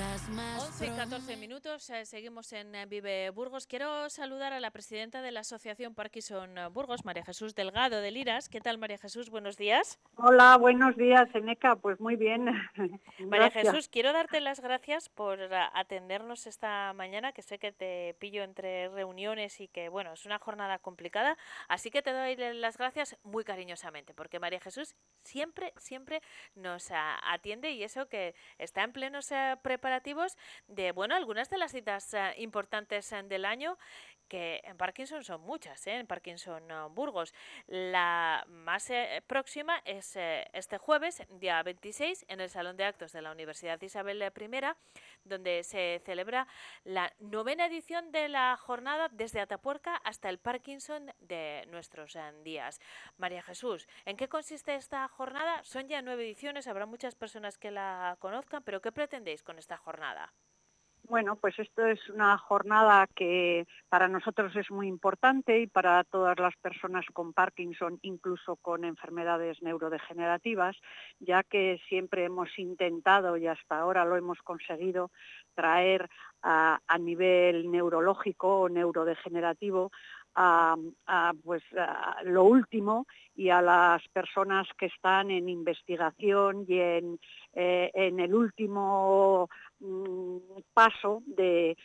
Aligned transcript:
11 0.00 0.86
y 0.86 0.90
14 0.90 1.36
minutos, 1.38 1.90
eh, 1.90 2.04
seguimos 2.04 2.52
en 2.52 2.72
eh, 2.72 2.86
Vive 2.86 3.30
Burgos. 3.30 3.66
Quiero 3.66 4.08
saludar 4.10 4.52
a 4.52 4.60
la 4.60 4.70
presidenta 4.70 5.22
de 5.22 5.32
la 5.32 5.40
Asociación 5.40 5.96
Parkinson 5.96 6.56
eh, 6.56 6.68
Burgos, 6.68 7.04
María 7.04 7.24
Jesús 7.24 7.56
Delgado 7.56 8.00
de 8.00 8.12
Liras. 8.12 8.48
¿Qué 8.48 8.60
tal, 8.60 8.78
María 8.78 8.98
Jesús? 8.98 9.28
Buenos 9.28 9.56
días. 9.56 9.98
Hola, 10.14 10.56
buenos 10.56 10.96
días, 10.96 11.28
Eneca. 11.34 11.74
Pues 11.74 11.98
muy 11.98 12.14
bien. 12.14 12.46
María 13.28 13.50
Jesús, 13.50 13.88
quiero 13.88 14.12
darte 14.12 14.40
las 14.40 14.60
gracias 14.60 15.08
por 15.08 15.40
atendernos 15.74 16.46
esta 16.46 16.92
mañana, 16.92 17.32
que 17.32 17.42
sé 17.42 17.58
que 17.58 17.72
te 17.72 18.14
pillo 18.20 18.44
entre 18.44 18.88
reuniones 18.90 19.60
y 19.60 19.66
que, 19.66 19.88
bueno, 19.88 20.12
es 20.12 20.26
una 20.26 20.38
jornada 20.38 20.78
complicada. 20.78 21.36
Así 21.66 21.90
que 21.90 22.02
te 22.02 22.12
doy 22.12 22.36
las 22.36 22.78
gracias 22.78 23.16
muy 23.24 23.42
cariñosamente, 23.42 24.14
porque 24.14 24.38
María 24.38 24.60
Jesús 24.60 24.94
siempre, 25.24 25.72
siempre 25.76 26.22
nos 26.54 26.86
atiende 26.92 27.72
y 27.72 27.82
eso 27.82 28.08
que 28.08 28.36
está 28.58 28.84
en 28.84 28.92
plenos 28.92 29.32
preparativos 29.62 29.87
de, 30.66 30.92
bueno, 30.92 31.14
algunas 31.14 31.50
de 31.50 31.58
las 31.58 31.72
citas 31.72 32.14
eh, 32.14 32.34
importantes 32.38 33.12
eh, 33.12 33.22
del 33.22 33.44
año 33.44 33.78
que 34.28 34.60
en 34.64 34.76
Parkinson 34.76 35.24
son 35.24 35.40
muchas, 35.40 35.86
¿eh? 35.86 35.94
en 35.96 36.06
Parkinson 36.06 36.62
Burgos. 36.94 37.34
La 37.66 38.44
más 38.48 38.90
próxima 39.26 39.80
es 39.84 40.16
este 40.16 40.78
jueves, 40.78 41.22
día 41.30 41.62
26, 41.62 42.26
en 42.28 42.40
el 42.40 42.50
Salón 42.50 42.76
de 42.76 42.84
Actos 42.84 43.12
de 43.12 43.22
la 43.22 43.32
Universidad 43.32 43.80
Isabel 43.82 44.22
I, 44.22 44.60
donde 45.24 45.64
se 45.64 46.00
celebra 46.04 46.46
la 46.84 47.12
novena 47.18 47.66
edición 47.66 48.12
de 48.12 48.28
la 48.28 48.56
jornada 48.56 49.08
desde 49.10 49.40
Atapuerca 49.40 49.96
hasta 50.04 50.28
el 50.28 50.38
Parkinson 50.38 51.12
de 51.20 51.64
nuestros 51.68 52.16
días. 52.44 52.80
María 53.16 53.42
Jesús, 53.42 53.88
¿en 54.04 54.16
qué 54.16 54.28
consiste 54.28 54.74
esta 54.74 55.08
jornada? 55.08 55.62
Son 55.64 55.88
ya 55.88 56.02
nueve 56.02 56.24
ediciones, 56.24 56.66
habrá 56.66 56.86
muchas 56.86 57.14
personas 57.14 57.58
que 57.58 57.70
la 57.70 58.16
conozcan, 58.20 58.62
pero 58.62 58.80
¿qué 58.80 58.92
pretendéis 58.92 59.42
con 59.42 59.58
esta 59.58 59.76
jornada? 59.76 60.32
Bueno, 61.08 61.36
pues 61.36 61.58
esto 61.58 61.86
es 61.86 62.06
una 62.10 62.36
jornada 62.36 63.06
que 63.06 63.66
para 63.88 64.08
nosotros 64.08 64.54
es 64.56 64.70
muy 64.70 64.88
importante 64.88 65.58
y 65.58 65.66
para 65.66 66.04
todas 66.04 66.38
las 66.38 66.54
personas 66.58 67.06
con 67.14 67.32
Parkinson, 67.32 67.98
incluso 68.02 68.56
con 68.56 68.84
enfermedades 68.84 69.62
neurodegenerativas, 69.62 70.76
ya 71.18 71.44
que 71.44 71.80
siempre 71.88 72.24
hemos 72.24 72.50
intentado 72.58 73.38
y 73.38 73.46
hasta 73.46 73.78
ahora 73.78 74.04
lo 74.04 74.16
hemos 74.16 74.38
conseguido 74.42 75.10
traer 75.54 76.10
a, 76.42 76.78
nivel 77.00 77.70
neurológico 77.70 78.60
o 78.60 78.68
neurodegenerativo 78.68 79.90
a, 80.34 80.76
pues, 81.42 81.62
lo 82.24 82.44
último 82.44 83.06
y 83.34 83.48
a 83.48 83.62
las 83.62 84.06
personas 84.08 84.68
que 84.76 84.86
están 84.86 85.30
en 85.30 85.48
investigación 85.48 86.64
y 86.68 86.78
en, 86.78 87.18
eh, 87.54 87.90
en 87.94 88.20
el 88.20 88.34
último 88.34 89.48
paso 90.74 91.22
de, 91.26 91.76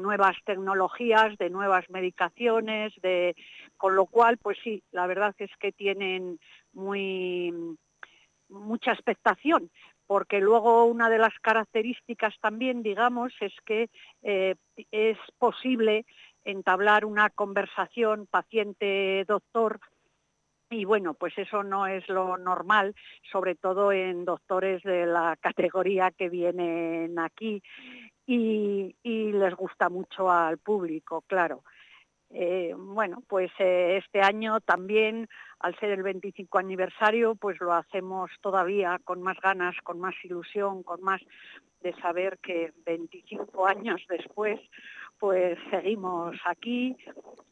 nuevas 0.00 0.36
tecnologías, 0.44 1.36
de 1.38 1.50
nuevas 1.50 1.88
medicaciones, 1.90 2.92
de, 3.02 3.34
con 3.76 3.96
lo 3.96 4.06
cual, 4.06 4.38
pues 4.38 4.58
sí, 4.62 4.82
la 4.92 5.06
verdad 5.06 5.34
es 5.38 5.50
que 5.58 5.72
tienen 5.72 6.38
muy 6.72 7.52
mucha 8.48 8.92
expectación, 8.92 9.70
porque 10.06 10.40
luego 10.40 10.84
una 10.84 11.08
de 11.08 11.18
las 11.18 11.38
características 11.40 12.34
también, 12.40 12.82
digamos, 12.82 13.32
es 13.40 13.52
que 13.64 13.90
eh, 14.22 14.56
es 14.90 15.18
posible 15.38 16.04
entablar 16.44 17.04
una 17.04 17.30
conversación 17.30 18.26
paciente-doctor 18.26 19.78
y 20.70 20.84
bueno, 20.84 21.14
pues 21.14 21.36
eso 21.36 21.64
no 21.64 21.88
es 21.88 22.08
lo 22.08 22.38
normal, 22.38 22.94
sobre 23.30 23.56
todo 23.56 23.90
en 23.90 24.24
doctores 24.24 24.82
de 24.84 25.04
la 25.04 25.36
categoría 25.40 26.12
que 26.12 26.28
vienen 26.28 27.18
aquí 27.18 27.60
y, 28.26 28.94
les 29.02 29.54
gusta 29.54 29.88
mucho 29.88 30.30
al 30.30 30.58
público, 30.58 31.22
claro. 31.26 31.64
Eh, 32.32 32.72
bueno, 32.76 33.24
pues 33.26 33.50
eh, 33.58 34.00
este 34.04 34.20
año 34.20 34.60
también, 34.60 35.28
al 35.58 35.76
ser 35.80 35.90
el 35.90 36.04
25 36.04 36.58
aniversario, 36.58 37.34
pues 37.34 37.60
lo 37.60 37.72
hacemos 37.72 38.30
todavía 38.40 39.00
con 39.02 39.20
más 39.20 39.40
ganas, 39.40 39.74
con 39.82 39.98
más 39.98 40.14
ilusión, 40.22 40.84
con 40.84 41.02
más 41.02 41.20
de 41.80 41.92
saber 41.94 42.38
que 42.38 42.72
25 42.86 43.66
años 43.66 44.00
después, 44.08 44.60
pues 45.18 45.58
seguimos 45.70 46.36
aquí 46.44 46.96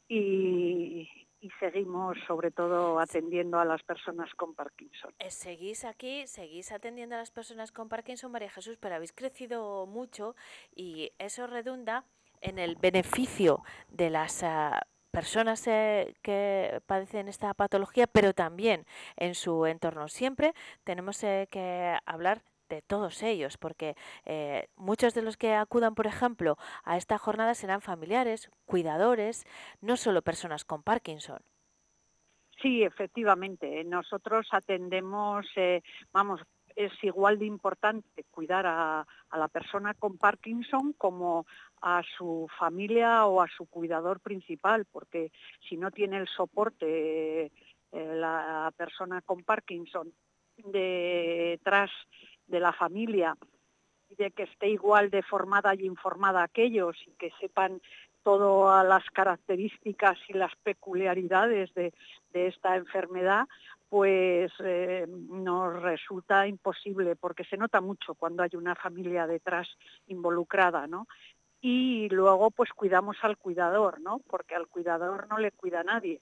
y, 0.09 1.09
y 1.41 1.51
seguimos 1.61 2.17
sobre 2.27 2.51
todo 2.51 2.99
atendiendo 2.99 3.59
a 3.59 3.65
las 3.65 3.83
personas 3.83 4.29
con 4.35 4.55
Parkinson. 4.55 5.13
Eh, 5.19 5.31
seguís 5.31 5.85
aquí, 5.85 6.27
seguís 6.27 6.73
atendiendo 6.73 7.15
a 7.15 7.19
las 7.19 7.31
personas 7.31 7.73
con 7.73 7.89
Parkinson, 7.89 8.33
María 8.33 8.51
Jesús, 8.51 8.77
pero 8.81 8.97
habéis 8.97 9.13
crecido 9.13 9.87
mucho 9.87 10.35
y 10.75 11.13
eso 11.19 11.47
redunda 11.47 12.05
en 12.41 12.59
el 12.59 12.77
beneficio 12.77 13.63
de 13.89 14.11
las 14.11 14.43
ah, 14.43 14.81
personas 15.11 15.67
eh, 15.67 16.15
que 16.23 16.81
padecen 16.87 17.29
esta 17.29 17.55
patología, 17.55 18.07
pero 18.07 18.33
también 18.35 18.85
en 19.17 19.35
su 19.35 19.67
entorno. 19.67 20.09
Siempre 20.09 20.55
tenemos 20.85 21.23
eh, 21.25 21.49
que 21.51 21.97
hablar 22.05 22.43
de 22.69 22.83
todos 22.83 23.23
ellos, 23.23 23.57
porque 23.59 23.95
eh, 24.25 24.69
muchos 24.77 25.15
de 25.15 25.23
los 25.23 25.37
que 25.37 25.55
acudan, 25.55 25.95
por 25.95 26.07
ejemplo, 26.07 26.57
a 26.85 26.97
esta 26.97 27.19
jornada 27.19 27.55
serán 27.55 27.81
familiares, 27.81 28.51
cuidadores, 28.67 29.47
no 29.81 29.97
solo 29.97 30.23
personas 30.23 30.65
con 30.65 30.83
Parkinson. 30.83 31.41
Sí, 32.61 32.83
efectivamente. 32.83 33.85
Nosotros 33.85 34.49
atendemos, 34.51 35.47
eh, 35.57 35.83
vamos, 36.13 36.41
es 36.75 36.93
igual 37.03 37.39
de 37.39 37.47
importante 37.47 38.25
cuidar 38.31 38.67
a, 38.67 39.07
la 39.33 39.49
persona 39.49 39.95
con 39.95 40.17
Parkinson 40.17 40.93
como 40.95 41.47
a 41.81 42.03
su 42.17 42.49
familia 42.59 43.27
o 43.27 43.41
a 43.41 43.49
su 43.49 43.67
cuidador 43.67 44.21
principal, 44.21 44.87
porque 44.91 45.31
si 45.69 45.77
no 45.77 45.91
tiene 45.91 46.19
el 46.19 46.29
soporte 46.29 47.47
eh, 47.47 47.51
la 47.93 48.73
persona 48.77 49.23
con 49.23 49.43
Parkinson 49.43 50.13
detrás 50.57 51.91
de 52.49 52.61
la 52.61 52.73
familia 52.73 53.37
y 54.09 54.17
de 54.17 54.31
que 54.31 54.45
esté 54.45 54.69
igual 54.69 55.11
de 55.11 55.23
formada 55.23 55.75
y 55.75 55.85
informada 55.85 56.43
aquellos 56.43 56.97
y 57.07 57.13
que 57.13 57.31
sepan 57.41 57.81
todas 58.23 58.87
las 58.87 59.05
características 59.11 60.19
y 60.29 60.35
las 60.35 60.55
peculiaridades 60.57 61.73
de, 61.75 61.93
esta 62.33 62.77
enfermedad, 62.77 63.47
pues 63.89 64.53
eh, 64.61 65.07
nos 65.09 65.83
resulta 65.83 66.47
imposible 66.47 67.17
porque 67.17 67.45
se 67.45 67.57
nota 67.57 67.81
mucho 67.81 68.15
cuando 68.15 68.43
hay 68.43 68.51
una 68.55 68.75
familia 68.75 69.27
detrás 69.27 69.67
involucrada, 70.07 70.87
¿no? 70.87 71.07
Y 71.61 72.09
luego 72.11 72.51
pues 72.51 72.71
cuidamos 72.71 73.17
al 73.23 73.37
cuidador, 73.37 74.01
¿no? 74.01 74.21
Porque 74.29 74.55
al 74.55 74.69
cuidador 74.69 75.27
no 75.29 75.39
le 75.39 75.51
cuida 75.51 75.83
nadie 75.83 76.21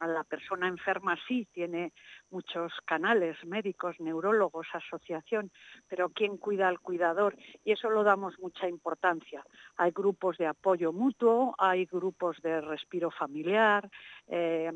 a 0.00 0.06
la 0.06 0.24
persona 0.24 0.68
enferma 0.68 1.16
sí 1.26 1.46
tiene 1.52 1.92
muchos 2.30 2.72
canales 2.84 3.36
médicos, 3.44 3.96
neurólogos, 3.98 4.66
asociación, 4.72 5.50
pero 5.88 6.10
¿quién 6.10 6.36
cuida 6.36 6.68
al 6.68 6.80
cuidador? 6.80 7.36
Y 7.64 7.72
eso 7.72 7.90
lo 7.90 8.04
damos 8.04 8.38
mucha 8.38 8.68
importancia. 8.68 9.44
Hay 9.76 9.90
grupos 9.90 10.38
de 10.38 10.46
apoyo 10.46 10.92
mutuo, 10.92 11.54
hay 11.58 11.84
grupos 11.86 12.40
de 12.42 12.60
respiro 12.60 13.10
familiar, 13.10 13.88
eh, 14.28 14.72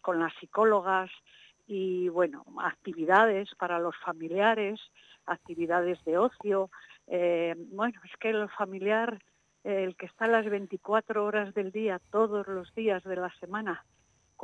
con 0.00 0.18
las 0.18 0.32
psicólogas 0.40 1.10
y, 1.66 2.08
bueno, 2.08 2.44
actividades 2.62 3.48
para 3.56 3.78
los 3.78 3.96
familiares, 4.04 4.80
actividades 5.26 6.02
de 6.04 6.18
ocio. 6.18 6.70
Eh, 7.06 7.54
bueno, 7.56 8.00
es 8.04 8.16
que 8.18 8.30
el 8.30 8.48
familiar 8.50 9.18
el 9.64 9.96
que 9.96 10.06
está 10.06 10.26
las 10.26 10.44
24 10.44 11.24
horas 11.24 11.54
del 11.54 11.72
día, 11.72 11.98
todos 12.10 12.46
los 12.46 12.72
días 12.74 13.02
de 13.02 13.16
la 13.16 13.32
semana, 13.40 13.84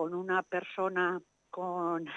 con 0.01 0.15
una 0.15 0.43
persona 0.43 1.21
con 1.51 2.09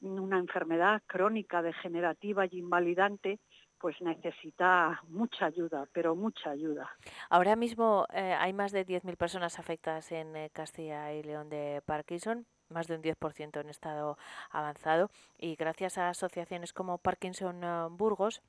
una 0.00 0.38
enfermedad 0.38 1.02
crónica, 1.08 1.60
degenerativa 1.60 2.46
y 2.46 2.58
invalidante, 2.58 3.40
pues 3.80 4.00
necesita 4.00 5.02
mucha 5.08 5.46
ayuda, 5.46 5.88
pero 5.92 6.14
mucha 6.14 6.50
ayuda. 6.50 6.88
Ahora 7.28 7.56
mismo 7.56 8.06
eh, 8.12 8.36
hay 8.38 8.52
más 8.52 8.70
de 8.70 8.86
10.000 8.86 9.16
personas 9.16 9.58
afectadas 9.58 10.12
en 10.12 10.36
eh, 10.36 10.50
Castilla 10.52 11.12
y 11.12 11.24
León 11.24 11.48
de 11.48 11.82
Parkinson, 11.84 12.46
más 12.68 12.86
de 12.86 12.94
un 12.94 13.02
10% 13.02 13.60
en 13.60 13.68
estado 13.68 14.16
avanzado, 14.52 15.10
y 15.36 15.56
gracias 15.56 15.98
a 15.98 16.10
asociaciones 16.10 16.72
como 16.72 16.98
Parkinson 16.98 17.64
eh, 17.64 17.86
Burgos, 17.90 18.40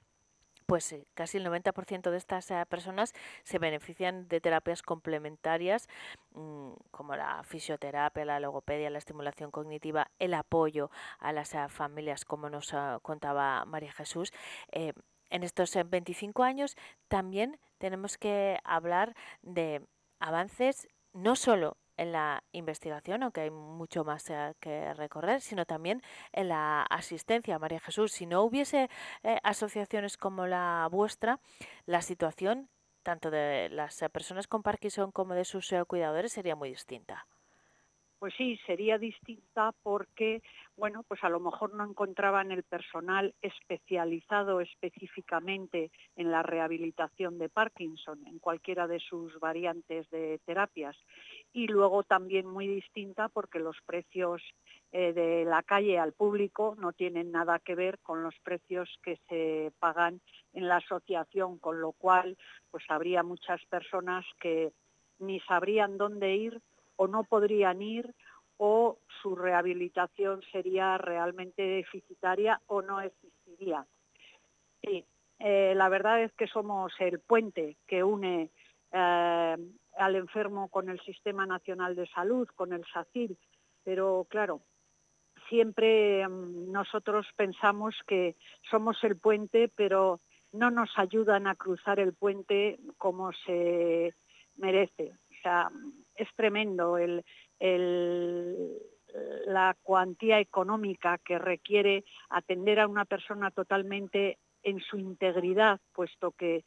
pues 0.71 0.89
eh, 0.93 1.05
casi 1.15 1.37
el 1.37 1.45
90% 1.45 2.11
de 2.11 2.17
estas 2.17 2.49
eh, 2.49 2.65
personas 2.65 3.11
se 3.43 3.59
benefician 3.59 4.29
de 4.29 4.39
terapias 4.39 4.81
complementarias 4.81 5.89
mm, 6.33 6.71
como 6.91 7.13
la 7.17 7.43
fisioterapia, 7.43 8.23
la 8.23 8.39
logopedia, 8.39 8.89
la 8.89 8.99
estimulación 8.99 9.51
cognitiva, 9.51 10.09
el 10.17 10.33
apoyo 10.33 10.89
a 11.19 11.33
las 11.33 11.55
eh, 11.55 11.67
familias, 11.67 12.23
como 12.23 12.49
nos 12.49 12.73
contaba 13.01 13.65
María 13.65 13.91
Jesús. 13.91 14.31
en 14.71 15.43
estos 15.43 15.77
25 15.89 16.41
años 16.41 16.77
también 17.09 17.59
tenemos 17.77 18.17
que 18.17 18.57
hablar 18.63 19.13
de 19.41 19.85
avances 20.21 20.87
no 21.11 21.35
solo 21.35 21.75
en 21.97 22.11
la 22.11 22.43
investigación, 22.51 23.23
aunque 23.23 23.41
hay 23.41 23.51
mucho 23.51 24.03
más 24.03 24.29
eh, 24.29 24.53
que 24.59 24.93
recorrer, 24.93 25.41
sino 25.41 25.65
también 25.65 26.01
en 26.33 26.49
la 26.49 26.83
asistencia. 26.83 27.59
María 27.59 27.79
Jesús, 27.79 28.11
si 28.11 28.25
no 28.25 28.43
hubiese 28.43 28.89
eh, 29.23 29.37
asociaciones 29.43 30.17
como 30.17 30.47
la 30.47 30.87
vuestra, 30.91 31.39
la 31.85 32.01
situación 32.01 32.69
tanto 33.03 33.31
de 33.31 33.69
las 33.69 34.03
personas 34.13 34.47
con 34.47 34.61
Parkinson 34.61 35.11
como 35.11 35.33
de 35.33 35.45
sus 35.45 35.73
cuidadores 35.87 36.33
sería 36.33 36.55
muy 36.55 36.69
distinta 36.69 37.25
pues 38.21 38.35
sí, 38.37 38.55
sería 38.67 38.99
distinta 38.99 39.71
porque, 39.81 40.43
bueno, 40.77 41.01
pues 41.07 41.23
a 41.23 41.29
lo 41.29 41.39
mejor 41.39 41.73
no 41.73 41.83
encontraban 41.83 42.51
el 42.51 42.61
personal 42.61 43.33
especializado 43.41 44.61
específicamente 44.61 45.89
en 46.15 46.29
la 46.29 46.43
rehabilitación 46.43 47.39
de 47.39 47.49
Parkinson, 47.49 48.19
en 48.27 48.37
cualquiera 48.37 48.85
de 48.85 48.99
sus 48.99 49.39
variantes 49.39 50.07
de 50.11 50.39
terapias. 50.45 50.95
Y 51.53 51.67
luego 51.67 52.03
también 52.03 52.47
muy 52.47 52.67
distinta 52.67 53.27
porque 53.29 53.59
los 53.59 53.75
precios 53.85 54.41
eh, 54.93 55.13
de 55.13 55.45
la 55.45 55.63
calle 55.63 55.99
al 55.99 56.13
público 56.13 56.75
no 56.77 56.93
tienen 56.93 57.31
nada 57.31 57.59
que 57.59 57.75
ver 57.75 57.99
con 57.99 58.23
los 58.23 58.35
precios 58.43 58.89
que 59.03 59.17
se 59.27 59.71
pagan 59.79 60.21
en 60.53 60.67
la 60.67 60.77
asociación, 60.77 61.59
con 61.59 61.81
lo 61.81 61.91
cual 61.91 62.37
pues 62.71 62.83
habría 62.89 63.23
muchas 63.23 63.63
personas 63.65 64.25
que 64.39 64.71
ni 65.19 65.39
sabrían 65.41 65.97
dónde 65.97 66.35
ir 66.35 66.61
o 66.95 67.07
no 67.07 67.23
podrían 67.23 67.81
ir 67.81 68.13
o 68.57 68.99
su 69.21 69.35
rehabilitación 69.35 70.41
sería 70.51 70.97
realmente 70.97 71.63
deficitaria 71.63 72.61
o 72.67 72.81
no 72.81 73.01
existiría. 73.01 73.85
Sí, 74.83 75.05
eh, 75.39 75.73
la 75.75 75.89
verdad 75.89 76.21
es 76.21 76.31
que 76.33 76.47
somos 76.47 76.93
el 76.99 77.19
puente 77.19 77.77
que 77.87 78.03
une 78.03 78.51
eh, 78.91 79.57
al 79.97 80.15
enfermo 80.15 80.69
con 80.69 80.89
el 80.89 80.99
Sistema 81.01 81.45
Nacional 81.45 81.95
de 81.95 82.07
Salud, 82.07 82.47
con 82.55 82.73
el 82.73 82.83
SACIL, 82.93 83.37
pero 83.83 84.25
claro, 84.29 84.61
siempre 85.49 86.27
mm, 86.27 86.71
nosotros 86.71 87.27
pensamos 87.35 87.95
que 88.07 88.35
somos 88.69 88.97
el 89.03 89.17
puente, 89.17 89.69
pero 89.75 90.19
no 90.51 90.69
nos 90.69 90.89
ayudan 90.97 91.47
a 91.47 91.55
cruzar 91.55 91.99
el 91.99 92.13
puente 92.13 92.79
como 92.97 93.31
se 93.45 94.13
merece. 94.57 95.11
O 95.13 95.41
sea, 95.41 95.69
es 96.15 96.27
tremendo 96.35 96.97
la 99.45 99.75
cuantía 99.81 100.39
económica 100.39 101.17
que 101.17 101.39
requiere 101.39 102.03
atender 102.29 102.79
a 102.79 102.87
una 102.87 103.05
persona 103.05 103.51
totalmente 103.51 104.37
en 104.63 104.79
su 104.79 104.97
integridad, 104.97 105.79
puesto 105.93 106.31
que, 106.31 106.63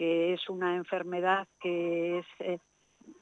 es 0.00 0.48
una 0.48 0.76
enfermedad 0.76 1.46
que 1.60 2.18
es 2.18 2.26
eh, 2.40 2.58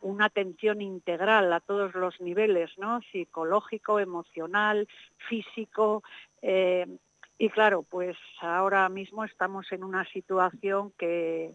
una 0.00 0.26
atención 0.26 0.81
integral 0.81 1.53
a 1.53 1.61
todos 1.61 1.94
los 1.94 2.21
niveles, 2.21 2.71
¿no? 2.79 3.00
psicológico, 3.12 3.99
emocional, 3.99 4.88
físico. 5.29 6.03
Eh, 6.43 6.87
y 7.38 7.49
claro, 7.50 7.82
pues 7.82 8.17
ahora 8.41 8.88
mismo 8.88 9.25
estamos 9.25 9.71
en 9.73 9.85
una 9.85 10.05
situación 10.06 10.93
que, 10.99 11.55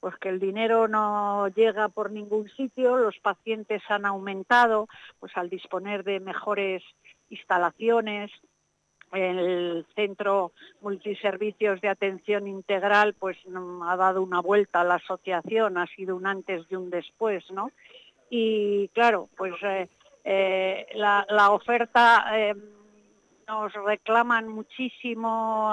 pues 0.00 0.16
que 0.16 0.28
el 0.28 0.38
dinero 0.38 0.86
no 0.86 1.48
llega 1.48 1.88
por 1.88 2.10
ningún 2.10 2.48
sitio, 2.50 2.98
los 2.98 3.18
pacientes 3.20 3.82
han 3.88 4.04
aumentado, 4.04 4.86
pues 5.18 5.34
al 5.36 5.48
disponer 5.48 6.04
de 6.04 6.20
mejores 6.20 6.82
instalaciones, 7.30 8.30
el 9.14 9.86
centro 9.94 10.52
multiservicios 10.80 11.80
de 11.80 11.88
atención 11.88 12.46
integral 12.46 13.14
pues 13.14 13.36
ha 13.84 13.96
dado 13.96 14.22
una 14.22 14.40
vuelta 14.40 14.80
a 14.80 14.84
la 14.84 14.96
asociación, 14.96 15.78
ha 15.78 15.86
sido 15.86 16.16
un 16.16 16.26
antes 16.26 16.64
y 16.68 16.74
un 16.76 16.90
después, 16.90 17.44
¿no? 17.50 17.70
Y 18.30 18.88
claro, 18.88 19.28
pues 19.36 19.54
eh, 19.62 19.88
eh, 20.24 20.86
la, 20.94 21.50
oferta 21.50 22.24
eh, 22.32 22.54
nos 23.46 23.72
reclaman 23.74 24.48
muchísimo 24.48 25.70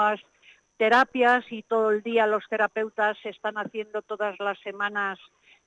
terapias 0.76 1.46
y 1.52 1.64
todo 1.64 1.92
el 1.92 2.02
día 2.02 2.28
los 2.28 2.44
terapeutas 2.50 3.18
están 3.24 3.58
haciendo 3.58 4.02
todas 4.02 4.38
las 4.40 4.60
semanas 4.60 5.20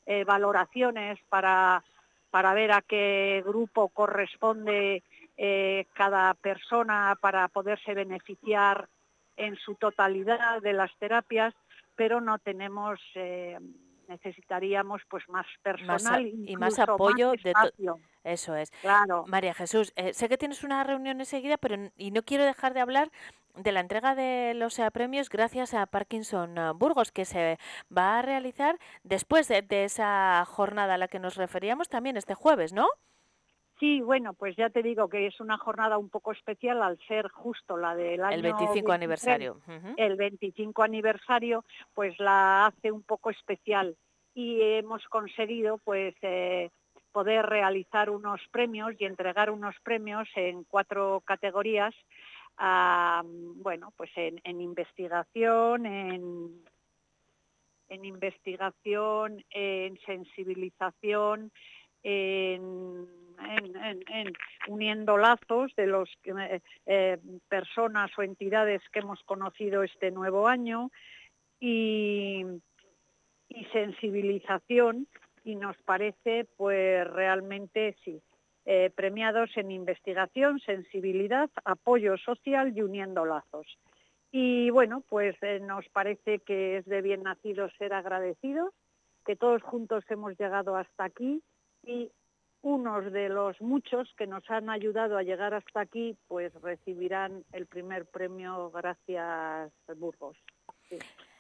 eh, 0.07 0.25
valoraciones 0.25 1.19
para, 1.31 1.83
para 2.31 2.53
ver 2.53 2.73
a 2.73 2.83
qué 2.83 3.43
grupo 3.47 3.89
corresponde 3.89 5.03
eh, 5.37 5.87
cada 5.95 6.35
persona 6.35 7.17
para 7.21 7.49
poderse 7.49 7.95
beneficiar 7.95 8.89
en 9.37 9.57
su 9.57 9.75
totalidad 9.75 10.63
de 10.63 10.73
las 10.73 10.91
terapias, 10.99 11.55
pero 11.97 12.21
no 12.21 12.39
tenemos, 12.39 13.01
eh, 13.15 13.59
necesitaríamos 14.09 15.03
pues 15.09 15.29
más 15.29 15.47
personal 15.63 16.27
y 16.27 16.57
más 16.57 16.79
apoyo 16.79 17.33
de 17.33 17.53
eso 18.23 18.57
es. 18.57 18.71
Claro. 18.81 19.25
María 19.27 19.53
Jesús, 19.53 19.93
sé 20.13 20.29
que 20.31 20.39
tienes 20.39 20.65
una 20.65 20.83
reunión 20.83 21.21
enseguida, 21.21 21.59
pero 21.59 21.91
y 21.97 22.11
no 22.11 22.23
quiero 22.23 22.45
dejar 22.45 22.73
de 22.73 22.81
hablar 22.81 23.11
de 23.55 23.73
la 23.73 23.81
entrega 23.81 24.15
de 24.15 24.53
los 24.55 24.79
eh, 24.79 24.91
premios 24.91 25.29
gracias 25.29 25.75
a 25.75 25.87
Parkinson 25.87 26.59
eh, 26.59 26.73
Burgos, 26.75 27.13
que 27.13 27.25
se 27.25 27.59
va 27.97 28.19
a 28.19 28.23
realizar 28.23 28.79
después 29.03 29.49
de, 29.49 29.65
esa 29.85 30.45
jornada 30.47 30.95
a 30.95 30.99
la 30.99 31.09
que 31.09 31.19
nos 31.19 31.37
referíamos 31.37 31.89
también 31.89 32.17
este 32.17 32.35
jueves, 32.35 32.73
¿no? 32.73 32.89
Sí, 33.81 34.01
bueno, 34.01 34.35
pues 34.35 34.57
ya 34.57 34.71
te 34.71 34.83
digo 34.83 35.09
que 35.09 35.27
es 35.27 35.41
una 35.41 35.59
jornada 35.59 35.99
un 35.99 36.09
poco 36.09 36.33
especial 36.33 36.83
al 36.83 36.99
ser 37.09 37.29
justo 37.29 37.77
la 37.77 37.95
del 37.97 38.23
año... 38.23 38.37
El 38.37 38.43
25 38.43 38.93
aniversario. 38.93 39.61
El 39.97 40.17
25 40.17 40.83
aniversario, 40.83 41.65
pues 41.93 42.19
la 42.21 42.67
hace 42.67 42.93
un 42.93 43.03
poco 43.03 43.31
especial 43.31 43.97
y 44.35 44.61
hemos 44.61 45.05
conseguido 45.07 45.79
pues 45.79 46.15
eh, 46.23 46.71
poder 47.13 47.47
realizar 47.47 48.11
unos 48.11 48.41
premios 48.51 48.95
y 48.99 49.05
entregar 49.05 49.51
unos 49.51 49.77
premios 49.83 50.29
en 50.35 50.65
cuatro 50.65 51.23
categorías 51.25 51.95
bueno, 52.57 53.93
pues 53.97 54.11
en, 54.17 54.61
investigación, 54.61 55.87
en, 55.87 56.65
en, 57.89 58.05
investigación, 58.05 59.45
en 59.51 59.99
sensibilización, 60.07 61.51
en, 62.03 63.09
uniendo 64.69 65.17
lazos 65.17 65.75
de 65.77 65.87
los 65.87 66.11
eh, 66.25 66.61
eh, 66.87 67.19
personas 67.49 68.11
o 68.19 68.23
entidades 68.23 68.83
que 68.93 69.01
hemos 69.01 69.23
conocido 69.25 69.83
este 69.83 70.11
nuevo 70.11 70.49
año 70.49 70.91
y, 71.61 72.45
y 73.49 73.65
sensibilización 73.73 75.07
y 75.45 75.57
nos 75.57 75.77
parece 75.83 76.47
pues 76.57 77.07
realmente 77.11 77.97
sí 78.05 78.23
eh, 78.67 78.91
premiados 78.95 79.51
en 79.57 79.71
investigación, 79.71 80.59
sensibilidad, 80.61 81.51
apoyo 81.67 82.17
social 82.17 82.73
y 82.75 82.81
uniendo 82.81 83.27
lazos. 83.27 83.67
Y 84.33 84.71
bueno, 84.71 85.03
pues 85.07 85.37
eh, 85.43 85.61
nos 85.61 85.87
parece 85.91 86.39
que 86.39 86.79
es 86.79 86.87
de 86.87 87.03
bien 87.03 87.25
nacido 87.25 87.69
ser 87.77 87.93
agradecidos, 87.93 88.73
que 89.27 89.37
todos 89.37 89.63
juntos 89.63 90.03
hemos 90.09 90.39
llegado 90.39 90.77
hasta 90.77 91.05
aquí 91.05 91.43
y 91.83 92.11
unos 92.65 93.13
de 93.13 93.29
los 93.29 93.61
muchos 93.61 94.13
que 94.17 94.27
nos 94.27 94.51
han 94.51 94.71
ayudado 94.71 95.19
a 95.19 95.23
llegar 95.23 95.53
hasta 95.53 95.81
aquí, 95.81 96.17
pues 96.29 96.53
recibirán 96.63 97.45
el 97.53 97.67
primer 97.67 98.07
premio 98.07 98.71
gracias 98.71 99.71
Burgos. 99.97 100.37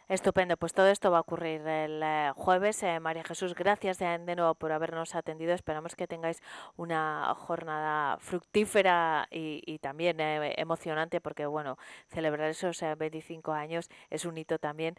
Estupendo, 0.06 0.58
pues 0.58 0.75
todo 0.75 0.88
esto 0.88 1.11
va 1.11 1.16
a 1.16 1.20
ocurrir 1.23 1.66
el 1.66 2.02
eh, 2.02 2.30
jueves. 2.37 2.82
Eh, 2.82 3.00
María 3.00 3.25
Jesús, 3.25 3.54
gracias 3.54 3.99
de, 3.99 4.37
nuevo 4.37 4.54
por 4.54 4.70
habernos 4.70 5.14
atendido. 5.14 5.54
Esperamos 5.54 5.96
que 5.96 6.06
tengáis 6.06 6.42
una 6.76 7.34
jornada 7.34 8.18
fructífera 8.18 9.26
y, 9.30 9.78
también 9.78 10.20
eh, 10.20 10.54
emocionante 10.58 11.23
porque, 11.23 11.46
bueno, 11.46 11.78
celebrar 12.08 12.50
esos 12.50 12.82
25 12.99 13.52
años 13.52 13.88
es 14.11 14.26
un 14.26 14.37
hito 14.37 14.58
también 14.58 14.94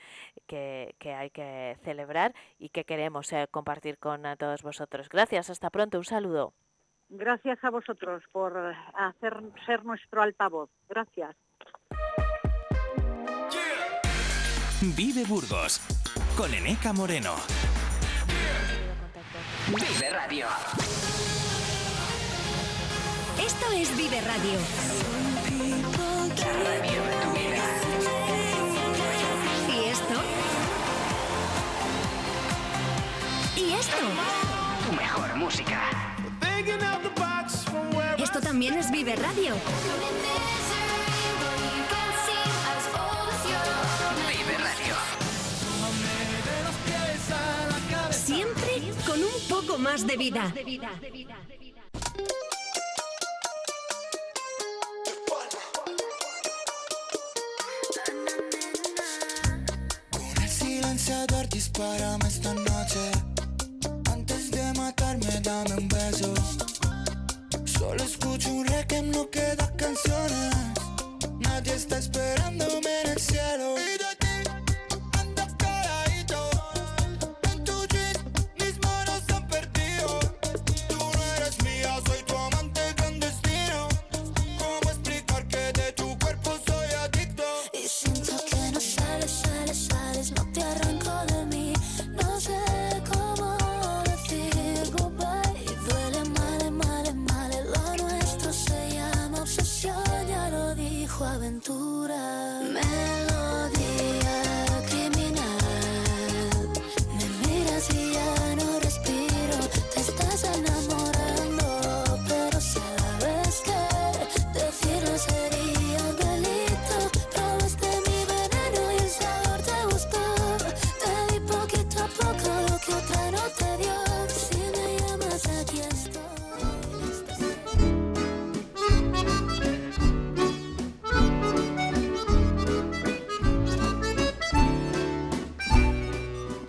que, 0.47 0.95
que 0.97 1.13
hay 1.13 1.29
que 1.29 1.77
celebrar 1.83 2.33
y 2.57 2.69
que 2.69 2.83
queremos 2.83 3.31
compartir 3.51 3.99
con 3.99 4.23
todos 4.37 4.63
vosotros. 4.63 5.07
Gracias, 5.09 5.51
hasta 5.51 5.69
pronto, 5.69 5.99
un 5.99 6.05
saludo. 6.05 6.53
Gracias 7.09 7.63
a 7.63 7.69
vosotros 7.69 8.23
por 8.31 8.57
hacer 8.95 9.39
ser 9.67 9.85
nuestro 9.85 10.23
altavoz. 10.23 10.71
Gracias. 10.89 11.35
Vive 14.81 15.23
Burgos 15.25 15.79
con 16.35 16.53
Eneca 16.53 16.91
Moreno. 16.91 17.35
Vive 19.67 20.09
Radio. 20.09 20.47
Esto 23.39 23.71
es 23.73 23.95
Vive 23.97 24.21
Radio. 24.21 24.59
La 26.37 26.53
radio 26.53 27.03
de 27.03 27.15
tu 27.23 27.31
vida. 27.31 27.63
¿Y 29.73 29.89
esto? 29.89 30.15
¿Y 33.55 33.73
esto? 33.73 33.97
Tu 34.87 34.95
mejor 34.95 35.35
música. 35.35 35.81
Esto 38.17 38.41
también 38.41 38.73
es 38.73 38.91
Vive 38.91 39.15
Radio. 39.15 39.53
más 49.95 50.07
de 50.07 50.17
vida. 50.17 50.53
Con 60.11 60.43
el 60.43 60.49
silenciador 60.49 61.47
dispara 61.47 62.17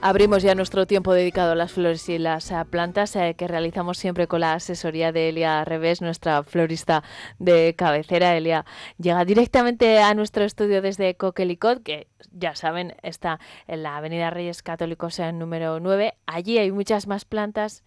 Abrimos 0.08 0.44
ya 0.44 0.54
nuestro 0.54 0.86
tiempo 0.86 1.12
dedicado 1.12 1.50
a 1.50 1.56
las 1.56 1.72
flores 1.72 2.08
y 2.08 2.18
las 2.18 2.52
eh, 2.52 2.64
plantas 2.70 3.16
eh, 3.16 3.34
que 3.36 3.48
realizamos 3.48 3.98
siempre 3.98 4.28
con 4.28 4.38
la 4.38 4.52
asesoría 4.52 5.10
de 5.10 5.30
Elia 5.30 5.64
Revés, 5.64 6.00
nuestra 6.00 6.44
florista 6.44 7.02
de 7.40 7.74
cabecera. 7.76 8.36
Elia 8.36 8.64
llega 8.98 9.24
directamente 9.24 9.98
a 9.98 10.14
nuestro 10.14 10.44
estudio 10.44 10.80
desde 10.80 11.16
Coquelicot, 11.16 11.82
que 11.82 12.06
ya 12.30 12.54
saben, 12.54 12.94
está 13.02 13.40
en 13.66 13.82
la 13.82 13.96
Avenida 13.96 14.30
Reyes 14.30 14.62
Católicos 14.62 15.18
en 15.18 15.40
número 15.40 15.80
9. 15.80 16.14
Allí 16.26 16.58
hay 16.58 16.70
muchas 16.70 17.08
más 17.08 17.24
plantas, 17.24 17.82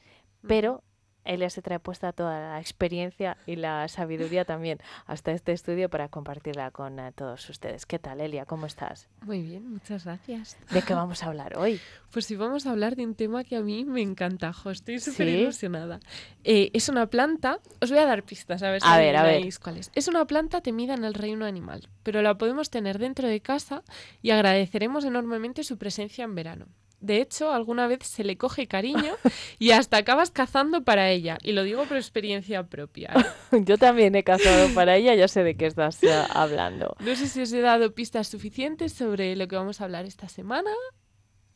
pero 0.46 0.84
Elia 1.26 1.50
se 1.50 1.62
trae 1.62 1.80
puesta 1.80 2.12
toda 2.14 2.40
la 2.40 2.60
experiencia 2.60 3.38
y 3.46 3.56
la 3.56 3.88
sabiduría 3.88 4.46
también 4.46 4.80
hasta 5.06 5.32
este 5.32 5.52
estudio 5.52 5.90
para 5.90 6.08
compartirla 6.10 6.72
con 6.72 7.00
eh, 7.00 7.12
todos 7.14 7.48
ustedes. 7.50 7.86
¿Qué 7.86 8.00
tal, 8.00 8.22
Elia? 8.22 8.46
¿Cómo 8.46 8.66
estás? 8.66 9.08
Muy 9.26 9.42
bien, 9.42 9.70
muchas 9.70 10.06
gracias. 10.06 10.58
¿De 10.72 10.82
qué 10.82 10.94
vamos 10.94 11.24
a 11.24 11.28
hablar 11.28 11.58
hoy? 11.58 11.80
Pues 12.12 12.26
sí, 12.26 12.36
vamos 12.36 12.66
a 12.66 12.72
hablar 12.72 12.96
de 12.96 13.06
un 13.06 13.14
tema 13.14 13.44
que 13.44 13.56
a 13.56 13.62
mí 13.62 13.86
me 13.86 14.02
encanta, 14.02 14.52
jo, 14.52 14.72
estoy 14.72 15.00
súper 15.00 15.28
¿Sí? 15.28 15.34
ilusionada. 15.36 16.00
Eh, 16.44 16.72
es 16.74 16.90
una 16.90 17.06
planta, 17.06 17.60
os 17.82 17.92
voy 17.92 18.00
a 18.00 18.06
dar 18.08 18.24
pistas, 18.24 18.64
a 18.64 18.72
ver 18.72 18.82
si 18.82 18.88
A 18.88 18.98
ver, 18.98 19.16
a 19.16 19.22
ver. 19.22 19.44
cuál 19.62 19.78
es. 19.78 19.92
Es 19.94 20.08
una 20.08 20.26
planta 20.26 20.62
temida 20.62 20.96
en 20.96 21.04
el 21.04 21.14
reino 21.14 21.46
animal, 21.46 21.88
pero 22.02 22.24
la 22.24 22.36
podemos 22.36 22.72
tener 22.72 22.98
dentro 22.98 23.28
de 23.28 23.42
casa 23.42 23.84
y 24.24 24.32
agradeceremos 24.32 25.06
enormemente 25.06 25.64
su 25.64 25.78
presencia 25.78 26.24
en 26.24 26.34
verano. 26.34 26.66
De 27.02 27.22
hecho, 27.22 27.52
alguna 27.52 27.88
vez 27.88 28.00
se 28.04 28.24
le 28.24 28.38
coge 28.38 28.68
cariño 28.68 29.16
y 29.60 29.72
hasta 29.72 29.98
acabas 29.98 30.32
cazando 30.32 30.84
para 30.84 31.10
ella. 31.10 31.38
Y 31.44 31.54
lo 31.54 31.64
digo 31.64 31.86
por 31.86 31.98
experiencia 31.98 32.64
propia. 32.64 33.14
¿eh? 33.52 33.62
Yo 33.66 33.78
también 33.78 34.16
he 34.16 34.24
cazado 34.24 34.74
para 34.74 34.98
ella, 34.98 35.16
ya 35.16 35.28
sé 35.28 35.44
de 35.44 35.56
qué 35.56 35.66
estás 35.66 36.04
eh, 36.04 36.10
hablando. 36.30 36.96
No 37.00 37.16
sé 37.16 37.28
si 37.28 37.42
os 37.42 37.54
he 37.54 37.62
dado 37.62 37.94
pistas 37.94 38.28
suficientes 38.28 38.94
sobre 38.94 39.36
lo 39.36 39.48
que 39.48 39.56
vamos 39.56 39.80
a 39.80 39.86
hablar 39.86 40.06
esta 40.06 40.28
semana. 40.28 40.72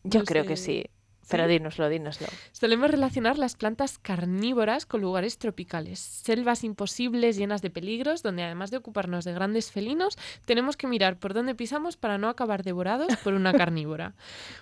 Yo 0.04 0.20
No 0.20 0.26
creo 0.26 0.46
que 0.46 0.58
sí. 0.58 0.86
Pero 1.30 1.48
dínoslo, 1.48 1.90
dínoslo. 1.90 2.28
Solemos 2.52 2.92
relacionar 2.92 3.38
las 3.38 3.56
plantas 3.56 3.98
carnívoras 3.98 4.86
con 4.86 5.02
lugares 5.02 5.38
tropicales, 5.38 6.00
selvas 6.00 6.64
imposibles 6.64 7.38
llenas 7.38 7.62
de 7.62 7.70
peligros, 7.70 8.24
donde 8.24 8.44
además 8.44 8.72
de 8.72 8.78
ocuparnos 8.78 9.26
de 9.26 9.34
grandes 9.34 9.72
felinos, 9.72 10.18
tenemos 10.46 10.78
que 10.78 10.88
mirar 10.88 11.18
por 11.18 11.34
dónde 11.34 11.56
pisamos 11.56 11.98
para 11.98 12.18
no 12.18 12.30
acabar 12.30 12.64
devorados 12.64 13.16
por 13.24 13.34
una 13.34 13.54
carnívora. 13.58 14.14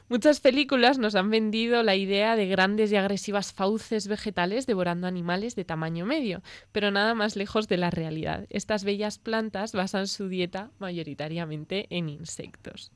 Muchas 0.09 0.39
películas 0.39 0.97
nos 0.97 1.15
han 1.15 1.29
vendido 1.29 1.83
la 1.83 1.95
idea 1.95 2.35
de 2.35 2.47
grandes 2.47 2.91
y 2.91 2.95
agresivas 2.95 3.53
fauces 3.53 4.07
vegetales 4.07 4.67
devorando 4.67 5.07
animales 5.07 5.55
de 5.55 5.65
tamaño 5.65 6.05
medio, 6.05 6.41
pero 6.71 6.91
nada 6.91 7.15
más 7.15 7.35
lejos 7.35 7.67
de 7.67 7.77
la 7.77 7.89
realidad. 7.89 8.45
Estas 8.49 8.83
bellas 8.83 9.17
plantas 9.17 9.73
basan 9.73 10.07
su 10.07 10.27
dieta 10.27 10.71
mayoritariamente 10.79 11.87
en 11.89 12.09
insectos. 12.09 12.91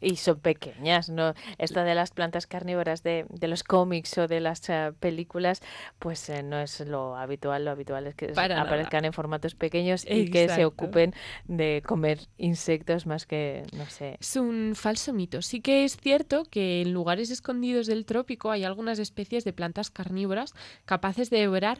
Y 0.00 0.16
son 0.16 0.40
pequeñas, 0.40 1.08
¿no? 1.08 1.32
Esto 1.56 1.80
de 1.82 1.94
las 1.94 2.10
plantas 2.10 2.46
carnívoras 2.46 3.02
de, 3.02 3.24
de 3.30 3.48
los 3.48 3.64
cómics 3.64 4.18
o 4.18 4.28
de 4.28 4.40
las 4.40 4.68
eh, 4.68 4.92
películas, 5.00 5.62
pues 5.98 6.28
eh, 6.28 6.42
no 6.42 6.58
es 6.60 6.80
lo 6.80 7.16
habitual. 7.16 7.64
Lo 7.64 7.70
habitual 7.70 8.06
es 8.06 8.14
que 8.14 8.28
Para 8.28 8.56
nada. 8.56 8.66
aparezcan 8.66 9.06
en 9.06 9.14
formatos 9.14 9.54
pequeños 9.54 10.04
y 10.08 10.30
que 10.30 10.50
se 10.50 10.66
ocupen 10.66 11.14
de 11.46 11.82
comer 11.86 12.20
insectos 12.36 13.06
más 13.06 13.24
que, 13.24 13.62
no 13.72 13.86
sé. 13.86 14.18
Es 14.20 14.36
un 14.36 14.74
falso 14.74 15.14
mito. 15.14 15.40
Sí 15.40 15.60
que 15.62 15.84
es 15.84 15.96
cierto 15.96 16.44
que 16.44 16.82
en 16.82 16.92
lugares 16.92 17.30
escondidos 17.30 17.86
del 17.86 18.04
trópico 18.04 18.50
hay 18.50 18.64
algunas 18.64 18.98
especies 18.98 19.44
de 19.44 19.54
plantas 19.54 19.90
carnívoras 19.90 20.52
capaces 20.84 21.30
de 21.30 21.38
devorar 21.38 21.78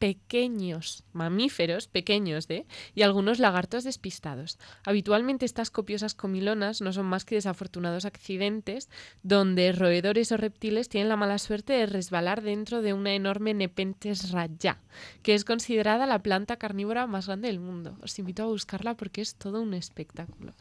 pequeños 0.00 1.04
mamíferos, 1.12 1.86
pequeños 1.86 2.48
de, 2.48 2.66
y 2.94 3.02
algunos 3.02 3.38
lagartos 3.38 3.84
despistados. 3.84 4.58
Habitualmente 4.82 5.44
estas 5.44 5.70
copiosas 5.70 6.14
comilonas 6.14 6.80
no 6.80 6.94
son 6.94 7.04
más 7.04 7.26
que 7.26 7.34
desafortunados 7.34 8.06
accidentes 8.06 8.88
donde 9.22 9.72
roedores 9.72 10.32
o 10.32 10.38
reptiles 10.38 10.88
tienen 10.88 11.10
la 11.10 11.16
mala 11.16 11.36
suerte 11.36 11.74
de 11.74 11.84
resbalar 11.84 12.40
dentro 12.40 12.80
de 12.80 12.94
una 12.94 13.12
enorme 13.12 13.52
Nepenthes 13.52 14.32
raya, 14.32 14.80
que 15.22 15.34
es 15.34 15.44
considerada 15.44 16.06
la 16.06 16.22
planta 16.22 16.56
carnívora 16.56 17.06
más 17.06 17.26
grande 17.26 17.48
del 17.48 17.60
mundo. 17.60 17.98
Os 18.02 18.18
invito 18.18 18.42
a 18.42 18.46
buscarla 18.46 18.94
porque 18.94 19.20
es 19.20 19.34
todo 19.34 19.60
un 19.60 19.74
espectáculo. 19.74 20.54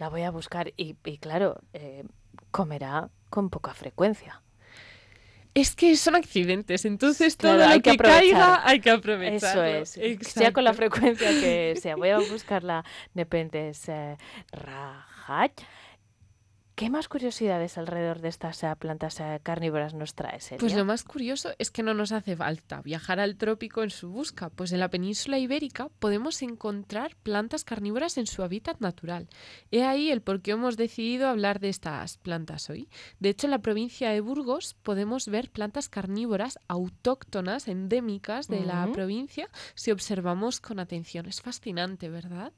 La 0.00 0.08
voy 0.08 0.22
a 0.22 0.30
buscar 0.30 0.72
y, 0.78 0.96
y 1.04 1.18
claro, 1.18 1.60
eh, 1.74 2.04
comerá 2.50 3.10
con 3.28 3.50
poca 3.50 3.74
frecuencia. 3.74 4.40
Es 5.56 5.74
que 5.74 5.96
son 5.96 6.16
accidentes, 6.16 6.84
entonces 6.84 7.34
Claro, 7.34 7.60
todo 7.60 7.68
lo 7.76 7.80
que 7.80 7.92
que, 7.92 7.96
caiga 7.96 8.60
hay 8.68 8.78
que 8.78 8.90
aprovecharlo. 8.90 9.64
Eso 9.64 9.94
es, 9.94 10.18
sea 10.28 10.52
con 10.52 10.64
la 10.64 10.72
Exacto. 10.72 10.96
frecuencia 10.96 11.30
que 11.30 11.78
sea. 11.80 11.96
Voy 11.96 12.10
a 12.10 12.18
buscar 12.30 12.62
la 12.62 12.84
Nepenthes 13.14 13.88
eh, 13.88 14.18
rajat. 14.52 15.52
¿Qué 16.76 16.90
más 16.90 17.08
curiosidades 17.08 17.78
alrededor 17.78 18.20
de 18.20 18.28
estas 18.28 18.62
eh, 18.62 18.76
plantas 18.78 19.18
eh, 19.20 19.40
carnívoras 19.42 19.94
nos 19.94 20.14
traes, 20.14 20.50
Pues 20.58 20.72
Elia? 20.72 20.76
lo 20.76 20.84
más 20.84 21.04
curioso 21.04 21.52
es 21.58 21.70
que 21.70 21.82
no 21.82 21.94
nos 21.94 22.12
hace 22.12 22.36
falta 22.36 22.82
viajar 22.82 23.18
al 23.18 23.36
trópico 23.38 23.82
en 23.82 23.88
su 23.88 24.10
busca, 24.10 24.50
pues 24.50 24.72
en 24.72 24.80
la 24.80 24.90
península 24.90 25.38
ibérica 25.38 25.88
podemos 25.98 26.42
encontrar 26.42 27.16
plantas 27.22 27.64
carnívoras 27.64 28.18
en 28.18 28.26
su 28.26 28.42
hábitat 28.42 28.78
natural. 28.80 29.26
He 29.70 29.84
ahí 29.84 30.10
el 30.10 30.20
por 30.20 30.42
qué 30.42 30.50
hemos 30.50 30.76
decidido 30.76 31.28
hablar 31.28 31.60
de 31.60 31.70
estas 31.70 32.18
plantas 32.18 32.68
hoy. 32.68 32.90
De 33.20 33.30
hecho, 33.30 33.46
en 33.46 33.52
la 33.52 33.60
provincia 33.60 34.10
de 34.10 34.20
Burgos 34.20 34.74
podemos 34.82 35.28
ver 35.28 35.50
plantas 35.50 35.88
carnívoras 35.88 36.58
autóctonas, 36.68 37.68
endémicas 37.68 38.48
de 38.48 38.60
la 38.60 38.86
provincia, 38.92 39.48
si 39.74 39.92
observamos 39.92 40.60
con 40.60 40.78
atención. 40.78 41.24
Es 41.24 41.40
fascinante, 41.40 42.10
¿verdad? 42.10 42.52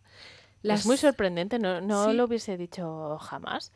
Es 0.64 0.87
muy 0.87 0.96
sorprendente, 0.96 1.60
no, 1.60 1.80
no 1.80 2.06
Sí. 2.10 2.14
lo 2.16 2.25
hubiese 2.25 2.56
dicho 2.56 3.16
jamás. 3.18 3.70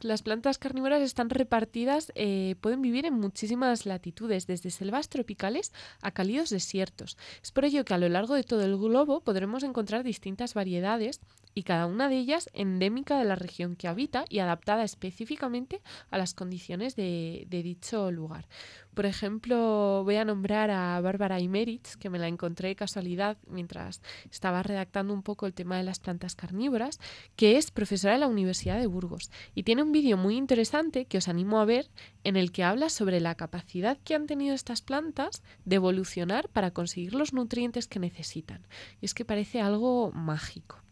Las 0.00 0.22
plantas 0.22 0.58
carnívoras 0.58 1.02
están 1.02 1.28
repartidas, 1.28 2.12
eh, 2.14 2.54
pueden 2.60 2.82
vivir 2.82 3.04
en 3.04 3.14
muchísimas 3.14 3.84
latitudes, 3.84 4.46
desde 4.46 4.70
selvas 4.70 5.08
tropicales 5.08 5.72
a 6.02 6.12
cálidos 6.12 6.50
desiertos. 6.50 7.18
Es 7.42 7.50
por 7.50 7.64
ello 7.64 7.84
que 7.84 7.94
a 7.94 7.98
lo 7.98 8.08
largo 8.08 8.34
de 8.34 8.44
todo 8.44 8.64
el 8.64 8.76
globo 8.76 9.20
podremos 9.22 9.64
encontrar 9.64 10.04
distintas 10.04 10.54
variedades 10.54 11.20
y 11.58 11.64
cada 11.64 11.86
una 11.86 12.08
de 12.08 12.16
ellas 12.16 12.48
endémica 12.52 13.18
de 13.18 13.24
la 13.24 13.34
región 13.34 13.74
que 13.74 13.88
habita 13.88 14.24
y 14.28 14.38
adaptada 14.38 14.84
específicamente 14.84 15.82
a 16.08 16.16
las 16.16 16.32
condiciones 16.32 16.94
de, 16.94 17.48
dicho 17.50 18.12
lugar. 18.12 18.46
Por 18.94 19.06
ejemplo, 19.06 20.02
voy 20.04 20.14
a 20.14 20.24
nombrar 20.24 20.70
a 20.70 21.00
Bárbara 21.00 21.40
Imeritz, 21.40 21.96
que 21.96 22.10
me 22.10 22.20
la 22.20 22.28
encontré 22.28 22.68
de 22.68 22.76
casualidad 22.76 23.38
mientras 23.48 24.02
estaba 24.30 24.62
redactando 24.62 25.12
un 25.12 25.24
poco 25.24 25.46
el 25.46 25.52
tema 25.52 25.76
de 25.76 25.82
las 25.82 25.98
plantas 25.98 26.36
carnívoras, 26.36 27.00
que 27.34 27.56
es 27.56 27.72
profesora 27.72 28.12
de 28.12 28.20
la 28.20 28.28
Universidad 28.28 28.78
de 28.78 28.86
Burgos 28.86 29.28
y 29.56 29.64
tiene 29.64 29.82
un 29.82 29.90
vídeo 29.90 30.16
muy 30.16 30.36
interesante 30.36 31.06
que 31.06 31.18
os 31.18 31.26
animo 31.26 31.58
a 31.58 31.64
ver 31.64 31.90
en 32.22 32.36
el 32.36 32.52
que 32.52 32.62
habla 32.62 32.88
sobre 32.88 33.18
la 33.18 33.34
capacidad 33.34 33.98
que 34.04 34.14
han 34.14 34.28
tenido 34.28 34.54
estas 34.54 34.80
plantas 34.80 35.42
de 35.64 35.74
evolucionar 35.74 36.48
para 36.50 36.70
conseguir 36.70 37.14
los 37.14 37.32
nutrientes 37.32 37.88
que 37.88 37.98
necesitan. 37.98 38.64
Y 39.00 39.06
es 39.06 39.14
que 39.14 39.24
parece 39.24 39.60
algo 39.60 40.12
mágico. 40.12 40.84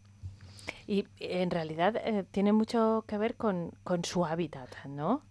Y 0.87 1.05
en 1.19 1.51
realidad 1.51 1.97
eh, 1.97 2.23
tiene 2.31 2.53
mucho 2.53 3.03
que 3.07 3.17
ver 3.17 3.35
con, 3.35 3.73
con 3.83 4.05
su 4.05 4.25
hábitat, 4.25 4.69
¿no? 4.87 5.21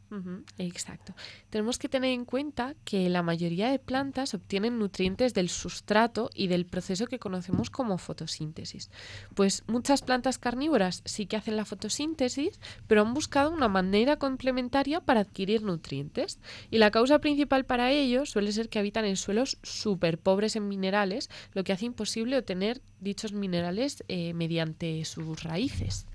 Exacto. 0.59 1.15
Tenemos 1.51 1.79
que 1.79 1.89
tener 1.89 2.11
en 2.11 2.25
cuenta 2.25 2.75
que 2.85 3.09
la 3.09 3.23
mayoría 3.23 3.71
de 3.71 3.79
plantas 3.79 4.35
obtienen 4.35 4.79
nutrientes 4.79 5.35
del 5.35 5.49
sustrato 5.49 6.31
y 6.35 6.47
del 6.47 6.67
proceso 6.67 7.07
que 7.07 7.19
conocemos 7.19 7.71
como 7.71 7.99
fotosíntesis. 7.99 8.91
Pues 9.35 9.65
muchas 9.67 10.03
plantas 10.03 10.39
carnívoras 10.39 11.03
sí 11.05 11.27
que 11.27 11.37
hacen 11.37 11.57
la 11.57 11.65
fotosíntesis, 11.65 12.61
pero 12.87 13.03
han 13.03 13.15
buscado 13.15 13.51
una 13.51 13.69
manera 13.69 14.17
complementaria 14.17 15.01
para 15.01 15.21
adquirir 15.21 15.63
nutrientes. 15.63 16.39
Y 16.71 16.79
la 16.79 16.91
causa 16.91 17.19
principal 17.19 17.65
para 17.65 17.91
ello 17.91 18.27
suele 18.27 18.53
ser 18.53 18.69
que 18.69 18.79
habitan 18.79 19.05
en 19.05 19.17
suelos 19.17 19.59
súper 19.63 20.19
pobres 20.19 20.57
en 20.57 20.69
minerales, 20.69 21.31
lo 21.53 21.65
que 21.65 21.73
hace 21.73 21.87
imposible 21.87 22.39
obtener 22.39 22.81
dichos 23.01 23.33
minerales 23.33 24.05
eh, 24.09 24.35
mediante 24.35 25.05
sus 25.05 25.43
raíces. 25.43 26.07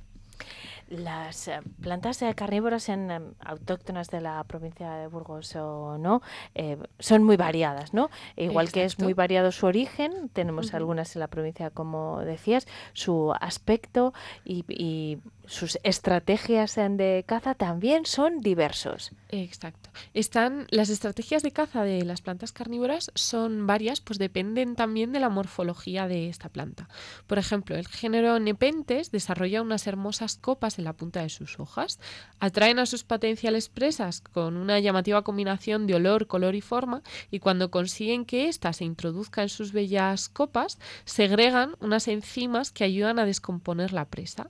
Las 0.91 1.47
eh, 1.47 1.61
plantas 1.81 2.19
carnívoras 2.35 2.89
en, 2.89 3.11
em, 3.11 3.33
autóctonas 3.39 4.09
de 4.09 4.19
la 4.19 4.43
provincia 4.43 4.91
de 4.95 5.07
Burgos 5.07 5.55
o 5.55 5.97
no 5.97 6.21
eh, 6.53 6.77
son 6.99 7.23
muy 7.23 7.37
variadas, 7.37 7.93
¿no? 7.93 8.09
Igual 8.35 8.71
que 8.71 8.83
es 8.83 8.99
muy 8.99 9.13
variado 9.13 9.51
su 9.53 9.65
origen, 9.65 10.29
tenemos 10.33 10.73
algunas 10.73 11.15
en 11.15 11.21
la 11.21 11.27
provincia, 11.27 11.69
como 11.69 12.19
decías, 12.19 12.67
su 12.93 13.33
aspecto 13.39 14.13
y, 14.43 14.65
y 14.67 15.19
sus 15.45 15.79
estrategias 15.83 16.75
de 16.75 17.23
caza 17.25 17.55
también 17.55 18.05
son 18.05 18.41
diversos. 18.41 19.11
Exacto. 19.29 19.89
Están 20.13 20.67
las 20.71 20.89
estrategias 20.89 21.43
de 21.43 21.51
caza 21.51 21.83
de 21.83 22.03
las 22.03 22.21
plantas 22.21 22.51
carnívoras 22.51 23.11
son 23.15 23.65
varias, 23.67 24.01
pues 24.01 24.19
dependen 24.19 24.75
también 24.75 25.11
de 25.11 25.19
la 25.19 25.29
morfología 25.29 26.07
de 26.07 26.29
esta 26.29 26.49
planta. 26.49 26.89
Por 27.27 27.37
ejemplo, 27.37 27.75
el 27.75 27.87
género 27.87 28.39
Nepenthes 28.39 29.11
desarrolla 29.11 29.61
unas 29.61 29.87
hermosas 29.87 30.37
copas 30.37 30.77
en 30.81 30.85
la 30.85 30.93
punta 30.93 31.21
de 31.21 31.29
sus 31.29 31.59
hojas, 31.59 31.99
atraen 32.39 32.79
a 32.79 32.85
sus 32.85 33.03
potenciales 33.03 33.69
presas 33.69 34.19
con 34.21 34.57
una 34.57 34.79
llamativa 34.79 35.21
combinación 35.21 35.87
de 35.87 35.95
olor, 35.95 36.27
color 36.27 36.55
y 36.55 36.61
forma, 36.61 37.01
y 37.29 37.39
cuando 37.39 37.71
consiguen 37.71 38.25
que 38.25 38.49
ésta 38.49 38.73
se 38.73 38.83
introduzca 38.83 39.41
en 39.43 39.49
sus 39.49 39.71
bellas 39.71 40.27
copas, 40.29 40.79
segregan 41.05 41.75
unas 41.79 42.07
enzimas 42.07 42.71
que 42.71 42.83
ayudan 42.83 43.19
a 43.19 43.25
descomponer 43.25 43.93
la 43.93 44.05
presa. 44.05 44.49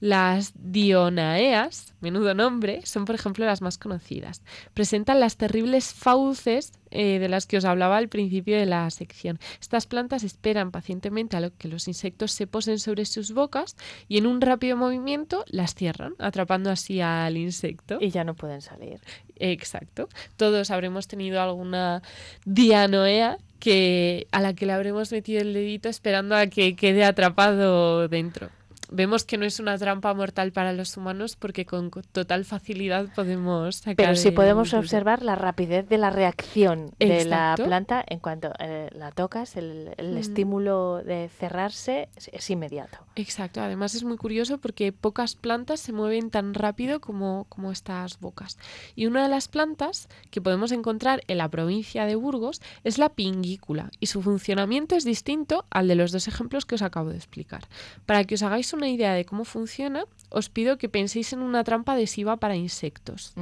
Las 0.00 0.52
dionaeas, 0.54 1.94
menudo 2.00 2.34
nombre, 2.34 2.80
son 2.86 3.04
por 3.04 3.14
ejemplo 3.14 3.44
las 3.44 3.60
más 3.60 3.76
conocidas. 3.76 4.42
Presentan 4.72 5.20
las 5.20 5.36
terribles 5.36 5.92
fauces 5.92 6.72
eh, 6.90 7.18
de 7.18 7.28
las 7.28 7.46
que 7.46 7.56
os 7.56 7.64
hablaba 7.64 7.96
al 7.96 8.08
principio 8.08 8.58
de 8.58 8.66
la 8.66 8.88
sección. 8.90 9.38
Estas 9.60 9.86
plantas 9.86 10.24
esperan 10.24 10.70
pacientemente 10.70 11.36
a 11.36 11.40
lo 11.40 11.56
que 11.56 11.68
los 11.68 11.88
insectos 11.88 12.32
se 12.32 12.46
posen 12.46 12.78
sobre 12.78 13.04
sus 13.04 13.32
bocas 13.32 13.76
y 14.08 14.18
en 14.18 14.26
un 14.26 14.40
rápido 14.40 14.76
movimiento 14.76 15.44
las 15.48 15.74
cierran, 15.74 16.14
atrapando 16.18 16.70
así 16.70 17.00
al 17.00 17.36
insecto. 17.36 17.98
Y 18.00 18.10
ya 18.10 18.24
no 18.24 18.34
pueden 18.34 18.60
salir. 18.60 19.00
Exacto. 19.36 20.08
Todos 20.36 20.70
habremos 20.70 21.06
tenido 21.06 21.40
alguna 21.40 22.02
dianoea 22.44 23.38
que 23.58 24.26
a 24.32 24.40
la 24.40 24.54
que 24.54 24.66
le 24.66 24.72
habremos 24.72 25.12
metido 25.12 25.42
el 25.42 25.52
dedito 25.52 25.88
esperando 25.88 26.34
a 26.34 26.46
que 26.46 26.74
quede 26.74 27.04
atrapado 27.04 28.08
dentro. 28.08 28.50
Vemos 28.92 29.24
que 29.24 29.38
no 29.38 29.44
es 29.44 29.60
una 29.60 29.78
trampa 29.78 30.12
mortal 30.14 30.52
para 30.52 30.72
los 30.72 30.96
humanos 30.96 31.36
porque 31.36 31.64
con 31.66 31.90
co- 31.90 32.02
total 32.02 32.44
facilidad 32.44 33.06
podemos 33.14 33.76
sacar 33.76 33.96
Pero 33.96 34.10
el 34.10 34.34
podemos 34.34 34.74
observar 34.74 35.22
la 35.22 35.34
rapidez 35.36 35.88
de 35.88 35.98
la 35.98 36.10
reacción 36.10 36.90
de 36.98 37.24
la 37.24 37.54
planta 37.56 38.04
en 38.06 38.18
cuanto 38.18 38.52
eh, 38.58 38.88
la 38.92 39.12
tocas, 39.12 39.56
el, 39.56 39.94
el 39.96 40.10
Ujú. 40.10 40.18
estímulo 40.18 41.02
de 41.04 41.28
cerrarse 41.28 42.08
es, 42.16 42.28
es 42.32 42.50
inmediato. 42.50 42.98
Exacto, 43.16 43.60
además 43.60 43.94
es 43.94 44.02
muy 44.04 44.16
curioso 44.16 44.58
porque 44.58 44.92
pocas 44.92 45.34
plantas 45.34 45.80
se 45.80 45.92
mueven 45.92 46.30
tan 46.30 46.54
rápido 46.54 47.00
como, 47.00 47.46
como 47.48 47.70
estas 47.72 48.18
bocas. 48.20 48.58
Y 48.96 49.06
una 49.06 49.22
de 49.22 49.28
las 49.28 49.48
plantas 49.48 50.08
que 50.30 50.40
podemos 50.40 50.72
encontrar 50.72 51.22
en 51.28 51.38
la 51.38 51.48
provincia 51.48 52.06
de 52.06 52.14
Burgos 52.16 52.60
es 52.84 52.98
la 52.98 53.10
pingícula 53.10 53.90
y 54.00 54.06
su 54.06 54.22
funcionamiento 54.22 54.96
es 54.96 55.04
distinto 55.04 55.64
al 55.70 55.88
de 55.88 55.94
los 55.94 56.12
dos 56.12 56.28
ejemplos 56.28 56.64
que 56.66 56.74
os 56.76 56.82
acabo 56.82 57.10
de 57.10 57.16
explicar. 57.16 57.64
Para 58.06 58.24
que 58.24 58.34
os 58.34 58.42
hagáis 58.42 58.72
una 58.72 58.79
idea 58.88 59.14
de 59.14 59.24
cómo 59.24 59.44
funciona, 59.44 60.04
os 60.30 60.48
pido 60.48 60.78
que 60.78 60.88
penséis 60.88 61.32
en 61.32 61.40
una 61.42 61.64
trampa 61.64 61.92
adhesiva 61.94 62.36
para 62.36 62.54
insectos. 62.56 63.32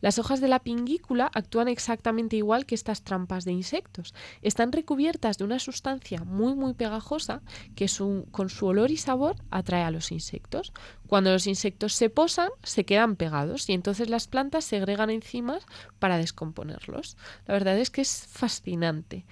Las 0.00 0.18
hojas 0.18 0.40
de 0.40 0.48
la 0.48 0.60
pingícula 0.60 1.30
actúan 1.34 1.68
exactamente 1.68 2.36
igual 2.36 2.64
que 2.64 2.74
estas 2.74 3.02
trampas 3.02 3.44
de 3.44 3.52
insectos. 3.52 4.14
Están 4.40 4.72
recubiertas 4.72 5.36
de 5.38 5.44
una 5.44 5.58
sustancia 5.58 6.24
muy 6.24 6.54
muy 6.54 6.72
pegajosa 6.74 7.42
que 7.74 7.88
su- 7.88 8.26
con 8.30 8.48
su 8.48 8.66
olor 8.66 8.90
y 8.90 8.96
sabor 8.96 9.36
atrae 9.50 9.82
a 9.82 9.90
los 9.90 10.10
insectos. 10.10 10.72
Cuando 11.06 11.30
los 11.30 11.46
insectos 11.46 11.92
se 11.92 12.08
posan, 12.08 12.48
se 12.62 12.84
quedan 12.84 13.16
pegados 13.16 13.68
y 13.68 13.74
entonces 13.74 14.08
las 14.08 14.26
plantas 14.26 14.64
segregan 14.64 15.10
enzimas 15.10 15.64
para 15.98 16.16
descomponerlos. 16.16 17.16
La 17.46 17.52
verdad 17.54 17.76
es 17.78 17.90
que 17.90 18.00
es 18.00 18.26
fascinante. 18.30 19.26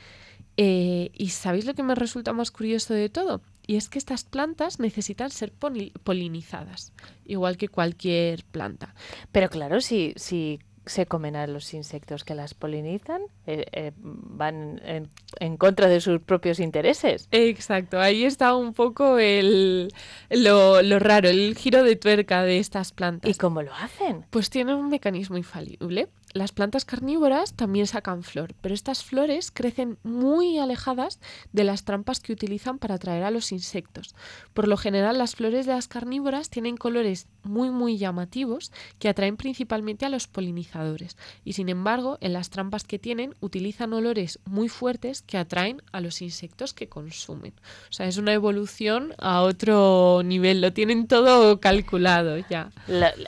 Eh, 0.57 1.11
¿Y 1.15 1.29
sabéis 1.31 1.65
lo 1.65 1.75
que 1.75 1.83
me 1.83 1.95
resulta 1.95 2.33
más 2.35 2.51
curioso 2.51 2.93
de 2.93 3.09
todo? 3.09 3.41
Y 3.71 3.77
es 3.77 3.89
que 3.89 4.01
estas 4.01 4.25
plantas 4.25 4.81
necesitan 4.81 5.31
ser 5.31 5.53
poli- 5.53 5.93
polinizadas, 6.03 6.93
igual 7.25 7.57
que 7.57 7.69
cualquier 7.69 8.43
planta. 8.43 8.97
Pero 9.31 9.49
claro, 9.49 9.81
si, 9.81 10.13
si 10.17 10.59
se 10.87 11.07
comen 11.07 11.37
a 11.37 11.47
los 11.47 11.73
insectos 11.73 12.25
que 12.25 12.35
las 12.35 12.53
polinizan, 12.55 13.21
eh, 13.47 13.67
eh, 13.71 13.93
van 13.95 14.81
en, 14.85 15.09
en 15.39 15.57
contra 15.57 15.87
de 15.87 16.01
sus 16.01 16.21
propios 16.21 16.59
intereses. 16.59 17.29
Exacto, 17.31 18.01
ahí 18.01 18.25
está 18.25 18.57
un 18.57 18.73
poco 18.75 19.19
el, 19.19 19.93
lo, 20.31 20.83
lo 20.83 20.99
raro, 20.99 21.29
el 21.29 21.55
giro 21.57 21.85
de 21.85 21.95
tuerca 21.95 22.43
de 22.43 22.59
estas 22.59 22.91
plantas. 22.91 23.31
¿Y 23.31 23.35
cómo 23.35 23.63
lo 23.63 23.73
hacen? 23.75 24.27
Pues 24.31 24.51
tienen 24.51 24.75
un 24.75 24.89
mecanismo 24.89 25.37
infalible. 25.37 26.09
Las 26.33 26.53
plantas 26.53 26.85
carnívoras 26.85 27.55
también 27.55 27.89
sacan 27.89 28.23
flor, 28.23 28.55
pero 28.61 28.73
estas 28.73 29.03
flores 29.03 29.51
crecen 29.51 29.99
muy 30.05 30.59
alejadas 30.59 31.19
de 31.53 31.65
las 31.65 31.85
trampas 31.85 32.21
que 32.21 32.33
utilizan 32.33 32.79
para 32.79 32.95
atraer 32.95 33.25
a 33.25 33.33
los 33.33 33.51
insectos. 33.51 34.15
Por 34.55 34.69
lo 34.69 34.77
general, 34.77 35.19
las 35.19 35.35
flores 35.35 35.67
de 35.67 35.73
las 35.73 35.89
carnívoras 35.89 36.49
tienen 36.49 36.77
colores 36.77 37.27
muy 37.43 37.71
muy 37.71 37.99
llamativos 37.99 38.71
que 38.99 39.09
atraen 39.09 39.37
principalmente 39.37 40.07
a 40.07 40.09
los 40.09 40.29
polinizadores 40.29 41.17
y 41.45 41.55
sin 41.55 41.69
embargo, 41.69 42.19
en 42.21 42.33
las 42.33 42.51
trampas 42.51 42.85
que 42.85 42.99
tienen 42.99 43.35
utilizan 43.41 43.93
olores 43.93 44.39
muy 44.45 44.69
fuertes 44.69 45.23
que 45.23 45.39
atraen 45.39 45.83
a 45.91 46.01
los 46.01 46.23
insectos 46.23 46.75
que 46.75 46.89
consumen. 46.89 47.55
O 47.89 47.93
sea, 47.93 48.07
es 48.07 48.19
una 48.19 48.33
evolución 48.33 49.15
a 49.19 49.43
otro 49.43 50.23
nivel, 50.25 50.61
lo 50.61 50.73
tienen 50.73 51.09
todo 51.09 51.61
calculado 51.61 52.37
ya. 52.49 52.71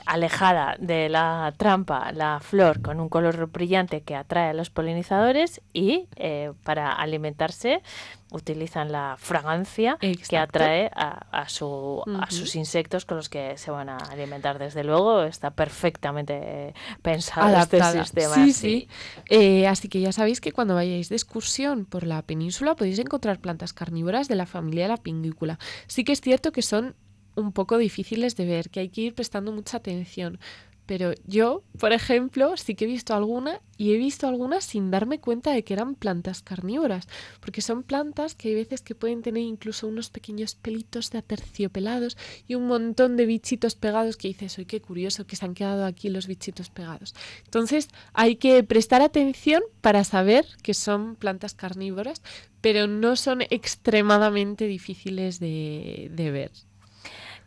Alejada 0.05 0.77
de 0.79 1.09
la 1.09 1.53
trampa, 1.57 2.11
la 2.11 2.39
flor 2.39 2.81
con 2.81 2.92
un 2.99 3.09
color 3.09 3.47
brillante 3.51 4.01
que 4.01 4.15
atrae 4.15 4.49
a 4.49 4.53
los 4.53 4.69
polinizadores 4.69 5.61
y 5.73 6.07
eh, 6.15 6.51
para 6.63 6.91
alimentarse 6.91 7.81
utilizan 8.31 8.91
la 8.91 9.15
fragancia 9.19 9.97
que 9.99 10.37
atrae 10.37 10.89
a, 10.95 11.41
a 11.43 11.49
su, 11.49 12.01
a 12.07 12.09
Ujú. 12.23 12.31
sus 12.31 12.55
insectos 12.55 13.05
con 13.05 13.17
los 13.17 13.29
que 13.29 13.57
se 13.57 13.69
van 13.69 13.89
a 13.89 13.97
alimentar. 13.97 14.57
Desde 14.57 14.83
luego 14.83 15.21
está 15.23 15.51
perfectamente 15.51 16.39
eh, 16.43 16.73
pensado 17.03 17.47
adaptada. 17.47 17.89
este 18.01 18.03
sistema. 18.03 18.33
Sí, 18.33 18.53
sí. 18.53 18.87
Eh, 19.29 19.67
así 19.67 19.87
que 19.87 20.01
ya 20.01 20.11
sabéis 20.11 20.41
que 20.41 20.51
cuando 20.51 20.73
vayáis 20.73 21.09
de 21.09 21.15
excursión 21.15 21.85
por 21.85 22.05
la 22.07 22.23
península 22.23 22.75
podéis 22.75 22.97
encontrar 22.97 23.39
plantas 23.39 23.71
carnívoras 23.71 24.27
de 24.27 24.35
la 24.35 24.47
familia 24.47 24.83
de 24.85 24.89
la 24.89 24.97
pingícula. 24.97 25.59
Sí 25.87 26.03
que 26.03 26.11
es 26.13 26.21
cierto 26.21 26.51
que 26.51 26.63
son 26.63 26.95
un 27.35 27.51
poco 27.51 27.77
difíciles 27.77 28.35
de 28.35 28.45
ver, 28.45 28.69
que 28.69 28.79
hay 28.79 28.89
que 28.89 29.01
ir 29.01 29.15
prestando 29.15 29.51
mucha 29.51 29.77
atención. 29.77 30.39
Pero 30.85 31.13
yo, 31.25 31.63
por 31.79 31.93
ejemplo, 31.93 32.57
sí 32.57 32.75
que 32.75 32.85
he 32.85 32.87
visto 32.87 33.13
alguna 33.13 33.61
y 33.77 33.93
he 33.93 33.97
visto 33.97 34.27
algunas 34.27 34.65
sin 34.65 34.91
darme 34.91 35.19
cuenta 35.19 35.51
de 35.51 35.63
que 35.63 35.73
eran 35.73 35.95
plantas 35.95 36.41
carnívoras, 36.41 37.07
porque 37.39 37.61
son 37.61 37.83
plantas 37.83 38.35
que 38.35 38.49
hay 38.49 38.55
veces 38.55 38.81
que 38.81 38.95
pueden 38.95 39.21
tener 39.21 39.43
incluso 39.43 39.87
unos 39.87 40.09
pequeños 40.09 40.55
pelitos 40.55 41.09
de 41.09 41.19
aterciopelados 41.19 42.17
y 42.47 42.55
un 42.55 42.67
montón 42.67 43.17
de 43.17 43.25
bichitos 43.25 43.75
pegados 43.75 44.17
que 44.17 44.27
dices, 44.27 44.57
oye, 44.57 44.67
qué 44.67 44.81
curioso 44.81 45.25
que 45.25 45.35
se 45.35 45.45
han 45.45 45.53
quedado 45.53 45.85
aquí 45.85 46.09
los 46.09 46.27
bichitos 46.27 46.69
pegados. 46.69 47.15
Entonces 47.45 47.87
hay 48.13 48.35
que 48.35 48.63
prestar 48.63 49.01
atención 49.01 49.63
para 49.81 50.03
saber 50.03 50.45
que 50.61 50.73
son 50.73 51.15
plantas 51.15 51.53
carnívoras, 51.53 52.21
pero 52.61 52.87
no 52.87 53.15
son 53.15 53.41
extremadamente 53.49 54.67
difíciles 54.67 55.39
de, 55.39 56.09
de 56.13 56.31
ver. 56.31 56.51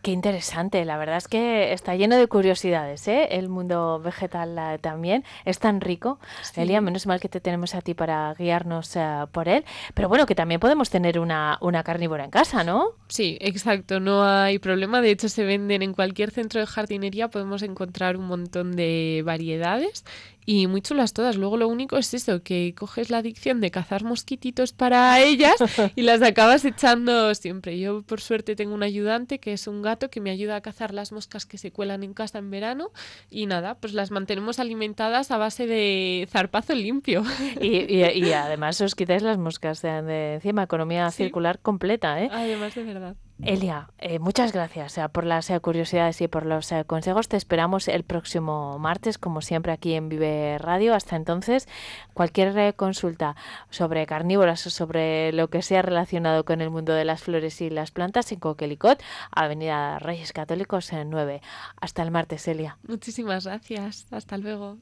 Qué 0.06 0.12
interesante, 0.12 0.84
la 0.84 0.98
verdad 0.98 1.16
es 1.16 1.26
que 1.26 1.72
está 1.72 1.96
lleno 1.96 2.14
de 2.16 2.28
curiosidades, 2.28 3.08
¿eh? 3.08 3.26
El 3.32 3.48
mundo 3.48 3.98
vegetal 3.98 4.56
eh, 4.56 4.78
también 4.78 5.24
es 5.44 5.58
tan 5.58 5.80
rico. 5.80 6.20
Sí. 6.42 6.60
Elia, 6.60 6.80
menos 6.80 7.08
mal 7.08 7.18
que 7.18 7.28
te 7.28 7.40
tenemos 7.40 7.74
a 7.74 7.80
ti 7.80 7.92
para 7.92 8.32
guiarnos 8.34 8.94
eh, 8.94 9.24
por 9.32 9.48
él. 9.48 9.64
Pero 9.94 10.08
bueno, 10.08 10.24
que 10.24 10.36
también 10.36 10.60
podemos 10.60 10.90
tener 10.90 11.18
una, 11.18 11.58
una 11.60 11.82
carnívora 11.82 12.22
en 12.22 12.30
casa, 12.30 12.62
¿no? 12.62 12.90
Sí, 13.08 13.36
exacto, 13.40 13.98
no 13.98 14.22
hay 14.22 14.60
problema. 14.60 15.00
De 15.00 15.10
hecho, 15.10 15.28
se 15.28 15.42
venden 15.42 15.82
en 15.82 15.92
cualquier 15.92 16.30
centro 16.30 16.60
de 16.60 16.68
jardinería, 16.68 17.26
podemos 17.26 17.62
encontrar 17.62 18.16
un 18.16 18.28
montón 18.28 18.76
de 18.76 19.24
variedades 19.26 20.04
y 20.46 20.68
muy 20.68 20.80
chulas 20.80 21.12
todas. 21.12 21.36
Luego 21.36 21.56
lo 21.56 21.68
único 21.68 21.98
es 21.98 22.14
eso, 22.14 22.42
que 22.42 22.74
coges 22.76 23.10
la 23.10 23.18
adicción 23.18 23.60
de 23.60 23.72
cazar 23.72 24.04
mosquititos 24.04 24.72
para 24.72 25.20
ellas 25.20 25.56
y 25.96 26.02
las 26.02 26.22
acabas 26.22 26.64
echando 26.64 27.34
siempre. 27.34 27.78
Yo 27.78 28.02
por 28.02 28.20
suerte 28.20 28.54
tengo 28.54 28.72
un 28.72 28.84
ayudante 28.84 29.40
que 29.40 29.52
es 29.52 29.66
un 29.66 29.82
gato 29.82 30.08
que 30.08 30.20
me 30.20 30.30
ayuda 30.30 30.56
a 30.56 30.60
cazar 30.60 30.94
las 30.94 31.10
moscas 31.10 31.44
que 31.44 31.58
se 31.58 31.72
cuelan 31.72 32.04
en 32.04 32.14
casa 32.14 32.38
en 32.38 32.50
verano 32.50 32.92
y 33.28 33.46
nada, 33.46 33.74
pues 33.74 33.92
las 33.92 34.12
mantenemos 34.12 34.60
alimentadas 34.60 35.32
a 35.32 35.36
base 35.36 35.66
de 35.66 36.28
zarpazo 36.30 36.74
limpio. 36.74 37.24
Y, 37.60 37.96
y, 37.96 38.32
además 38.32 38.80
os 38.80 38.94
quitáis 38.94 39.22
las 39.22 39.38
moscas 39.38 39.82
de, 39.82 40.34
encima, 40.34 40.62
economía 40.62 41.10
circular 41.10 41.58
completa, 41.58 42.22
¿eh? 42.22 42.28
Además 42.30 42.74
de 42.74 42.84
verdad. 42.84 43.16
Elia, 43.42 43.90
eh, 43.98 44.18
muchas 44.18 44.52
gracias 44.52 44.98
por 45.12 45.24
las 45.24 45.50
eh, 45.50 45.60
curiosidades 45.60 46.20
y 46.22 46.28
por 46.28 46.46
los 46.46 46.72
eh, 46.72 46.84
consejos. 46.86 47.28
Te 47.28 47.36
esperamos 47.36 47.86
el 47.86 48.02
próximo 48.02 48.78
martes, 48.78 49.18
como 49.18 49.42
siempre, 49.42 49.72
aquí 49.72 49.92
en 49.92 50.08
Vive 50.08 50.56
Radio. 50.58 50.94
Hasta 50.94 51.16
entonces, 51.16 51.68
cualquier 52.14 52.74
consulta 52.76 53.36
sobre 53.68 54.06
carnívoras 54.06 54.66
o 54.66 54.70
sobre 54.70 55.32
lo 55.32 55.48
que 55.48 55.60
sea 55.60 55.82
relacionado 55.82 56.44
con 56.46 56.62
el 56.62 56.70
mundo 56.70 56.94
de 56.94 57.04
las 57.04 57.22
flores 57.22 57.60
y 57.60 57.68
las 57.68 57.90
plantas 57.90 58.32
en 58.32 58.40
Coquelicot, 58.40 59.02
Avenida 59.30 59.98
Reyes 59.98 60.32
Católicos 60.32 60.90
en 60.92 61.10
9. 61.10 61.42
Hasta 61.78 62.02
el 62.02 62.10
martes, 62.10 62.48
Elia. 62.48 62.78
Muchísimas 62.88 63.44
gracias. 63.44 64.06
Hasta 64.10 64.38
luego. 64.38 64.78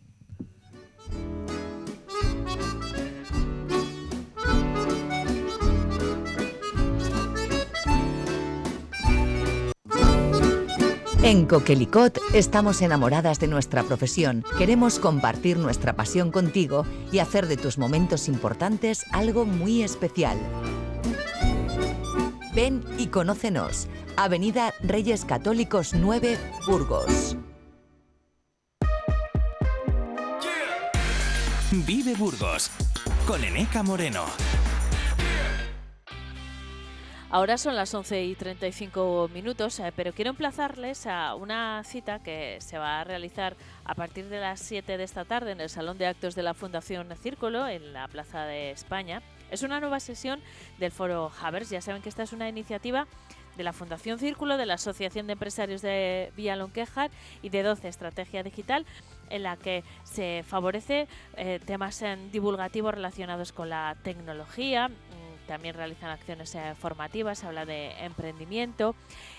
En 11.24 11.46
Coquelicot 11.46 12.18
estamos 12.34 12.82
enamoradas 12.82 13.40
de 13.40 13.48
nuestra 13.48 13.82
profesión. 13.82 14.44
Queremos 14.58 14.98
compartir 14.98 15.56
nuestra 15.56 15.96
pasión 15.96 16.30
contigo 16.30 16.84
y 17.12 17.18
hacer 17.18 17.46
de 17.46 17.56
tus 17.56 17.78
momentos 17.78 18.28
importantes 18.28 19.06
algo 19.10 19.46
muy 19.46 19.82
especial. 19.82 20.36
Ven 22.54 22.84
y 22.98 23.06
conócenos. 23.06 23.88
Avenida 24.18 24.74
Reyes 24.82 25.24
Católicos 25.24 25.94
9, 25.94 26.36
Burgos. 26.66 27.38
Vive 31.70 32.14
Burgos 32.16 32.70
con 33.26 33.42
Eneca 33.42 33.82
Moreno. 33.82 34.26
Ahora 37.34 37.58
son 37.58 37.74
las 37.74 37.92
11 37.92 38.26
y 38.26 38.36
35 38.36 39.28
minutos, 39.34 39.80
eh, 39.80 39.92
pero 39.96 40.12
quiero 40.12 40.30
emplazarles 40.30 41.04
a 41.08 41.34
una 41.34 41.82
cita 41.82 42.20
que 42.20 42.58
se 42.60 42.78
va 42.78 43.00
a 43.00 43.02
realizar 43.02 43.56
a 43.84 43.96
partir 43.96 44.28
de 44.28 44.38
las 44.38 44.60
7 44.60 44.96
de 44.96 45.02
esta 45.02 45.24
tarde 45.24 45.50
en 45.50 45.60
el 45.60 45.68
Salón 45.68 45.98
de 45.98 46.06
Actos 46.06 46.36
de 46.36 46.44
la 46.44 46.54
Fundación 46.54 47.08
Círculo, 47.20 47.66
en 47.66 47.92
la 47.92 48.06
Plaza 48.06 48.44
de 48.44 48.70
España. 48.70 49.20
Es 49.50 49.64
una 49.64 49.80
nueva 49.80 49.98
sesión 49.98 50.40
del 50.78 50.92
Foro 50.92 51.32
Havers. 51.42 51.70
Ya 51.70 51.80
saben 51.80 52.02
que 52.02 52.08
esta 52.08 52.22
es 52.22 52.32
una 52.32 52.48
iniciativa 52.48 53.08
de 53.56 53.64
la 53.64 53.72
Fundación 53.72 54.18
Círculo, 54.18 54.56
de 54.56 54.66
la 54.66 54.74
Asociación 54.74 55.26
de 55.26 55.34
Empresarios 55.34 55.82
de 55.82 56.32
Villalonquejar 56.36 57.10
y 57.42 57.48
de 57.48 57.62
12 57.62 57.88
Estrategia 57.88 58.42
Digital, 58.42 58.86
en 59.30 59.42
la 59.42 59.56
que 59.56 59.84
se 60.04 60.44
favorece 60.46 61.08
eh, 61.36 61.60
temas 61.64 62.02
divulgativos 62.32 62.94
relacionados 62.94 63.52
con 63.52 63.70
la 63.70 63.96
tecnología, 64.02 64.90
también 65.46 65.74
realizan 65.74 66.10
acciones 66.10 66.54
eh, 66.54 66.74
formativas, 66.74 67.38
se 67.38 67.46
habla 67.46 67.64
de 67.64 67.92
emprendimiento 68.04 68.94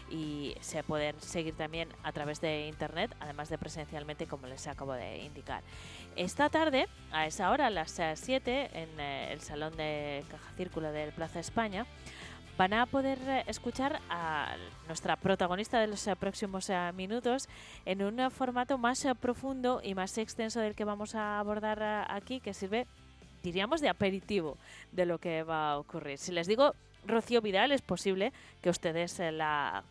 y 0.10 0.56
se 0.62 0.84
pueden 0.84 1.20
seguir 1.22 1.56
también 1.56 1.90
a 2.04 2.12
través 2.12 2.42
de 2.42 2.68
internet, 2.68 3.16
además 3.20 3.50
de 3.50 3.58
presencialmente, 3.58 4.28
como 4.28 4.48
les 4.48 4.68
acabo 4.68 4.94
de 4.94 5.24
indicar. 5.24 5.64
Esta 6.16 6.50
tarde, 6.50 6.88
a 7.12 7.26
esa 7.26 7.52
hora, 7.52 7.68
a 7.68 7.70
las 7.70 8.00
7, 8.16 8.52
eh, 8.52 8.70
en 8.74 9.00
eh, 9.00 9.34
el 9.34 9.42
Salón 9.42 9.76
de 9.76 10.24
Caja 10.30 10.52
Círculo 10.56 10.92
del 10.92 11.12
Plaza 11.12 11.40
España, 11.40 11.86
van 12.58 12.74
a 12.74 12.86
poder 12.86 13.20
escuchar 13.48 14.00
a 14.10 14.56
nuestra 14.88 15.18
protagonista 15.18 15.78
de 15.82 15.88
los 15.88 16.10
próximos 16.18 16.72
minutos 16.94 17.50
en 17.86 18.02
un 18.02 18.32
formato 18.32 18.78
más 18.78 19.06
profundo 19.20 19.82
y 19.84 19.94
más 19.94 20.18
extenso 20.18 20.62
del 20.62 20.74
que 20.74 20.86
vamos 20.86 21.16
a 21.16 21.38
abordar 21.40 22.08
aquí, 22.10 22.40
que 22.40 22.54
sirve 22.54 22.88
diríamos 23.46 23.80
de 23.80 23.90
aperitivo 23.90 24.58
de 24.92 25.06
lo 25.06 25.20
que 25.20 25.44
va 25.44 25.72
a 25.72 25.78
ocurrir. 25.78 26.18
Si 26.18 26.32
les 26.32 26.48
digo 26.48 26.74
Rocío 27.06 27.42
Vidal, 27.42 27.72
es 27.72 27.82
posible 27.82 28.34
que 28.62 28.72
ustedes 28.72 29.20
eh, 29.20 29.32
la 29.32 29.84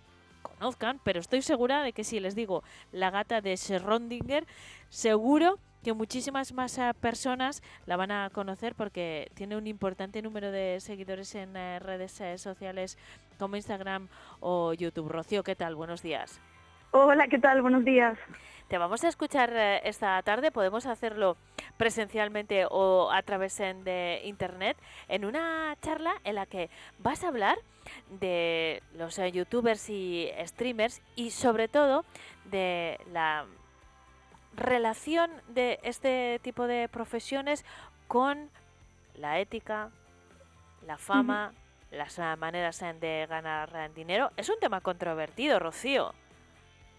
conozcan, 0.43 1.01
pero 1.05 1.21
estoy 1.21 1.41
segura 1.41 1.83
de 1.83 1.93
que 1.93 2.05
si 2.05 2.19
les 2.21 2.35
digo 2.35 2.63
la 2.93 3.11
gata 3.11 3.41
de 3.41 3.55
Schrödinger, 3.55 4.45
seguro 4.91 5.59
que 5.85 5.93
muchísimas 5.93 6.53
más 6.53 6.77
eh, 6.79 6.93
personas 7.01 7.63
la 7.87 7.97
van 7.97 8.11
a 8.11 8.31
conocer 8.31 8.75
porque 8.75 9.31
tiene 9.35 9.57
un 9.57 9.69
importante 9.69 10.21
número 10.21 10.51
de 10.51 10.81
seguidores 10.81 11.35
en 11.37 11.57
eh, 11.57 11.79
redes 11.79 12.21
sociales 12.41 12.99
como 13.39 13.57
Instagram 13.57 14.09
o 14.41 14.73
YouTube. 14.75 15.09
Rocío, 15.09 15.45
¿qué 15.45 15.55
tal? 15.55 15.77
Buenos 15.77 16.03
días. 16.03 16.41
Hola, 16.97 17.27
¿qué 17.27 17.41
tal? 17.41 17.61
Buenos 17.61 17.85
días. 17.85 18.17
Te 18.69 18.79
vamos 18.79 19.03
a 19.03 19.09
escuchar 19.09 19.53
eh, 19.53 19.81
esta 19.83 20.23
tarde, 20.23 20.53
podemos 20.53 20.87
hacerlo 20.87 21.37
presencialmente 21.77 22.67
o 22.71 23.11
a 23.11 23.21
través 23.23 23.59
de 23.59 24.21
internet, 24.23 24.77
en 25.09 25.25
una 25.25 25.77
charla 25.81 26.15
en 26.23 26.37
la 26.37 26.47
que 26.47 26.71
vas 27.01 27.25
a 27.25 27.29
hablar 27.29 27.59
de 28.21 28.81
los 28.97 29.19
eh, 29.19 29.33
youtubers 29.33 29.91
y 29.91 30.31
streamers 30.45 31.03
y 31.17 31.31
sobre 31.31 31.67
todo 31.67 32.05
de 32.45 33.01
la 33.13 33.45
relación 34.55 35.33
de 35.49 35.81
este 35.83 36.39
tipo 36.45 36.69
de 36.69 36.89
profesiones 36.89 37.65
con 38.07 38.51
la 39.17 39.41
ética, 39.41 39.91
la 40.87 40.97
fama, 40.97 41.55
las 41.91 42.21
eh, 42.21 42.37
maneras 42.39 42.79
de 43.01 43.27
ganar 43.29 43.93
dinero. 43.95 44.31
Es 44.37 44.49
un 44.49 44.61
tema 44.61 44.81
controvertido, 44.81 45.59
Rocío. 45.59 46.15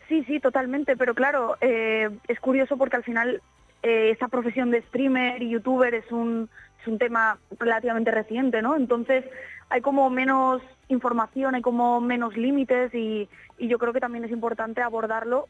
Sí, 0.08 0.24
sí, 0.26 0.40
totalmente, 0.40 0.96
pero 0.96 1.16
claro, 1.16 1.58
eh, 1.62 2.10
es 2.28 2.40
curioso 2.40 2.78
porque 2.78 2.98
al 2.98 3.04
final 3.04 3.42
eh, 3.82 4.12
esa 4.12 4.28
profesión 4.28 4.72
de 4.72 4.82
streamer 4.84 5.42
y 5.42 5.50
youtuber 5.50 5.94
es 5.96 6.12
un, 6.12 6.50
es 6.82 6.88
un 6.88 6.98
tema 6.98 7.38
relativamente 7.60 8.12
reciente, 8.12 8.62
¿no? 8.62 8.76
Entonces 8.76 9.26
hay 9.70 9.82
como 9.82 10.10
menos 10.10 10.62
información, 10.90 11.56
hay 11.56 11.62
como 11.62 12.02
menos 12.02 12.38
límites 12.38 12.94
y, 12.94 13.28
y 13.58 13.68
yo 13.68 13.80
creo 13.80 13.94
que 13.94 14.00
también 14.00 14.26
es 14.26 14.32
importante 14.32 14.82
abordarlo 14.82 15.48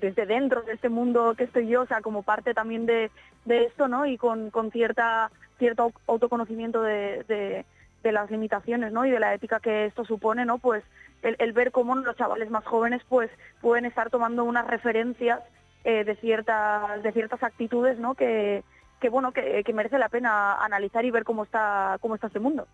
desde 0.00 0.26
dentro 0.26 0.62
de 0.62 0.74
este 0.74 0.88
mundo 0.88 1.34
que 1.36 1.44
estoy 1.44 1.66
yo, 1.66 1.82
o 1.82 1.86
sea, 1.86 2.00
como 2.00 2.22
parte 2.22 2.54
también 2.54 2.86
de, 2.86 3.10
de 3.44 3.64
esto, 3.64 3.88
¿no? 3.88 4.06
Y 4.06 4.16
con, 4.18 4.50
con 4.50 4.70
cierta, 4.70 5.30
cierto 5.58 5.92
autoconocimiento 6.06 6.82
de, 6.82 7.64
de 8.04 8.12
las 8.12 8.30
limitaciones, 8.30 8.92
¿no? 8.92 9.04
Y 9.04 9.10
de 9.10 9.18
la 9.18 9.34
ética 9.34 9.58
que 9.58 9.86
esto 9.86 10.04
supone, 10.04 10.44
¿no? 10.44 10.58
Pues 10.58 10.84
el, 11.22 11.52
ver 11.52 11.72
cómo 11.72 11.96
los 11.96 12.16
chavales 12.16 12.50
más 12.50 12.64
jóvenes 12.64 13.02
pues 13.08 13.30
pueden 13.60 13.86
estar 13.86 14.10
tomando 14.10 14.44
unas 14.44 14.66
referencias 14.66 15.40
eh, 15.84 16.04
de 16.04 16.14
ciertas 16.16 17.02
de 17.02 17.12
ciertas 17.12 17.42
actitudes 17.42 17.98
¿no? 17.98 18.14
que, 18.14 18.62
que 19.00 19.08
bueno 19.08 19.32
que, 19.32 19.64
merece 19.72 19.98
la 19.98 20.10
pena 20.10 20.54
analizar 20.62 21.04
y 21.06 21.10
ver 21.10 21.24
cómo 21.24 21.44
está 21.44 21.96
cómo 22.02 22.14
está 22.14 22.26
este 22.26 22.40
mundo. 22.40 22.68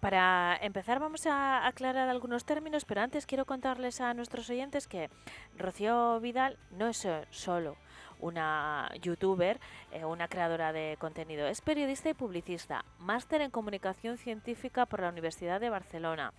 Para 0.00 0.56
empezar 0.60 1.00
vamos 1.00 1.26
a 1.26 1.66
aclarar 1.66 2.10
algunos 2.10 2.44
términos, 2.44 2.84
pero 2.84 3.00
antes 3.00 3.24
quiero 3.24 3.46
contarles 3.46 4.02
a 4.02 4.12
nuestros 4.12 4.50
oyentes 4.50 4.86
que 4.86 5.08
Rocío 5.56 6.20
Vidal 6.20 6.58
no 6.70 6.88
es 6.88 7.08
solo 7.30 7.76
una 8.24 8.90
youtuber, 9.02 9.60
eh, 9.92 10.04
una 10.04 10.28
creadora 10.28 10.72
de 10.72 10.96
contenido, 10.98 11.46
es 11.46 11.60
periodista 11.60 12.08
y 12.08 12.14
publicista, 12.14 12.84
máster 12.98 13.42
en 13.42 13.50
comunicación 13.50 14.16
científica 14.16 14.86
por 14.86 15.00
la 15.00 15.10
Universidad 15.10 15.60
de 15.60 15.68
Barcelona. 15.68 16.32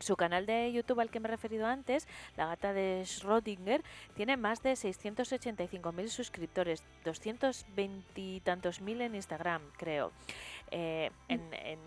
Su 0.00 0.16
canal 0.16 0.46
de 0.46 0.72
YouTube 0.72 0.98
al 0.98 1.10
que 1.10 1.20
me 1.20 1.28
he 1.28 1.30
referido 1.30 1.64
antes, 1.64 2.08
La 2.36 2.46
Gata 2.46 2.72
de 2.72 3.02
Schrödinger, 3.04 3.82
tiene 4.16 4.36
más 4.36 4.60
de 4.60 4.72
685.000 4.72 6.08
suscriptores, 6.08 6.82
220 7.04 8.20
y 8.20 8.40
tantos 8.40 8.80
mil 8.80 9.00
en 9.00 9.14
Instagram, 9.14 9.62
creo. 9.76 10.10
Eh, 10.72 11.12
en, 11.28 11.40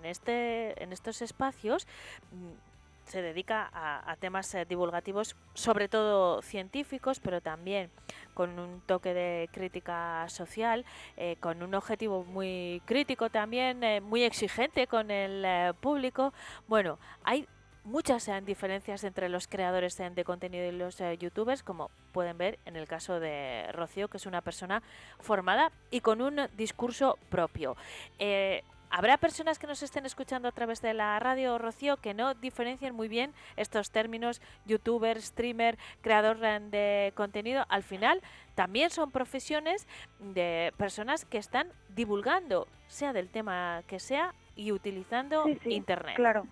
este, 0.03 0.81
en 0.81 0.93
estos 0.93 1.21
espacios 1.21 1.87
mm, 2.31 2.74
se 3.05 3.21
dedica 3.21 3.69
a, 3.73 4.15
temas 4.17 4.53
eh, 4.55 4.65
divulgativos, 4.65 5.35
sobre 5.53 5.87
todo 5.87 6.41
científicos, 6.41 7.19
pero 7.19 7.41
también 7.41 7.89
con 8.33 8.59
un 8.59 8.81
toque 8.81 9.13
de 9.13 9.49
crítica 9.51 10.25
social, 10.29 10.85
eh, 11.17 11.37
con 11.39 11.63
un 11.63 11.73
objetivo 11.75 12.23
muy 12.23 12.81
crítico 12.85 13.29
también, 13.29 14.03
muy 14.03 14.23
exigente 14.23 14.87
con 14.87 15.11
el 15.11 15.73
público. 15.75 16.33
Bueno, 16.67 16.99
hay 17.23 17.47
muchas 17.85 18.29
diferencias 18.43 19.03
entre 19.03 19.29
los 19.29 19.47
creadores 19.47 19.97
de 19.97 20.23
contenido 20.23 20.65
y 20.65 20.71
los 20.71 20.99
eh, 20.99 21.17
youtubers, 21.17 21.63
como 21.63 21.91
pueden 22.11 22.37
ver 22.37 22.59
en 22.65 22.75
el 22.75 22.87
caso 22.87 23.19
de 23.19 23.71
Rocío, 23.71 24.07
que 24.07 24.17
es 24.17 24.25
una 24.25 24.41
persona 24.41 24.81
formada 25.19 25.71
y 25.91 26.01
con 26.01 26.21
un 26.21 26.47
discurso 26.57 27.17
propio. 27.29 27.77
Eh, 28.19 28.63
Habrá 28.97 29.17
personas 29.17 29.59
que 29.59 29.67
nos 29.67 29.83
estén 29.83 30.05
escuchando 30.05 30.47
a 30.47 30.53
través 30.53 30.81
de 30.81 30.93
la 30.93 31.19
radio, 31.19 31.57
Rocío, 31.57 31.97
que 31.97 32.13
no 32.13 32.33
diferencien 32.33 32.95
muy 32.95 33.09
bien 33.09 33.33
estos 33.57 33.91
términos 33.91 34.41
youtuber, 34.65 35.21
streamer, 35.21 35.77
creador 35.99 36.37
de 36.39 37.11
contenido. 37.13 37.65
Al 37.67 37.83
final, 37.83 38.21
también 38.55 38.89
son 38.91 39.11
profesiones 39.11 39.85
de 40.19 40.71
personas 40.77 41.25
que 41.25 41.37
están 41.37 41.67
divulgando, 41.89 42.69
sea 42.87 43.11
del 43.11 43.27
tema 43.27 43.81
que 43.85 43.99
sea, 43.99 44.33
y 44.55 44.71
utilizando 44.71 45.43
Sí, 45.43 45.59
sí, 45.61 45.73
Internet. 45.73 46.15
Claro. 46.15 46.47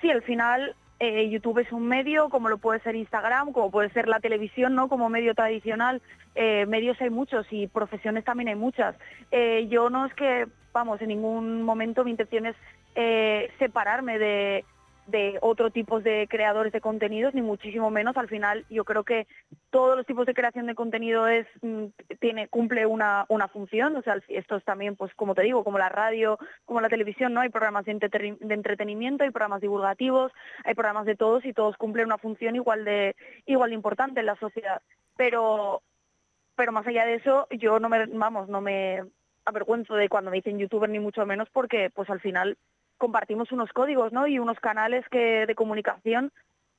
Sí, 0.00 0.10
al 0.10 0.22
final 0.22 0.74
eh, 1.00 1.28
YouTube 1.28 1.58
es 1.58 1.70
un 1.70 1.86
medio, 1.86 2.30
como 2.30 2.48
lo 2.48 2.56
puede 2.56 2.80
ser 2.80 2.96
Instagram, 2.96 3.52
como 3.52 3.70
puede 3.70 3.90
ser 3.90 4.08
la 4.08 4.20
televisión, 4.20 4.74
¿no? 4.74 4.88
Como 4.88 5.10
medio 5.10 5.34
tradicional. 5.34 6.00
Eh, 6.34 6.66
medios 6.66 7.00
hay 7.00 7.10
muchos 7.10 7.46
y 7.50 7.66
profesiones 7.68 8.24
también 8.24 8.48
hay 8.48 8.56
muchas. 8.56 8.96
Eh, 9.30 9.66
yo 9.68 9.90
no 9.90 10.06
es 10.06 10.14
que, 10.14 10.46
vamos, 10.72 11.00
en 11.00 11.08
ningún 11.08 11.62
momento 11.62 12.04
mi 12.04 12.10
intención 12.10 12.46
es 12.46 12.56
eh, 12.96 13.50
separarme 13.58 14.18
de, 14.18 14.64
de 15.06 15.38
otro 15.42 15.70
tipos 15.70 16.02
de 16.02 16.26
creadores 16.28 16.72
de 16.72 16.80
contenidos, 16.80 17.34
ni 17.34 17.42
muchísimo 17.42 17.90
menos. 17.90 18.16
Al 18.16 18.28
final, 18.28 18.64
yo 18.70 18.84
creo 18.84 19.04
que 19.04 19.26
todos 19.70 19.96
los 19.96 20.06
tipos 20.06 20.26
de 20.26 20.34
creación 20.34 20.66
de 20.66 20.74
contenido 20.74 21.28
es 21.28 21.46
mm, 21.62 21.86
tiene 22.20 22.48
cumple 22.48 22.86
una, 22.86 23.26
una 23.28 23.48
función. 23.48 23.94
O 23.96 24.02
sea, 24.02 24.16
esto 24.28 24.56
es 24.56 24.64
también, 24.64 24.96
pues 24.96 25.14
como 25.14 25.34
te 25.34 25.42
digo, 25.42 25.62
como 25.62 25.78
la 25.78 25.88
radio, 25.88 26.38
como 26.64 26.80
la 26.80 26.88
televisión, 26.88 27.34
¿no? 27.34 27.40
Hay 27.40 27.50
programas 27.50 27.84
de 27.84 27.92
entretenimiento, 27.92 29.24
hay 29.24 29.30
programas 29.30 29.60
divulgativos, 29.60 30.32
hay 30.64 30.74
programas 30.74 31.06
de 31.06 31.16
todos 31.16 31.44
y 31.44 31.52
todos 31.52 31.76
cumplen 31.76 32.06
una 32.06 32.18
función 32.18 32.56
igual 32.56 32.84
de 32.84 33.14
igual 33.46 33.70
de 33.70 33.76
importante 33.76 34.20
en 34.20 34.26
la 34.26 34.36
sociedad. 34.36 34.80
Pero 35.16 35.82
pero 36.56 36.72
más 36.72 36.86
allá 36.86 37.04
de 37.04 37.14
eso, 37.14 37.46
yo 37.50 37.78
no 37.78 37.88
me, 37.88 38.06
vamos, 38.06 38.48
no 38.48 38.60
me 38.60 39.02
avergüenzo 39.44 39.94
de 39.94 40.08
cuando 40.08 40.30
me 40.30 40.38
dicen 40.38 40.58
youtuber 40.58 40.88
ni 40.88 40.98
mucho 40.98 41.26
menos 41.26 41.48
porque 41.50 41.90
pues 41.94 42.08
al 42.10 42.20
final 42.20 42.56
compartimos 42.98 43.52
unos 43.52 43.72
códigos, 43.72 44.12
¿no? 44.12 44.26
Y 44.26 44.38
unos 44.38 44.58
canales 44.60 45.04
que 45.10 45.46
de 45.46 45.54
comunicación 45.54 46.32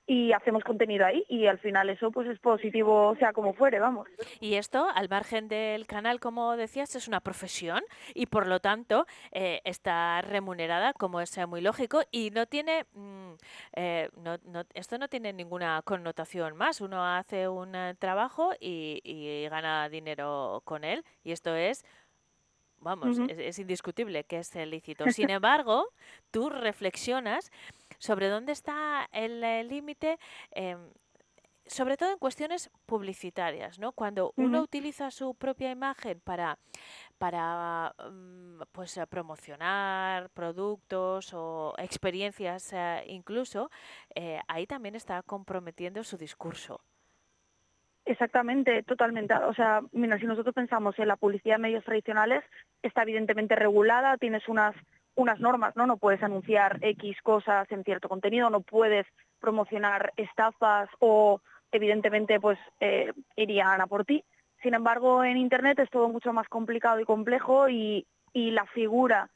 y 0.07 0.31
hacemos 0.33 0.63
contenido 0.63 1.05
ahí 1.05 1.25
y 1.29 1.47
al 1.47 1.57
final 1.59 1.89
eso 1.89 2.11
pues 2.11 2.27
es 2.27 2.37
positivo 2.39 3.15
sea 3.17 3.33
como 3.33 3.53
fuere, 3.53 3.79
vamos. 3.79 4.07
Y 4.39 4.55
esto, 4.55 4.87
al 4.93 5.09
margen 5.09 5.47
del 5.47 5.87
canal, 5.87 6.19
como 6.19 6.55
decías, 6.57 6.95
es 6.95 7.07
una 7.07 7.21
profesión 7.21 7.81
y 8.13 8.27
por 8.27 8.45
lo 8.47 8.59
tanto 8.59 9.05
eh, 9.31 9.61
está 9.65 10.21
remunerada, 10.21 10.93
como 10.93 11.21
es 11.21 11.35
muy 11.47 11.61
lógico, 11.61 12.01
y 12.11 12.29
no 12.29 12.45
tiene, 12.45 12.85
mm, 12.93 13.31
eh, 13.75 14.09
no- 14.17 14.37
no- 14.43 14.63
esto 14.73 14.97
no 14.97 15.07
tiene 15.07 15.33
ninguna 15.33 15.81
connotación 15.83 16.55
más. 16.55 16.81
Uno 16.81 17.03
hace 17.03 17.47
un 17.47 17.73
eh, 17.75 17.95
trabajo 17.97 18.51
y, 18.59 19.01
y 19.03 19.49
gana 19.49 19.89
dinero 19.89 20.61
con 20.65 20.83
él, 20.83 21.03
y 21.23 21.31
esto 21.31 21.55
es, 21.55 21.83
vamos, 22.79 23.17
es, 23.27 23.39
es 23.39 23.59
indiscutible 23.59 24.23
que 24.25 24.37
es 24.37 24.53
lícito. 24.55 25.09
Sin 25.11 25.29
embargo, 25.31 25.87
tú 26.31 26.49
reflexionas 26.49 27.51
sobre 27.97 28.29
dónde 28.29 28.51
está 28.51 29.07
el 29.11 29.41
límite. 29.67 30.17
em, 30.51 30.79
sobre 31.67 31.97
todo 31.97 32.11
en 32.11 32.17
cuestiones 32.17 32.69
publicitarias, 32.85 33.79
¿no? 33.79 33.91
Cuando 33.91 34.33
uno 34.35 34.61
utiliza 34.61 35.09
su 35.09 35.33
propia 35.35 35.71
imagen 35.71 36.19
para, 36.23 36.57
para 37.17 37.93
mm, 38.11 38.61
pues, 38.71 38.97
eh, 38.97 39.07
promocionar 39.07 40.29
productos 40.29 41.33
o 41.33 41.73
experiencias 41.77 42.71
eh, 42.73 43.03
incluso, 43.07 43.71
eh, 44.13 44.39
ahí 44.47 44.67
también 44.67 44.95
está 44.95 45.21
comprometiendo 45.23 46.03
su 46.03 46.17
discurso. 46.17 46.81
Exactamente, 48.05 48.83
totalmente. 48.83 49.33
O 49.33 49.53
sea, 49.55 49.81
mira, 49.91 50.19
si 50.19 50.27
nosotros 50.27 50.53
pensamos 50.53 50.97
en 50.99 51.07
la 51.07 51.15
publicidad 51.15 51.55
de 51.55 51.63
medios 51.63 51.83
tradicionales, 51.83 52.43
está 52.83 53.01
evidentemente 53.01 53.55
regulada, 53.55 54.17
tienes 54.17 54.47
unas 54.47 54.75
unas 55.15 55.39
normas, 55.39 55.75
¿no? 55.75 55.87
No 55.87 55.97
puedes 55.97 56.21
anunciar 56.21 56.77
X 56.81 57.17
cosas 57.21 57.71
en 57.71 57.83
cierto 57.83 58.09
contenido, 58.09 58.49
no 58.49 58.61
puedes 58.61 59.07
promocionar 59.39 60.13
estafas 60.17 60.89
o 60.99 61.41
evidentemente 61.71 62.39
pues 62.39 62.59
eh, 62.79 63.11
irían 63.35 63.81
a 63.81 63.87
por 63.87 64.05
ti. 64.05 64.23
Sin 64.61 64.73
embargo, 64.73 65.23
en 65.23 65.37
Internet 65.37 65.79
es 65.79 65.89
todo 65.89 66.09
mucho 66.09 66.33
más 66.33 66.47
complicado 66.47 66.99
y 66.99 67.05
complejo 67.05 67.69
y, 67.69 68.05
la 68.33 68.65
figura 68.65 69.29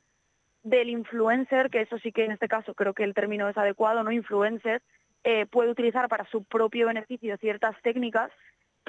del 0.62 0.89
influencer, 0.89 1.70
que 1.70 1.82
eso 1.82 1.98
sí 2.00 2.12
que 2.12 2.26
en 2.26 2.34
este 2.34 2.50
caso 2.50 2.74
creo 2.74 2.94
que 2.94 3.06
el 3.06 3.13
término 3.13 3.48
es 3.48 3.58
adecuado, 3.58 4.04
¿no? 4.04 4.12
Influencer, 4.12 4.82
eh, 5.24 5.46
puede 5.46 5.70
utilizar 5.70 6.10
para 6.10 6.26
su 6.26 6.44
propio 6.44 6.88
beneficio 6.88 7.38
ciertas 7.38 7.82
técnicas 7.82 8.30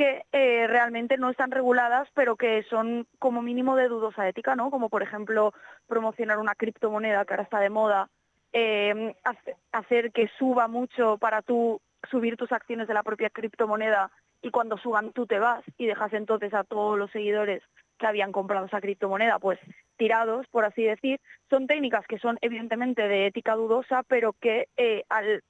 que 0.00 0.24
eh, 0.32 0.66
realmente 0.66 1.18
no 1.18 1.28
están 1.28 1.50
reguladas, 1.50 2.08
pero 2.14 2.34
que 2.34 2.62
son 2.70 3.06
como 3.18 3.42
mínimo 3.42 3.76
de 3.76 3.86
dudosa 3.86 4.26
ética, 4.26 4.56
¿no? 4.56 4.70
Como 4.70 4.88
por 4.88 5.02
ejemplo 5.02 5.52
promocionar 5.86 6.38
una 6.38 6.54
criptomoneda 6.54 7.26
que 7.26 7.34
ahora 7.34 7.42
está 7.42 7.60
de 7.60 7.68
moda, 7.68 8.08
eh, 8.54 9.14
hace- 9.24 9.56
hacer 9.72 10.10
que 10.10 10.30
suba 10.38 10.68
mucho 10.68 11.18
para 11.18 11.42
tú 11.42 11.82
subir 12.10 12.38
tus 12.38 12.50
acciones 12.50 12.88
de 12.88 12.94
la 12.94 13.02
propia 13.02 13.28
criptomoneda 13.28 14.10
y 14.40 14.50
cuando 14.50 14.78
suban 14.78 15.12
tú 15.12 15.26
te 15.26 15.38
vas 15.38 15.62
y 15.76 15.84
dejas 15.84 16.14
entonces 16.14 16.54
a 16.54 16.64
todos 16.64 16.98
los 16.98 17.10
seguidores 17.10 17.62
que 17.98 18.06
habían 18.06 18.32
comprado 18.32 18.64
esa 18.64 18.80
criptomoneda, 18.80 19.38
pues 19.38 19.58
tirados, 19.98 20.46
por 20.46 20.64
así 20.64 20.82
decir, 20.82 21.20
son 21.50 21.66
técnicas 21.66 22.06
que 22.06 22.18
son 22.18 22.38
evidentemente 22.40 23.06
de 23.06 23.26
ética 23.26 23.54
dudosa, 23.54 24.02
pero 24.04 24.32
que 24.32 24.68
eh, 24.78 25.04
al 25.10 25.42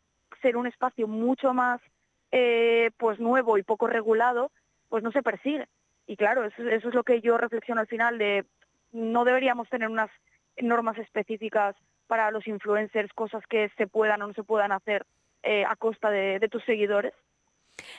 ser 0.42 0.56
un 0.56 0.66
espacio 0.66 1.06
mucho 1.06 1.54
más 1.54 1.80
eh, 2.32 2.90
pues 2.96 3.18
nuevo 3.18 3.58
y 3.58 3.62
poco 3.62 3.86
regulado, 3.86 4.50
pues 4.88 5.02
no 5.02 5.12
se 5.12 5.22
persigue. 5.22 5.66
Y 6.06 6.16
claro, 6.16 6.44
eso, 6.44 6.68
es 6.68 6.94
lo 6.94 7.04
que 7.04 7.20
yo 7.20 7.38
reflexiono 7.38 7.80
al 7.80 7.86
final 7.86 8.18
de 8.18 8.44
no 8.92 9.24
deberíamos 9.24 9.68
tener 9.68 9.88
unas 9.88 10.10
normas 10.56 10.98
específicas 10.98 11.76
para 12.06 12.30
los 12.30 12.46
influencers, 12.46 13.12
cosas 13.12 13.44
que 13.48 13.70
se 13.76 13.86
puedan 13.86 14.22
o 14.22 14.26
no 14.26 14.34
se 14.34 14.42
puedan 14.42 14.72
hacer 14.72 15.06
eh, 15.42 15.64
a 15.64 15.76
costa 15.76 16.10
de 16.10 16.48
tus 16.50 16.64
seguidores. 16.64 17.14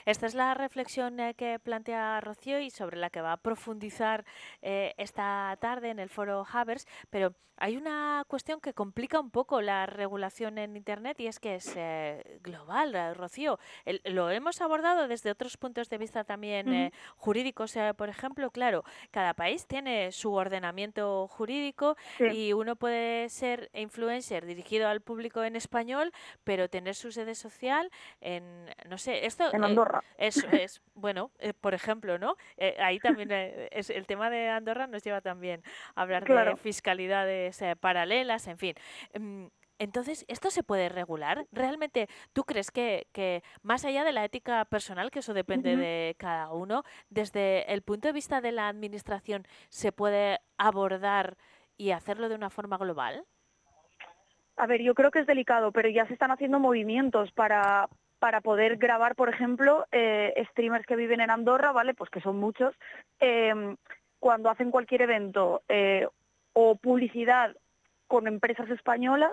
Esta 0.06 0.26
es 0.26 0.34
la 0.34 0.54
reflexión 0.54 1.18
eh, 1.20 1.34
que 1.34 1.58
plantea 1.58 2.20
Rocío 2.20 2.58
y 2.60 2.70
sobre 2.70 2.96
la 2.96 3.10
que 3.10 3.20
va 3.20 3.32
a 3.32 3.36
profundizar 3.36 4.24
eh, 4.62 4.94
esta 4.98 5.56
tarde 5.60 5.90
en 5.90 5.98
el 5.98 6.08
foro 6.08 6.46
Havers, 6.52 6.86
pero 7.10 7.34
hay 7.58 7.76
una 7.76 8.24
cuestión 8.26 8.60
que 8.60 8.72
complica 8.72 9.20
un 9.20 9.30
poco 9.30 9.60
la 9.60 9.86
regulación 9.86 10.58
en 10.58 10.74
Internet 10.76 11.20
y 11.20 11.28
es 11.28 11.38
que 11.38 11.56
es 11.56 11.72
eh, 11.76 12.38
global, 12.42 12.92
eh, 12.94 13.14
Rocío. 13.14 13.60
El- 13.84 14.00
lo 14.04 14.30
hemos 14.30 14.60
abordado 14.60 15.06
desde 15.06 15.30
otros 15.30 15.56
puntos 15.58 15.88
de 15.88 15.98
vista 15.98 16.24
también 16.24 16.72
eh, 16.72 16.92
jurídicos, 17.16 17.76
eh, 17.76 17.92
por 17.94 18.08
ejemplo, 18.08 18.50
claro, 18.50 18.82
cada 19.12 19.34
país 19.34 19.66
tiene 19.68 20.10
su 20.10 20.32
ordenamiento 20.32 21.28
jurídico 21.28 21.94
Sí. 22.18 22.24
y 22.24 22.52
uno 22.52 22.74
puede 22.74 23.28
ser 23.28 23.70
influencer 23.74 24.44
dirigido 24.44 24.88
al 24.88 25.00
público 25.00 25.44
en 25.44 25.54
español, 25.54 26.10
pero 26.42 26.68
tener 26.68 26.96
su 26.96 27.12
sede 27.12 27.36
social 27.36 27.90
en, 28.20 28.70
no 28.88 28.98
sé, 28.98 29.24
esto... 29.26 29.52
En 29.52 29.62
Andorra. 29.82 30.04
eso 30.18 30.46
es, 30.52 30.82
bueno, 30.94 31.30
eh, 31.38 31.52
por 31.52 31.74
ejemplo, 31.74 32.18
¿no? 32.18 32.36
Eh, 32.56 32.76
ahí 32.80 32.98
también 32.98 33.30
eh, 33.32 33.68
es 33.72 33.90
el 33.90 34.06
tema 34.06 34.30
de 34.30 34.48
Andorra 34.48 34.86
nos 34.86 35.02
lleva 35.02 35.20
también 35.20 35.62
a 35.94 36.02
hablar 36.02 36.24
de 36.24 36.56
fiscalidades 36.56 37.62
paralelas, 37.80 38.46
en 38.48 38.58
fin. 38.58 38.74
Mm, 39.18 39.46
Entonces, 39.78 40.24
¿esto 40.28 40.50
se 40.50 40.62
puede 40.62 40.88
regular? 40.88 41.46
¿Realmente 41.50 42.08
tú 42.32 42.44
crees 42.44 42.70
que, 42.70 43.08
que 43.12 43.42
más 43.62 43.84
allá 43.84 44.04
de 44.04 44.12
la 44.12 44.24
ética 44.24 44.64
personal, 44.66 45.10
que 45.10 45.18
eso 45.20 45.34
depende 45.34 45.76
de 45.76 46.14
cada 46.18 46.52
uno, 46.52 46.84
desde 47.10 47.72
el 47.72 47.82
punto 47.82 48.06
de 48.08 48.12
vista 48.12 48.40
de 48.40 48.52
la 48.52 48.68
administración, 48.68 49.44
se 49.70 49.90
puede 49.90 50.38
abordar 50.56 51.36
y 51.76 51.90
hacerlo 51.90 52.28
de 52.28 52.36
una 52.36 52.50
forma 52.50 52.76
global? 52.76 53.24
A 54.56 54.66
ver, 54.66 54.82
yo 54.82 54.94
creo 54.94 55.10
que 55.10 55.20
es 55.20 55.26
delicado, 55.26 55.72
pero 55.72 55.88
ya 55.88 56.06
se 56.06 56.12
están 56.12 56.30
haciendo 56.30 56.60
movimientos 56.60 57.32
para, 57.32 57.88
para 58.22 58.40
poder 58.40 58.76
grabar, 58.76 59.16
por 59.16 59.28
ejemplo, 59.28 59.84
eh, 59.90 60.32
streamers 60.50 60.86
que 60.86 60.94
viven 60.94 61.20
en 61.20 61.30
Andorra, 61.30 61.72
¿vale? 61.72 61.92
Pues 61.92 62.08
que 62.08 62.20
son 62.20 62.36
muchos, 62.36 62.72
eh, 63.18 63.74
cuando 64.20 64.48
hacen 64.48 64.70
cualquier 64.70 65.02
evento 65.02 65.62
eh, 65.68 66.06
o 66.52 66.76
publicidad 66.76 67.56
con 68.06 68.28
empresas 68.28 68.70
españolas, 68.70 69.32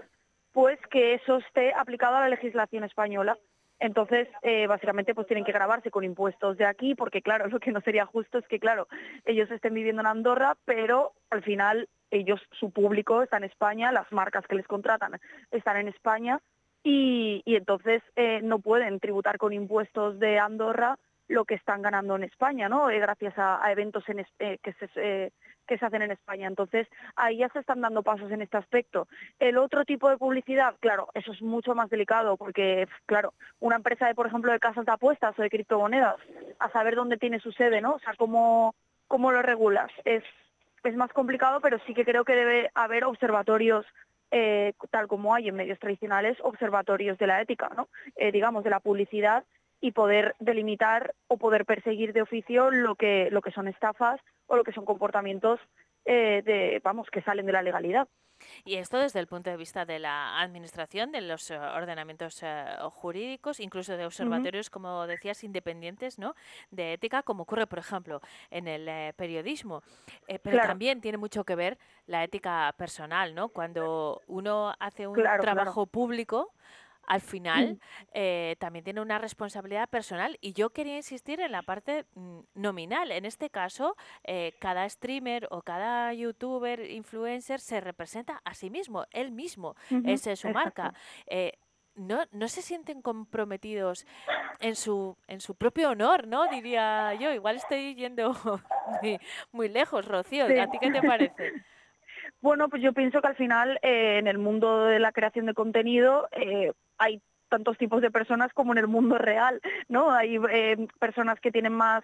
pues 0.53 0.79
que 0.89 1.13
eso 1.13 1.37
esté 1.37 1.71
aplicado 1.71 2.15
a 2.15 2.21
la 2.21 2.29
legislación 2.29 2.83
española. 2.83 3.37
Entonces, 3.79 4.27
básicamente, 4.67 5.13
pues 5.13 5.27
tienen 5.27 5.45
que 5.45 5.51
grabarse 5.51 5.91
con 5.91 6.03
impuestos 6.03 6.57
de 6.57 6.65
aquí, 6.65 6.95
porque 6.95 7.21
claro, 7.21 7.45
lo 7.47 7.59
que 7.59 7.71
no 7.71 7.81
sería 7.81 8.07
justo 8.07 8.39
es 8.39 8.47
que, 8.47 8.59
claro, 8.59 8.87
ellos 9.23 9.51
estén 9.51 9.75
viviendo 9.75 10.01
en 10.01 10.07
Andorra, 10.07 10.57
pero 10.65 11.13
al 11.29 11.43
final 11.43 11.87
ellos, 12.09 12.41
su 12.53 12.71
público 12.71 13.21
está 13.21 13.37
en 13.37 13.43
España, 13.43 13.91
las 13.91 14.11
marcas 14.11 14.47
que 14.47 14.55
les 14.55 14.65
contratan 14.65 15.21
están 15.51 15.77
en 15.77 15.89
España 15.89 16.39
y, 16.83 17.43
entonces 17.45 18.01
eh, 18.15 18.39
no 18.41 18.59
pueden 18.59 18.99
tributar 18.99 19.37
con 19.37 19.53
impuestos 19.53 20.19
de 20.19 20.39
Andorra 20.39 20.97
lo 21.29 21.45
que 21.45 21.55
están 21.55 21.81
ganando 21.81 22.15
en 22.15 22.23
España, 22.23 22.67
¿no? 22.67 22.89
Eh, 22.89 22.99
gracias 22.99 23.35
a, 23.37 23.61
eventos 23.71 24.03
en 24.09 24.25
eh, 24.39 24.57
que, 24.61 24.73
se, 24.73 24.89
eh, 24.95 25.31
que 25.67 25.77
se 25.77 25.85
hacen 25.85 26.01
en 26.01 26.11
España. 26.11 26.47
Entonces, 26.47 26.87
ahí 27.15 27.37
ya 27.37 27.49
se 27.49 27.59
están 27.59 27.81
dando 27.81 28.01
pasos 28.01 28.31
en 28.31 28.41
este 28.41 28.57
aspecto. 28.57 29.07
El 29.37 29.57
otro 29.59 29.85
tipo 29.85 30.09
de 30.09 30.17
publicidad, 30.17 30.75
claro, 30.79 31.07
eso 31.13 31.31
es 31.31 31.41
mucho 31.41 31.75
más 31.75 31.89
delicado 31.91 32.35
porque, 32.35 32.87
claro, 33.05 33.35
una 33.59 33.75
empresa 33.75 34.07
de, 34.07 34.15
por 34.15 34.25
ejemplo, 34.25 34.51
de 34.51 34.59
casas 34.59 34.85
de 34.85 34.91
apuestas 34.91 35.37
o 35.37 35.41
de 35.43 35.51
criptomonedas, 35.51 36.15
a 36.57 36.69
saber 36.71 36.95
dónde 36.95 37.17
tiene 37.17 37.39
su 37.39 37.51
sede, 37.51 37.79
¿no? 37.79 37.93
O 37.93 37.99
sea, 37.99 38.15
cómo, 38.17 38.73
cómo 39.07 39.31
lo 39.31 39.43
regulas. 39.43 39.91
Es, 40.05 40.23
es 40.83 40.95
más 40.95 41.13
complicado, 41.13 41.61
pero 41.61 41.77
sí 41.85 41.93
que 41.93 42.05
creo 42.05 42.25
que 42.25 42.35
debe 42.35 42.71
haber 42.73 43.05
observatorios 43.05 43.85
eh, 44.31 44.73
tal 44.91 45.07
como 45.07 45.33
hay 45.33 45.47
en 45.47 45.55
medios 45.55 45.79
tradicionales, 45.79 46.37
observatorios 46.41 47.17
de 47.17 47.27
la 47.27 47.41
ética. 47.41 47.69
Eh, 48.15 48.31
digamos, 48.31 48.63
de 48.63 48.69
la 48.69 48.79
publicidad 48.79 49.43
y 49.81 49.91
poder 49.91 50.35
delimitar 50.39 51.13
o 51.27 51.37
poder 51.37 51.65
perseguir 51.65 52.13
de 52.13 52.21
oficio 52.21 52.69
lo 52.71 52.95
que, 52.95 53.29
lo 53.31 53.41
que 53.41 53.51
son 53.51 53.67
estafas 53.67 54.19
o 54.47 54.55
lo 54.55 54.63
que 54.63 54.73
son 54.73 54.85
comportamientos 54.85 55.59
eh, 56.11 56.41
de, 56.43 56.81
vamos, 56.83 57.07
que 57.11 57.21
salen 57.21 57.45
de 57.45 57.51
la 57.51 57.61
legalidad. 57.61 58.07
Y 58.63 58.75
esto 58.75 58.97
desde 58.97 59.19
el 59.19 59.27
punto 59.27 59.49
de 59.49 59.57
vista 59.57 59.85
de 59.85 59.99
la 59.99 60.39
administración, 60.41 61.11
de 61.11 61.21
los 61.21 61.51
ordenamientos 61.51 62.41
jurídicos, 62.91 63.59
incluso 63.59 63.97
de 63.97 64.05
observatorios, 64.05 64.69
como 64.69 65.05
decías, 65.07 65.43
independientes, 65.43 66.17
¿no? 66.17 66.35
De 66.71 66.93
ética, 66.93 67.21
como 67.21 67.43
ocurre, 67.43 67.67
por 67.67 67.79
ejemplo, 67.79 68.21
en 68.49 68.69
el 68.69 69.13
periodismo. 69.15 69.83
pero 70.41 70.61
también 70.61 71.01
tiene 71.01 71.17
mucho 71.17 71.43
que 71.43 71.55
ver 71.55 71.77
la 72.05 72.23
ética 72.23 72.73
personal, 72.77 73.35
¿no? 73.35 73.49
Cuando 73.49 74.21
uno 74.27 74.73
hace 74.79 75.05
un 75.05 75.21
trabajo 75.41 75.85
público, 75.85 76.53
al 77.09 77.21
final 77.21 77.73
mm. 77.73 77.77
eh, 78.13 78.55
también 78.59 78.85
tiene 78.85 79.01
una 79.01 79.17
responsabilidad 79.17 79.89
personal 79.89 80.37
y 80.41 80.53
yo 80.53 80.69
quería 80.69 80.95
insistir 80.95 81.41
en 81.41 81.51
la 81.51 81.63
parte 81.63 82.05
mm, 82.13 82.39
nominal. 82.53 83.11
En 83.11 83.25
este 83.25 83.49
caso, 83.49 83.97
eh, 84.23 84.53
cada 84.59 84.87
streamer 84.87 85.47
o 85.49 85.63
cada 85.63 86.13
youtuber, 86.13 86.79
influencer 86.79 87.59
se 87.59 87.81
representa 87.81 88.41
a 88.45 88.53
sí 88.53 88.69
mismo, 88.69 89.05
él 89.11 89.31
mismo, 89.31 89.75
esa 90.05 90.31
es 90.31 90.39
su 90.39 90.49
marca. 90.49 90.93
Eh, 91.25 91.53
no, 91.95 92.23
no 92.31 92.47
se 92.47 92.61
sienten 92.61 93.01
comprometidos 93.01 94.05
en 94.59 94.75
su, 94.75 95.17
en 95.27 95.41
su 95.41 95.55
propio 95.55 95.89
honor, 95.89 96.27
¿no? 96.27 96.47
Diría 96.47 97.15
yo. 97.15 97.33
Igual 97.33 97.57
estoy 97.57 97.95
yendo 97.95 98.33
muy, 99.51 99.67
lejos, 99.67 100.05
Rocío. 100.05 100.45
¿A 100.45 100.67
ti 100.69 100.77
qué 100.79 100.91
te 100.91 101.01
parece? 101.01 101.53
Bueno, 102.41 102.69
pues 102.69 102.81
yo 102.81 102.93
pienso 102.93 103.21
que 103.21 103.27
al 103.27 103.35
final 103.35 103.79
en 103.81 104.25
el 104.27 104.37
mundo 104.37 104.85
de 104.85 104.99
la 104.99 105.11
creación 105.11 105.45
de 105.45 105.53
contenido 105.53 106.29
hay 106.99 107.21
tantos 107.49 107.77
tipos 107.77 108.01
de 108.01 108.11
personas 108.11 108.53
como 108.53 108.73
en 108.73 108.77
el 108.77 108.87
mundo 108.87 109.17
real, 109.17 109.59
¿no? 109.87 110.11
Hay 110.11 110.39
eh, 110.51 110.87
personas 110.99 111.39
que 111.39 111.51
tienen 111.51 111.73
más 111.73 112.03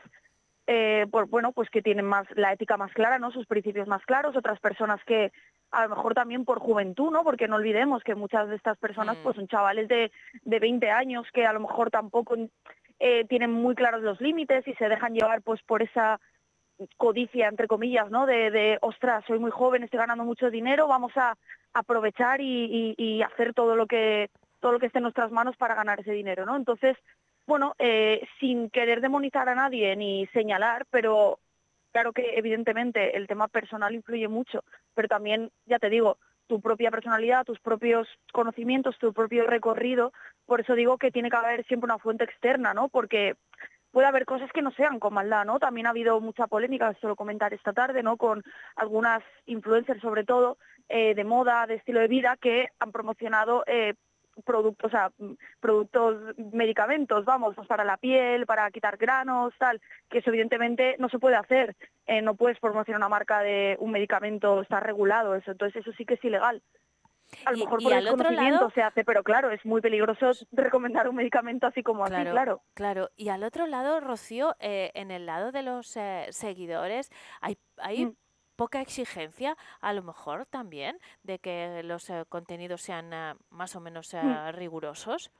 eh, 0.68 1.06
bueno, 1.30 1.52
pues 1.52 1.70
que 1.70 1.84
tienen 1.84 2.06
más 2.06 2.26
la 2.36 2.52
ética 2.52 2.76
más 2.76 2.92
clara, 2.94 3.20
¿no? 3.20 3.32
Sus 3.32 3.46
principios 3.46 3.88
más 3.88 4.04
claros, 4.06 4.36
otras 4.36 4.60
personas 4.60 5.00
que 5.06 5.32
a 5.72 5.84
lo 5.84 5.96
mejor 5.96 6.16
también 6.16 6.44
por 6.44 6.60
juventud, 6.60 7.12
¿no? 7.12 7.24
Porque 7.24 7.48
no 7.48 7.58
olvidemos 7.58 8.04
que 8.04 8.16
muchas 8.16 8.50
de 8.50 8.56
estas 8.56 8.78
personas 8.78 9.18
pues 9.18 9.36
mm. 9.36 9.40
son 9.40 9.48
chavales 9.48 9.88
de, 9.88 10.12
de 10.44 10.60
20 10.60 10.90
años 10.90 11.28
que 11.34 11.46
a 11.46 11.54
lo 11.54 11.60
mejor 11.60 11.92
tampoco 11.92 12.36
eh, 13.00 13.26
tienen 13.26 13.52
muy 13.52 13.76
claros 13.76 14.02
los 14.02 14.20
límites 14.22 14.68
y 14.68 14.74
se 14.74 14.90
dejan 14.90 15.14
llevar 15.14 15.44
pues 15.44 15.62
por 15.64 15.84
esa 15.84 16.20
codicia, 16.98 17.48
entre 17.48 17.68
comillas, 17.68 18.10
¿no? 18.10 18.26
De, 18.26 18.50
de 18.50 18.80
ostras, 18.82 19.24
soy 19.28 19.38
muy 19.38 19.52
joven, 19.52 19.84
estoy 19.84 20.00
ganando 20.00 20.24
mucho 20.24 20.50
dinero, 20.50 20.88
vamos 20.88 21.16
a 21.16 21.36
aprovechar 21.74 22.42
y, 22.42 22.96
y 22.98 23.22
hacer 23.22 23.54
todo 23.54 23.76
lo 23.76 23.86
que 23.86 24.30
todo 24.66 24.74
lo 24.74 24.80
que 24.80 24.88
esté 24.88 24.98
en 24.98 25.04
nuestras 25.04 25.30
manos 25.30 25.56
para 25.58 25.76
ganar 25.76 26.00
ese 26.00 26.12
dinero, 26.12 26.44
¿no? 26.44 26.56
Entonces, 26.56 26.98
bueno, 27.46 27.76
eh, 27.78 28.28
sin 28.40 28.72
querer 28.72 29.00
demonizar 29.00 29.48
a 29.48 29.54
nadie 29.54 29.96
ni 29.96 30.26
señalar, 30.34 30.88
pero 30.90 31.38
claro 31.92 32.14
que 32.14 32.34
evidentemente 32.36 33.16
el 33.16 33.28
tema 33.28 33.48
personal 33.48 33.94
influye 33.94 34.28
mucho, 34.28 34.64
pero 34.96 35.08
también, 35.08 35.52
ya 35.68 35.78
te 35.78 35.92
digo, 35.92 36.18
tu 36.48 36.62
propia 36.62 36.90
personalidad, 36.90 37.46
tus 37.46 37.60
propios 37.60 38.08
conocimientos, 38.34 38.98
tu 38.98 39.14
propio 39.14 39.46
recorrido, 39.46 40.14
por 40.48 40.62
eso 40.62 40.74
digo 40.74 40.98
que 40.98 41.12
tiene 41.12 41.30
que 41.30 41.38
haber 41.38 41.64
siempre 41.68 41.86
una 41.86 42.00
fuente 42.00 42.24
externa, 42.24 42.74
¿no? 42.74 42.88
Porque 42.88 43.36
puede 43.92 44.08
haber 44.08 44.26
cosas 44.26 44.52
que 44.52 44.64
no 44.64 44.72
sean 44.72 44.98
con 44.98 45.14
maldad, 45.14 45.46
¿no? 45.46 45.60
También 45.60 45.86
ha 45.86 45.92
habido 45.92 46.20
mucha 46.22 46.48
polémica, 46.48 46.92
suelo 47.00 47.16
comentar 47.16 47.54
esta 47.54 47.72
tarde, 47.72 48.02
¿no? 48.02 48.18
Con 48.18 48.44
algunas 48.78 49.22
influencers, 49.46 50.02
sobre 50.02 50.24
todo, 50.24 50.58
eh, 50.90 51.14
de 51.14 51.24
moda, 51.24 51.68
de 51.68 51.76
estilo 51.76 52.00
de 52.00 52.08
vida, 52.08 52.36
que 52.42 52.70
han 52.80 52.92
promocionado 52.92 53.64
eh, 53.68 53.94
productos, 54.44 54.88
o 54.88 54.92
sea, 54.92 55.12
productos, 55.60 56.36
medicamentos, 56.38 57.26
vamos, 57.26 57.56
pues 57.56 57.68
para 57.68 57.84
la 57.84 57.98
piel, 57.98 58.46
para 58.46 58.70
quitar 58.72 58.98
granos, 58.98 59.54
tal, 59.58 59.82
que 60.10 60.20
eso 60.20 60.30
evidentemente 60.30 60.96
no 61.00 61.10
se 61.10 61.20
puede 61.20 61.36
hacer. 61.36 61.76
Eh, 62.08 62.22
no 62.22 62.36
puedes 62.36 62.60
promocionar 62.60 63.00
una 63.00 63.10
marca 63.10 63.42
de 63.42 63.78
un 63.80 63.92
medicamento, 63.92 64.62
está 64.62 64.80
regulado 64.80 65.36
eso, 65.36 65.52
entonces 65.52 65.82
eso 65.82 65.92
sí 65.98 66.06
que 66.06 66.16
es 66.16 66.24
ilegal. 66.24 66.62
A 67.44 67.52
lo 67.52 67.58
mejor 67.58 67.82
por 67.82 67.92
el 67.92 68.08
conocimiento 68.08 68.70
se 68.70 68.84
hace, 68.84 69.04
pero 69.04 69.24
claro, 69.24 69.50
es 69.50 69.66
muy 69.66 69.82
peligroso 69.82 70.32
recomendar 70.52 71.10
un 71.10 71.16
medicamento 71.16 71.66
así 71.66 71.82
como 71.82 72.06
así, 72.06 72.24
claro. 72.30 72.62
Claro, 72.76 73.10
y 73.16 73.30
al 73.30 73.44
otro 73.44 73.66
lado, 73.66 74.00
Rocío, 74.00 74.56
eh, 74.60 74.92
en 74.94 75.10
el 75.10 75.26
lado 75.26 75.52
de 75.52 75.64
los 75.64 75.98
eh, 75.98 76.28
seguidores, 76.30 77.10
hay, 77.42 77.58
hay 77.78 78.06
mm 78.06 78.16
poca 78.56 78.82
exigencia, 78.82 79.56
a 79.82 79.94
lo 79.94 80.04
mejor 80.04 80.46
también, 80.46 80.98
de 81.24 81.40
que 81.40 81.82
los 81.84 82.10
eh, 82.10 82.24
contenidos 82.30 82.82
sean 82.82 83.14
eh, 83.14 83.34
más 83.50 83.76
o 83.76 83.82
menos 83.82 84.14
eh, 84.14 84.22
mm. 84.24 84.56
rigurosos? 84.56 85.32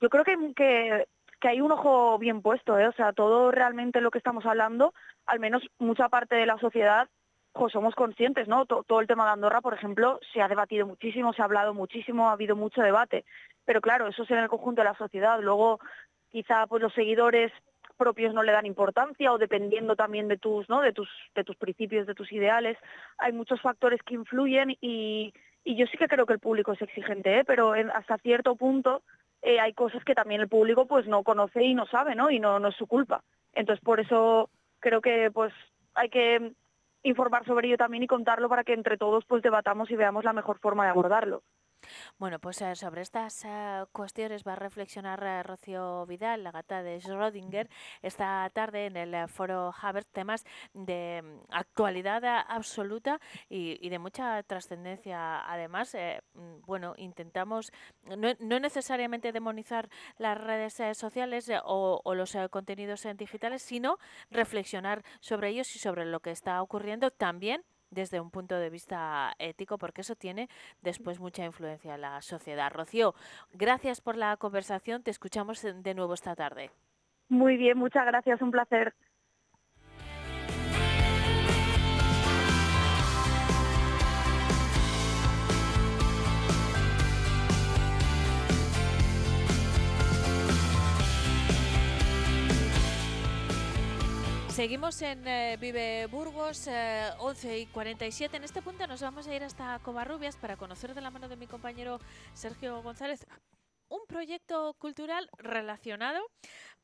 Yo 0.00 0.10
creo 0.10 0.24
que, 0.24 0.36
que, 0.54 1.06
hay 1.48 1.60
un 1.60 1.72
ojo 1.72 2.18
bien 2.18 2.42
puesto, 2.42 2.78
¿eh? 2.78 2.88
o 2.88 2.92
sea, 2.92 3.12
todo 3.12 3.50
realmente 3.50 4.00
lo 4.00 4.10
que 4.10 4.18
estamos 4.18 4.44
hablando, 4.44 4.92
al 5.26 5.40
menos 5.40 5.62
mucha 5.78 6.08
parte 6.08 6.34
de 6.34 6.46
la 6.46 6.58
sociedad, 6.58 7.08
pues 7.52 7.72
somos 7.72 7.94
conscientes, 7.94 8.48
¿no? 8.48 8.66
todo 8.66 9.00
el 9.00 9.06
tema 9.06 9.24
de 9.24 9.30
Andorra, 9.30 9.62
por 9.62 9.72
ejemplo, 9.72 10.20
se 10.32 10.42
ha 10.42 10.48
debatido 10.48 10.86
muchísimo, 10.86 11.32
se 11.32 11.40
ha 11.40 11.46
hablado 11.46 11.72
muchísimo, 11.72 12.28
ha 12.28 12.32
habido 12.32 12.54
mucho 12.54 12.82
debate, 12.82 13.24
pero 13.64 13.80
claro, 13.80 14.08
eso 14.08 14.22
es 14.22 14.30
en 14.30 14.38
el 14.38 14.48
conjunto 14.48 14.80
de 14.80 14.88
la 14.88 14.96
sociedad. 14.96 15.40
Luego, 15.40 15.80
quizá 16.30 16.66
pues 16.66 16.82
los 16.82 16.94
seguidores 16.94 17.52
propios 17.96 18.34
no 18.34 18.42
le 18.42 18.52
dan 18.52 18.66
importancia 18.66 19.32
o 19.32 19.38
dependiendo 19.38 19.96
también 19.96 20.28
de 20.28 20.38
tus, 20.38 20.68
¿no? 20.68 20.80
de 20.80 20.92
tus, 20.92 21.08
de 21.34 21.44
tus 21.44 21.56
principios, 21.56 22.06
de 22.06 22.14
tus 22.14 22.30
ideales. 22.32 22.76
Hay 23.18 23.32
muchos 23.32 23.60
factores 23.60 24.00
que 24.02 24.14
influyen 24.14 24.76
y, 24.80 25.32
yo 25.64 25.86
sí 25.88 25.98
que 25.98 26.06
creo 26.06 26.26
que 26.26 26.32
el 26.32 26.38
público 26.38 26.72
es 26.72 26.82
exigente, 26.82 27.40
¿eh? 27.40 27.44
pero 27.44 27.74
hasta 27.92 28.18
cierto 28.18 28.54
punto 28.54 29.02
eh, 29.42 29.58
hay 29.58 29.72
cosas 29.72 30.04
que 30.04 30.14
también 30.14 30.40
el 30.40 30.48
público 30.48 30.86
pues 30.86 31.06
no 31.06 31.24
conoce 31.24 31.64
y 31.64 31.74
no 31.74 31.86
sabe, 31.86 32.14
¿no? 32.14 32.30
Y 32.30 32.38
no, 32.38 32.60
no 32.60 32.68
es 32.68 32.76
su 32.76 32.86
culpa. 32.86 33.24
Entonces 33.52 33.84
por 33.84 33.98
eso 33.98 34.48
creo 34.78 35.00
que 35.00 35.30
pues 35.32 35.52
hay 35.94 36.08
que 36.08 36.52
informar 37.02 37.44
sobre 37.46 37.68
ello 37.68 37.76
también 37.76 38.02
y 38.02 38.06
contarlo 38.06 38.48
para 38.48 38.64
que 38.64 38.74
entre 38.74 38.96
todos 38.96 39.24
pues 39.24 39.42
debatamos 39.42 39.90
y 39.90 39.96
veamos 39.96 40.24
la 40.24 40.32
mejor 40.32 40.58
forma 40.58 40.84
de 40.84 40.90
abordarlo. 40.90 41.42
Bueno, 42.18 42.38
pues 42.38 42.60
eh, 42.62 42.74
sobre 42.74 43.02
estas 43.02 43.44
eh, 43.44 43.84
cuestiones 43.92 44.44
va 44.46 44.52
a 44.52 44.56
reflexionar 44.56 45.22
eh, 45.22 45.42
Rocío 45.42 46.06
Vidal, 46.06 46.44
la 46.44 46.50
gata 46.50 46.82
de 46.82 46.98
Schrödinger, 47.00 47.68
esta 48.02 48.48
tarde 48.52 48.86
en 48.86 48.96
el 48.96 49.28
foro 49.28 49.74
Haber, 49.80 50.04
temas 50.04 50.44
de 50.72 51.22
mm, 51.22 51.52
actualidad 51.52 52.24
absoluta 52.48 53.20
y, 53.48 53.88
de 53.88 53.98
mucha 53.98 54.42
trascendencia. 54.42 55.50
Además, 55.50 55.94
mm, 56.34 56.60
bueno, 56.66 56.94
intentamos 56.96 57.72
no, 58.04 58.60
necesariamente 58.60 59.32
demonizar 59.32 59.88
las 60.18 60.38
redes 60.38 60.82
sociales 60.96 61.50
o, 61.64 62.00
o, 62.04 62.14
los 62.14 62.36
contenidos 62.50 63.06
digitales, 63.16 63.62
sino 63.62 63.98
reflexionar 64.30 65.02
sobre 65.20 65.50
ellos 65.50 65.74
y 65.76 65.78
sobre 65.78 66.04
lo 66.04 66.20
que 66.20 66.30
está 66.30 66.62
ocurriendo 66.62 67.10
también 67.10 67.64
desde 67.90 68.20
un 68.20 68.30
punto 68.30 68.56
de 68.56 68.70
vista 68.70 69.34
ético, 69.38 69.78
porque 69.78 70.02
eso 70.02 70.14
tiene 70.16 70.48
después 70.82 71.20
mucha 71.20 71.44
influencia 71.44 71.94
en 71.94 72.00
la 72.00 72.20
sociedad. 72.22 72.72
Rocío, 72.72 73.14
gracias 73.52 74.00
por 74.00 74.16
la 74.16 74.36
conversación. 74.36 75.02
Te 75.02 75.10
escuchamos 75.10 75.62
de 75.62 75.94
nuevo 75.94 76.14
esta 76.14 76.34
tarde. 76.34 76.70
Muy 77.28 77.56
bien, 77.56 77.76
muchas 77.78 78.06
gracias. 78.06 78.40
Un 78.40 78.50
placer. 78.50 78.94
Seguimos 94.56 95.02
en 95.02 95.28
eh, 95.28 95.58
Vive 95.60 96.06
Burgos, 96.06 96.66
11 96.66 97.54
eh, 97.54 97.58
y 97.58 97.66
47. 97.66 98.38
En 98.38 98.42
este 98.42 98.62
punto 98.62 98.86
nos 98.86 99.02
vamos 99.02 99.26
a 99.26 99.34
ir 99.34 99.44
hasta 99.44 99.78
Covarrubias 99.80 100.38
para 100.38 100.56
conocer 100.56 100.94
de 100.94 101.02
la 101.02 101.10
mano 101.10 101.28
de 101.28 101.36
mi 101.36 101.46
compañero 101.46 102.00
Sergio 102.32 102.82
González 102.82 103.26
un 103.90 104.00
proyecto 104.08 104.72
cultural 104.78 105.28
relacionado 105.36 106.22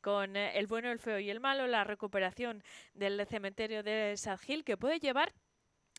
con 0.03 0.37
eh, 0.37 0.59
el 0.59 0.67
bueno, 0.67 0.93
el 0.93 0.99
feo 0.99 1.19
y 1.19 1.31
el 1.31 1.41
malo, 1.41 1.67
la 1.67 1.83
recuperación 1.83 2.63
del 2.93 3.27
cementerio 3.27 3.83
de 3.83 4.21
Gil, 4.43 4.65
que 4.65 4.77
puede 4.77 4.99
llevar 4.99 5.33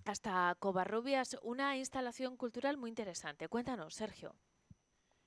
hasta 0.05 0.55
Covarrubias 0.59 1.37
una 1.41 1.75
instalación 1.75 2.37
cultural 2.37 2.77
muy 2.77 2.91
interesante. 2.91 3.47
Cuéntanos, 3.47 3.95
Sergio. 3.95 4.35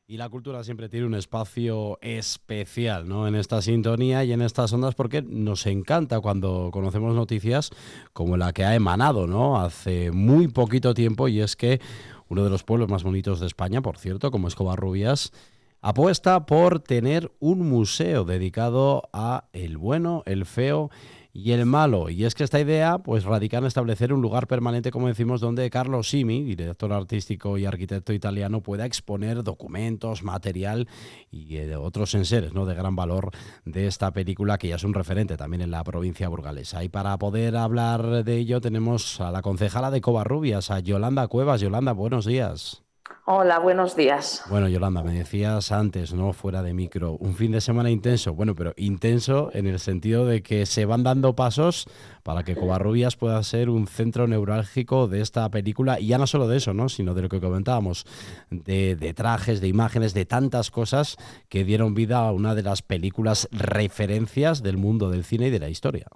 Y 0.09 0.19
la 0.19 0.29
cultura 0.29 0.62
siempre 0.62 0.88
tiene 0.88 1.05
un 1.05 1.16
espacio 1.16 1.99
especial 2.01 3.09
¿no? 3.09 3.27
en 3.27 3.35
esta 3.35 3.61
sintonía 3.61 4.23
y 4.23 4.33
en 4.33 4.40
estas 4.40 4.73
ondas 4.73 4.94
porque 4.94 5.21
nos 5.21 5.67
encanta 5.67 6.21
cuando 6.21 6.71
conocemos 6.73 7.17
noticias 7.17 7.71
como 8.13 8.37
la 8.37 8.52
que 8.52 8.65
ha 8.65 8.77
emanado 8.77 9.27
¿no? 9.27 9.61
hace 9.61 10.13
muy 10.13 10.46
poquito 10.46 10.94
tiempo 10.94 11.27
y 11.27 11.40
es 11.40 11.57
que 11.57 11.81
uno 12.29 12.44
de 12.44 12.50
los 12.50 12.63
pueblos 12.63 12.88
más 12.88 13.02
bonitos 13.02 13.40
de 13.40 13.48
España, 13.48 13.83
por 13.83 13.98
cierto, 13.98 14.31
como 14.31 14.46
Escobar 14.46 14.79
Rubias, 14.79 15.33
apuesta 15.81 16.46
por 16.46 16.79
tener 16.79 17.33
un 17.40 17.69
museo 17.69 18.25
dedicado 18.25 19.09
a 19.13 19.48
el 19.52 19.77
bueno, 19.77 20.23
el 20.27 20.46
feo 20.46 20.88
y 21.37 21.52
el 21.52 21.66
malo. 21.66 22.08
Y 22.08 22.24
es 22.24 22.34
que 22.34 22.44
esta 22.44 22.58
idea 22.58 22.98
pues 22.98 23.24
radica 23.24 23.58
en 23.58 23.66
establecer 23.66 24.12
un 24.12 24.22
lugar 24.22 24.46
permanente, 24.46 24.90
como 24.90 25.08
decimos, 25.08 25.40
donde 25.40 25.68
Carlo 25.68 26.02
Simi, 26.02 26.42
director 26.44 26.92
artístico 26.94 27.58
y 27.58 27.66
arquitecto 27.66 28.14
italiano, 28.14 28.62
pueda 28.62 28.87
exponer 28.87 29.42
documentos, 29.42 30.22
material 30.22 30.88
y 31.30 31.56
eh, 31.56 31.76
otros 31.76 32.14
enseres 32.14 32.54
¿no? 32.54 32.64
de 32.64 32.74
gran 32.74 32.96
valor 32.96 33.32
de 33.66 33.87
esta 33.87 34.12
película 34.12 34.56
que 34.56 34.68
ya 34.68 34.76
es 34.76 34.84
un 34.84 34.94
referente 34.94 35.37
también 35.37 35.60
en 35.60 35.70
la 35.70 35.84
provincia 35.84 36.28
burgalesa. 36.28 36.82
Y 36.82 36.88
para 36.88 37.18
poder 37.18 37.56
hablar 37.58 38.24
de 38.24 38.37
ello 38.37 38.62
tenemos 38.62 39.20
a 39.20 39.30
la 39.30 39.42
concejala 39.42 39.90
de 39.90 40.00
Covarrubias, 40.00 40.70
a 40.70 40.80
Yolanda 40.80 41.28
Cuevas. 41.28 41.60
Yolanda, 41.60 41.92
buenos 41.92 42.24
días. 42.24 42.85
Hola, 43.29 43.59
buenos 43.59 43.96
días. 43.96 44.44
Bueno, 44.48 44.69
Yolanda, 44.69 45.02
me 45.02 45.13
decías 45.13 45.73
antes, 45.73 46.15
¿no? 46.15 46.33
Fuera 46.33 46.63
de 46.63 46.73
micro, 46.75 47.13
un 47.13 47.35
fin 47.35 47.50
de 47.50 47.61
semana 47.61 47.90
intenso. 47.90 48.35
Bueno, 48.35 48.54
pero 48.54 48.73
intenso 48.77 49.50
en 49.52 49.67
el 49.67 49.81
sentido 49.81 50.27
de 50.27 50.42
que 50.42 50.65
se 50.65 50.85
van 50.85 51.02
dando 51.02 51.35
pasos 51.35 51.88
para 52.23 52.44
que 52.44 52.54
Covarrubias 52.54 53.17
pueda 53.17 53.42
ser 53.42 53.69
un 53.69 53.88
centro 53.88 54.29
neurálgico 54.29 55.09
de 55.09 55.23
esta 55.23 55.48
película. 55.50 55.98
Y 55.98 56.09
ya 56.09 56.19
no 56.19 56.29
solo 56.29 56.46
de 56.46 56.59
eso, 56.59 56.73
¿no? 56.73 56.88
Sino 56.88 57.15
de 57.15 57.23
lo 57.23 57.29
que 57.29 57.40
comentábamos, 57.40 58.07
de, 58.50 58.94
de 58.94 59.13
trajes, 59.13 59.61
de 59.61 59.69
imágenes, 59.69 60.15
de 60.15 60.25
tantas 60.25 60.71
cosas 60.71 61.17
que 61.48 61.65
dieron 61.65 61.94
vida 61.94 62.19
a 62.19 62.33
una 62.33 62.54
de 62.54 62.63
las 62.63 62.83
películas 62.83 63.48
referencias 63.50 64.63
del 64.63 64.77
mundo 64.77 65.11
del 65.11 65.25
cine 65.25 65.48
y 65.48 65.50
de 65.50 65.59
la 65.59 65.69
historia. 65.69 66.07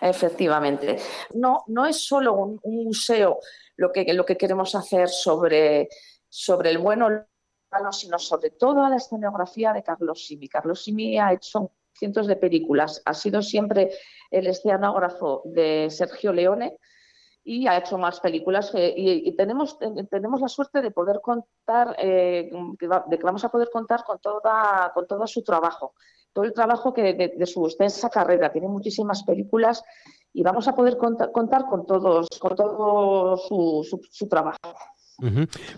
Efectivamente. 0.00 0.98
No, 1.34 1.64
no 1.66 1.86
es 1.86 2.06
solo 2.06 2.34
un, 2.34 2.60
un 2.62 2.84
museo 2.84 3.38
lo 3.76 3.92
que, 3.92 4.12
lo 4.12 4.24
que 4.24 4.36
queremos 4.36 4.74
hacer 4.74 5.08
sobre, 5.08 5.88
sobre 6.28 6.70
el 6.70 6.78
bueno 6.78 7.26
sino 7.92 8.18
sobre 8.18 8.50
toda 8.50 8.88
la 8.88 8.96
escenografía 8.96 9.72
de 9.72 9.82
Carlos 9.82 10.26
Simi. 10.26 10.48
Carlos 10.48 10.82
Simi 10.82 11.18
ha 11.18 11.32
hecho 11.32 11.72
cientos 11.92 12.26
de 12.26 12.36
películas, 12.36 13.02
ha 13.04 13.14
sido 13.14 13.42
siempre 13.42 13.90
el 14.30 14.46
escenógrafo 14.46 15.42
de 15.44 15.88
Sergio 15.90 16.32
Leone 16.32 16.78
y 17.42 17.66
ha 17.68 17.78
hecho 17.78 17.96
más 17.96 18.20
películas 18.20 18.72
y, 18.74 19.34
tenemos, 19.36 19.78
tenemos 20.10 20.40
la 20.40 20.48
suerte 20.48 20.82
de 20.82 20.90
poder 20.90 21.20
contar, 21.22 21.94
eh, 21.98 22.50
de 22.50 23.18
que 23.18 23.24
vamos 23.24 23.44
a 23.44 23.50
poder 23.50 23.70
contar 23.70 24.04
con, 24.04 24.18
toda, 24.18 24.90
con 24.92 25.06
todo 25.06 25.26
su 25.26 25.42
trabajo, 25.44 25.94
todo 26.32 26.44
el 26.44 26.52
trabajo 26.52 26.92
que 26.92 27.14
de, 27.14 27.46
su 27.46 27.64
extensa 27.64 28.10
carrera. 28.10 28.52
Tiene 28.52 28.68
muchísimas 28.68 29.22
películas 29.22 29.84
y 30.36 30.42
vamos 30.42 30.68
a 30.68 30.74
poder 30.74 30.98
contar, 30.98 31.32
con 31.32 31.86
todos, 31.86 32.28
con 32.38 32.54
todo 32.54 33.38
su, 33.38 33.98
su 34.10 34.28
trabajo. 34.28 34.58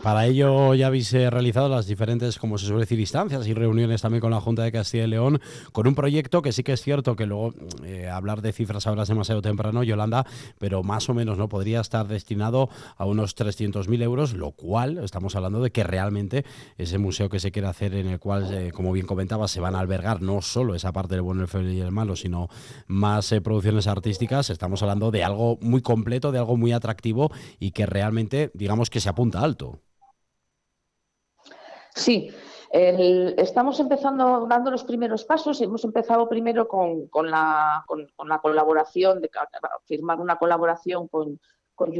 Para 0.02 0.26
ello 0.26 0.74
ya 0.74 0.88
habéis 0.88 1.12
eh, 1.14 1.30
realizado 1.30 1.68
las 1.68 1.86
diferentes, 1.86 2.38
como 2.38 2.58
se 2.58 2.66
suele 2.66 2.80
decir, 2.80 2.98
instancias 2.98 3.46
y 3.46 3.54
reuniones 3.54 4.02
también 4.02 4.20
con 4.20 4.32
la 4.32 4.40
Junta 4.40 4.64
de 4.64 4.72
Castilla 4.72 5.04
y 5.04 5.06
León, 5.06 5.40
con 5.70 5.86
un 5.86 5.94
proyecto 5.94 6.42
que 6.42 6.50
sí 6.50 6.64
que 6.64 6.72
es 6.72 6.82
cierto 6.82 7.14
que 7.14 7.24
luego 7.24 7.54
eh, 7.84 8.08
hablar 8.08 8.42
de 8.42 8.52
cifras 8.52 8.84
es 8.84 9.08
demasiado 9.08 9.40
temprano, 9.40 9.84
Yolanda, 9.84 10.26
pero 10.58 10.82
más 10.82 11.08
o 11.08 11.14
menos 11.14 11.38
no 11.38 11.48
podría 11.48 11.80
estar 11.80 12.08
destinado 12.08 12.68
a 12.96 13.04
unos 13.04 13.36
300.000 13.36 14.02
euros, 14.02 14.32
lo 14.32 14.50
cual 14.50 14.98
estamos 14.98 15.36
hablando 15.36 15.62
de 15.62 15.70
que 15.70 15.84
realmente 15.84 16.44
ese 16.76 16.98
museo 16.98 17.28
que 17.28 17.38
se 17.38 17.52
quiere 17.52 17.68
hacer 17.68 17.94
en 17.94 18.08
el 18.08 18.18
cual, 18.18 18.52
eh, 18.52 18.72
como 18.72 18.90
bien 18.90 19.06
comentaba, 19.06 19.46
se 19.46 19.60
van 19.60 19.76
a 19.76 19.78
albergar 19.78 20.20
no 20.20 20.42
solo 20.42 20.74
esa 20.74 20.92
parte 20.92 21.14
del 21.14 21.22
bueno, 21.22 21.42
el 21.42 21.48
feo 21.48 21.62
y 21.62 21.80
el 21.80 21.92
malo, 21.92 22.16
sino 22.16 22.48
más 22.88 23.32
producciones 23.44 23.86
artísticas, 23.86 24.50
estamos 24.50 24.82
hablando 24.82 25.12
de 25.12 25.22
algo 25.22 25.58
muy 25.60 25.80
completo, 25.80 26.32
de 26.32 26.38
algo 26.38 26.56
muy 26.56 26.72
atractivo 26.72 27.30
y 27.60 27.70
que 27.70 27.86
realmente, 27.86 28.50
digamos 28.54 28.90
que 28.90 28.98
se 28.98 29.08
apunta 29.08 29.27
alto. 29.36 29.82
Sí, 31.94 32.30
estamos 32.70 33.80
empezando 33.80 34.46
dando 34.46 34.70
los 34.70 34.84
primeros 34.84 35.24
pasos. 35.24 35.60
Hemos 35.60 35.84
empezado 35.84 36.28
primero 36.28 36.68
con, 36.68 37.08
la, 37.30 37.84
colaboración, 38.42 39.20
de 39.20 39.30
firmar 39.86 40.20
una 40.20 40.36
colaboración 40.36 41.08
con, 41.08 41.40
con, 41.74 41.92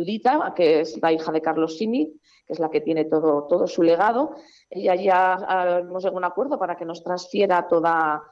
que 0.54 0.80
es 0.80 1.00
la 1.00 1.12
hija 1.12 1.32
de 1.32 1.42
Carlos 1.42 1.78
Simi, 1.78 2.12
que 2.46 2.52
es 2.52 2.58
la 2.58 2.70
que 2.70 2.80
tiene 2.80 3.06
todo, 3.06 3.46
todo 3.48 3.66
su 3.66 3.82
legado. 3.82 4.36
Ella 4.70 4.94
ya 4.94 5.78
hemos 5.80 6.02
llegado 6.02 6.16
a 6.16 6.18
un 6.18 6.24
acuerdo 6.24 6.58
para 6.58 6.76
que 6.76 6.84
nos 6.84 7.02
transfiera 7.02 7.66
toda, 7.66 8.22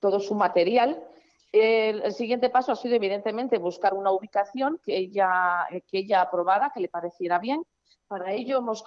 todo 0.00 0.18
su 0.18 0.34
material. 0.34 1.02
El, 1.52 2.02
el, 2.02 2.12
siguiente 2.12 2.48
paso 2.48 2.72
ha 2.72 2.76
sido, 2.76 2.94
evidentemente, 2.94 3.58
buscar 3.58 3.92
una 3.92 4.10
ubicación 4.10 4.80
que 4.82 4.96
ella, 4.96 5.66
que 5.70 5.98
ella 5.98 6.22
aprobara, 6.22 6.72
que 6.72 6.80
le 6.80 6.88
pareciera 6.88 7.38
bien. 7.38 7.62
Para 8.08 8.32
ello 8.32 8.58
hemos 8.58 8.82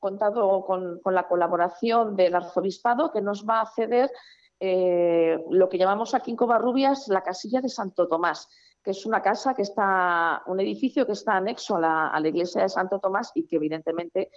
contado 0.00 0.64
con, 0.64 1.00
la 1.04 1.28
colaboración 1.28 2.16
del 2.16 2.34
arzobispado 2.34 3.12
que 3.12 3.20
nos 3.20 3.46
va 3.46 3.60
a 3.60 3.66
ceder 3.66 4.10
eh, 4.58 5.38
lo 5.50 5.68
que 5.68 5.78
llamamos 5.78 6.14
aquí 6.14 6.30
en 6.30 6.36
Covarrubias 6.36 7.08
la 7.08 7.22
casilla 7.22 7.60
de 7.60 7.68
Santo 7.68 8.08
Tomás, 8.08 8.48
que 8.82 8.90
es 8.92 9.06
una 9.06 9.22
casa 9.22 9.54
que 9.54 9.62
está, 9.62 10.42
un 10.46 10.60
edificio 10.60 11.06
que 11.06 11.12
está 11.12 11.36
anexo 11.36 11.76
a 11.76 12.20
la, 12.20 12.28
iglesia 12.28 12.62
de 12.62 12.68
Santo 12.68 12.98
Tomás 12.98 13.32
y 13.34 13.46
que 13.46 13.56
evidentemente 13.56 14.30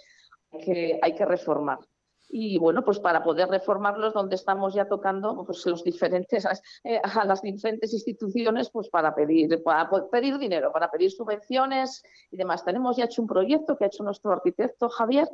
hay 0.52 1.14
que 1.14 1.24
reformar 1.24 1.78
y 2.28 2.58
bueno, 2.58 2.84
pues 2.84 2.98
para 2.98 3.22
poder 3.22 3.48
reformarlos 3.48 4.14
donde 4.14 4.34
estamos 4.34 4.74
ya 4.74 4.88
tocando 4.88 5.44
pues 5.44 5.64
los 5.66 5.84
diferentes 5.84 6.44
eh, 6.84 7.00
a 7.02 7.24
las 7.24 7.42
diferentes 7.42 7.92
instituciones 7.92 8.70
pues 8.70 8.88
para 8.88 9.14
pedir 9.14 9.62
para 9.62 9.88
pedir 10.10 10.38
dinero, 10.38 10.72
para 10.72 10.90
pedir 10.90 11.10
subvenciones 11.10 12.02
y 12.30 12.36
demás. 12.36 12.64
Tenemos 12.64 12.96
ya 12.96 13.04
hecho 13.04 13.22
un 13.22 13.28
proyecto 13.28 13.76
que 13.76 13.84
ha 13.84 13.86
hecho 13.88 14.02
nuestro 14.02 14.32
arquitecto 14.32 14.88
Javier 14.88 15.28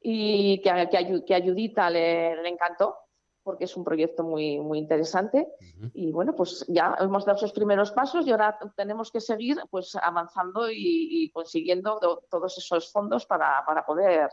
y 0.00 0.60
que, 0.62 0.88
que, 0.90 1.24
que 1.24 1.34
a 1.34 1.42
Judita 1.42 1.90
le, 1.90 2.48
encantó 2.48 2.96
porque 3.42 3.64
es 3.64 3.76
un 3.76 3.84
proyecto 3.84 4.22
muy, 4.22 4.60
muy 4.60 4.78
interesante. 4.78 5.48
Y 5.94 6.12
bueno, 6.12 6.36
pues 6.36 6.64
ya 6.68 6.94
hemos 7.00 7.24
dado 7.24 7.38
esos 7.38 7.52
primeros 7.52 7.90
pasos 7.90 8.26
y 8.26 8.30
ahora 8.30 8.58
tenemos 8.76 9.10
que 9.10 9.20
seguir 9.20 9.58
pues 9.70 9.96
avanzando 9.96 10.70
y, 10.70 10.76
y 10.76 11.30
consiguiendo 11.30 11.98
todos 12.30 12.58
esos 12.58 12.92
fondos 12.92 13.26
para, 13.26 13.64
para 13.66 13.84
poder 13.84 14.30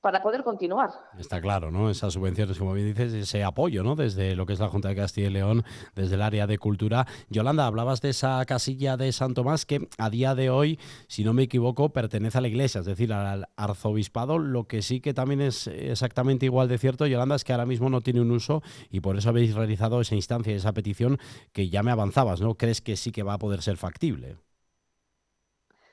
para 0.00 0.22
poder 0.22 0.44
continuar. 0.44 0.90
Está 1.18 1.40
claro, 1.40 1.70
¿no? 1.70 1.90
Esas 1.90 2.12
subvenciones, 2.12 2.58
como 2.58 2.72
bien 2.72 2.86
dices, 2.86 3.12
ese 3.12 3.42
apoyo, 3.42 3.82
¿no? 3.82 3.96
Desde 3.96 4.36
lo 4.36 4.46
que 4.46 4.52
es 4.52 4.60
la 4.60 4.68
Junta 4.68 4.88
de 4.88 4.96
Castilla 4.96 5.26
y 5.26 5.30
León, 5.30 5.64
desde 5.94 6.14
el 6.14 6.22
área 6.22 6.46
de 6.46 6.58
cultura. 6.58 7.06
Yolanda, 7.28 7.66
hablabas 7.66 8.00
de 8.00 8.10
esa 8.10 8.44
casilla 8.46 8.96
de 8.96 9.10
San 9.12 9.34
Tomás 9.34 9.66
que 9.66 9.88
a 9.98 10.08
día 10.08 10.34
de 10.34 10.50
hoy, 10.50 10.78
si 11.08 11.24
no 11.24 11.32
me 11.32 11.42
equivoco, 11.42 11.88
pertenece 11.92 12.38
a 12.38 12.40
la 12.40 12.48
iglesia, 12.48 12.80
es 12.80 12.86
decir, 12.86 13.12
al 13.12 13.48
arzobispado. 13.56 14.38
Lo 14.38 14.68
que 14.68 14.82
sí 14.82 15.00
que 15.00 15.14
también 15.14 15.40
es 15.40 15.66
exactamente 15.66 16.46
igual 16.46 16.68
de 16.68 16.78
cierto, 16.78 17.06
Yolanda, 17.06 17.34
es 17.34 17.44
que 17.44 17.52
ahora 17.52 17.66
mismo 17.66 17.90
no 17.90 18.00
tiene 18.00 18.20
un 18.20 18.30
uso 18.30 18.62
y 18.90 19.00
por 19.00 19.16
eso 19.16 19.30
habéis 19.30 19.54
realizado 19.54 20.00
esa 20.00 20.14
instancia, 20.14 20.54
esa 20.54 20.72
petición 20.72 21.18
que 21.52 21.70
ya 21.70 21.82
me 21.82 21.90
avanzabas, 21.90 22.40
¿no? 22.40 22.54
¿Crees 22.54 22.80
que 22.80 22.96
sí 22.96 23.10
que 23.10 23.24
va 23.24 23.34
a 23.34 23.38
poder 23.38 23.62
ser 23.62 23.76
factible? 23.76 24.36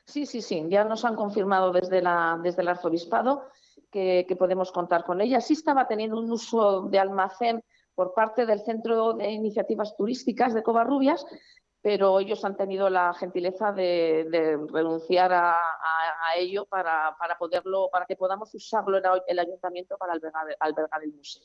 Sí, 0.05 0.27
sí, 0.27 0.41
sí. 0.41 0.63
Ya 0.69 0.83
nos 0.83 1.03
han 1.03 1.15
confirmado 1.15 1.71
desde, 1.71 2.01
la, 2.01 2.39
desde 2.41 2.61
el 2.61 2.67
arzobispado 2.67 3.49
que, 3.91 4.36
podemos 4.38 4.71
contar 4.71 5.03
con 5.03 5.21
ella. 5.21 5.41
Sí 5.41 5.53
estaba 5.53 5.88
teniendo 5.88 6.19
un 6.19 6.32
uso 6.32 6.84
de 6.84 6.99
almacén 6.99 7.63
por 7.93 8.13
parte 8.13 8.45
del 8.45 8.59
Centro 8.59 9.13
de 9.13 9.32
Iniciativas 9.32 9.95
Turísticas 9.95 10.53
de 10.53 10.63
Covarrubias, 10.63 11.26
pero 11.82 12.19
ellos 12.19 12.43
han 12.43 12.57
tenido 12.57 12.89
la 12.89 13.13
gentileza 13.13 13.71
de, 13.71 14.57
renunciar 14.71 15.32
a, 15.34 15.55
ello 16.38 16.65
para, 16.65 17.15
poderlo, 17.39 17.89
para 17.91 18.05
que 18.05 18.15
podamos 18.15 18.53
usarlo 18.53 18.97
el 19.28 19.39
ayuntamiento 19.39 19.97
para 19.97 20.13
albergar 20.59 21.03
el 21.03 21.13
museo. 21.13 21.43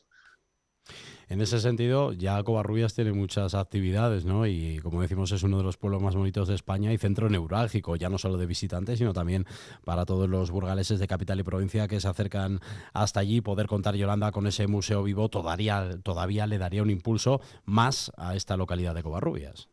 En 1.31 1.39
ese 1.39 1.61
sentido, 1.61 2.11
ya 2.11 2.43
Covarrubias 2.43 2.93
tiene 2.93 3.13
muchas 3.13 3.55
actividades, 3.55 4.25
¿no? 4.25 4.45
Y 4.45 4.79
como 4.79 5.01
decimos, 5.01 5.31
es 5.31 5.43
uno 5.43 5.59
de 5.59 5.63
los 5.63 5.77
pueblos 5.77 6.01
más 6.01 6.13
bonitos 6.13 6.49
de 6.49 6.55
España 6.55 6.91
y 6.91 6.97
centro 6.97 7.29
neurálgico, 7.29 7.95
ya 7.95 8.09
no 8.09 8.17
solo 8.17 8.35
de 8.35 8.45
visitantes, 8.45 8.99
sino 8.99 9.13
también 9.13 9.45
para 9.85 10.03
todos 10.03 10.27
los 10.27 10.51
burgaleses 10.51 10.99
de 10.99 11.07
capital 11.07 11.39
y 11.39 11.43
provincia 11.43 11.87
que 11.87 12.01
se 12.01 12.09
acercan 12.09 12.59
hasta 12.91 13.21
allí. 13.21 13.39
Poder 13.39 13.67
contar 13.67 13.95
Yolanda 13.95 14.33
con 14.33 14.45
ese 14.45 14.67
museo 14.67 15.03
vivo 15.03 15.29
todavía, 15.29 15.91
todavía 16.03 16.47
le 16.47 16.57
daría 16.57 16.83
un 16.83 16.89
impulso 16.89 17.39
más 17.63 18.11
a 18.17 18.35
esta 18.35 18.57
localidad 18.57 18.93
de 18.93 19.03
Covarrubias. 19.03 19.69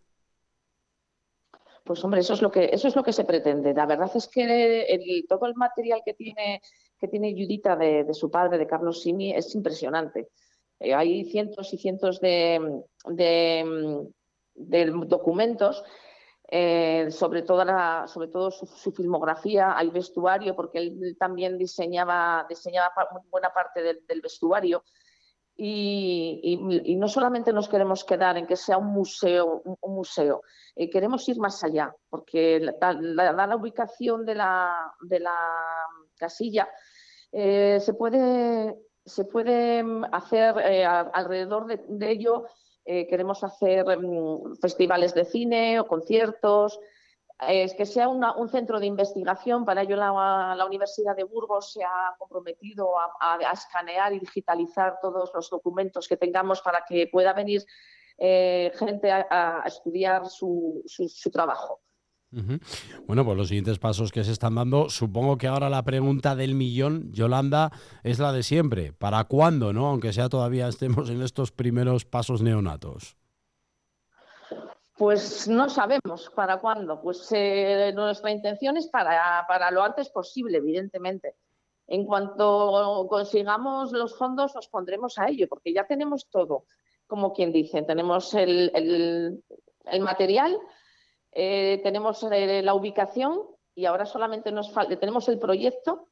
Pues 1.83 2.05
hombre, 2.05 2.21
eso 2.21 2.35
es 2.35 2.41
lo 2.41 2.53
que 2.53 2.71
eso 2.73 2.87
es 2.87 2.95
lo 2.95 3.03
que 3.03 3.13
se 3.13 3.25
pretende. 3.25 3.75
La 3.75 3.87
verdad 3.87 4.13
es 4.15 4.29
que 4.29 5.25
todo 5.29 5.47
el 5.47 5.57
material 5.57 6.03
que 6.05 6.15
tiene 6.15 6.63
que 7.01 7.09
tiene 7.09 7.33
Judita 7.33 7.75
de 7.75 8.15
su 8.15 8.31
padre, 8.31 8.59
de 8.59 8.67
Carlos 8.69 9.03
Simi, 9.03 9.33
es 9.33 9.53
impresionante. 9.57 10.29
Eh, 10.81 10.95
hay 10.95 11.25
cientos 11.25 11.73
y 11.73 11.79
cientos 11.79 12.21
de, 12.21 12.83
documentos 14.55 15.85
eh, 16.51 17.11
sobre, 17.11 17.43
toda 17.43 18.07
sobre 18.07 18.29
todo 18.29 18.51
su, 18.51 18.93
filmografía, 18.93 19.77
hay 19.77 19.91
vestuario, 19.91 20.55
porque 20.55 20.79
él 20.79 21.17
también 21.19 21.59
diseñaba, 21.59 22.47
diseñaba 22.49 22.93
buena 23.31 23.53
parte 23.53 23.83
del, 23.83 24.21
vestuario. 24.21 24.85
Y, 25.61 26.97
no 26.97 27.09
solamente 27.09 27.53
nos 27.53 27.69
queremos 27.69 28.05
quedar 28.05 28.39
en 28.39 28.47
que 28.47 28.55
sea 28.55 28.79
un 28.79 28.93
museo, 28.93 29.61
un, 29.65 29.95
museo 29.95 30.43
eh, 30.77 30.89
queremos 30.89 31.29
ir 31.29 31.37
más 31.39 31.65
allá, 31.65 31.93
porque 32.09 32.61
la, 32.61 32.93
la, 32.93 33.57
ubicación 33.57 34.25
de 34.25 34.37
la, 34.37 34.93
de 35.01 35.19
la 35.19 35.37
casilla 36.17 36.69
se 37.33 37.95
puede 37.99 38.77
se 39.09 39.25
puede 39.25 39.83
mm, 39.83 40.05
hacer 40.13 40.57
eh, 40.59 40.85
alrededor 40.85 41.67
de, 41.67 42.11
ello 42.11 42.45
eh, 42.85 43.07
queremos 43.07 43.43
hacer 43.43 43.85
mm, 43.99 44.57
festivales 44.61 45.15
de 45.15 45.25
cine 45.25 45.81
o 45.81 45.87
conciertos, 45.87 46.79
es 47.47 47.75
que 47.75 47.87
sea 47.87 48.09
un 48.09 48.49
centro 48.49 48.81
de 48.81 48.87
investigación. 48.87 49.65
Para 49.65 49.83
ello 49.83 49.95
la, 49.97 50.65
Universidad 50.67 51.15
de 51.15 51.23
Burgos 51.23 51.73
se 51.73 51.85
ha 51.85 52.15
comprometido 52.19 52.99
a, 52.99 53.39
escanear 53.53 54.13
y 54.13 54.19
digitalizar 54.19 54.99
todos 55.01 55.31
los 55.33 55.49
documentos 55.49 56.09
que 56.09 56.17
tengamos 56.17 56.61
para 56.63 56.85
que 56.85 57.07
pueda 57.07 57.33
venir 57.33 57.63
eh, 58.19 58.73
gente 58.75 59.13
a, 59.13 59.63
estudiar 59.65 60.27
su, 60.27 60.83
trabajo. 61.33 61.81
Bueno, 62.31 63.25
pues 63.25 63.37
los 63.37 63.49
siguientes 63.49 63.79
pasos 63.79 64.13
que 64.13 64.23
se 64.23 64.33
están 64.33 64.55
dando, 64.55 64.91
supongo 64.91 65.39
que 65.39 65.47
ahora 65.47 65.71
la 65.71 65.83
pregunta 65.83 66.37
del 66.37 66.55
millón, 66.55 67.11
Yolanda, 67.13 67.73
es 68.03 68.19
la 68.19 68.33
de 68.33 68.43
siempre. 68.43 68.93
¿Para 68.93 69.25
cuándo, 69.25 69.73
no? 69.73 69.87
Aunque 69.87 70.13
sea 70.13 70.29
todavía 70.29 70.69
estemos 70.69 71.09
en 71.09 71.23
estos 71.23 71.53
primeros 71.53 72.05
pasos 72.05 72.43
neonatos. 72.43 73.17
Pues 74.99 75.47
no 75.47 75.71
sabemos 75.71 76.29
para 76.35 76.59
cuándo. 76.59 77.01
Pues 77.01 77.27
eh, 77.31 77.93
nuestra 77.95 78.33
intención 78.33 78.77
es 78.77 78.89
para, 78.89 79.45
para 79.47 79.71
lo 79.71 79.83
antes 79.83 80.11
posible, 80.11 80.59
evidentemente. 80.59 81.37
En 81.87 82.05
cuanto 82.05 83.07
consigamos 83.09 83.93
los 83.93 84.19
fondos, 84.19 84.55
nos 84.55 84.69
pondremos 84.69 85.17
a 85.19 85.29
ello, 85.29 85.49
porque 85.49 85.73
ya 85.73 85.87
tenemos 85.87 86.29
todo, 86.29 86.65
como 87.07 87.33
quien 87.33 87.53
dice. 87.53 87.83
Tenemos 87.83 88.35
el, 88.35 88.73
el, 88.75 90.01
material, 90.03 90.59
eh, 91.41 91.81
tenemos 91.85 92.21
eh, 92.25 92.63
la 92.63 92.75
ubicación 92.75 93.43
y 93.73 93.85
ahora 93.85 94.07
solamente 94.07 94.51
nos 94.51 94.73
falta, 94.73 94.99
tenemos 94.99 95.29
el 95.29 95.39
proyecto 95.39 96.09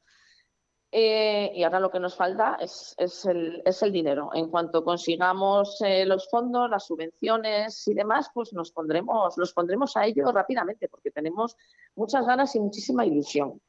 eh, 0.89 1.51
y 1.53 1.63
ahora 1.63 1.81
lo 1.81 1.91
que 1.91 1.99
nos 1.99 2.15
falta 2.15 2.57
es, 2.61 2.95
el, 3.25 3.91
dinero. 3.91 4.29
En 4.33 4.49
cuanto 4.49 4.85
consigamos 4.85 5.81
eh, 5.81 6.05
los 6.05 6.29
fondos, 6.29 6.69
las 6.69 6.85
subvenciones 6.85 7.85
y 7.89 7.93
demás, 7.93 8.29
pues 8.33 8.53
nos 8.53 8.71
pondremos, 8.71 9.37
nos 9.37 9.51
pondremos 9.53 9.97
a 9.97 10.05
ello 10.05 10.31
rápidamente 10.31 10.87
porque 10.87 11.11
tenemos 11.11 11.57
muchas 11.95 12.25
ganas 12.25 12.55
y 12.55 12.61
muchísima 12.61 13.05
ilusión. 13.05 13.61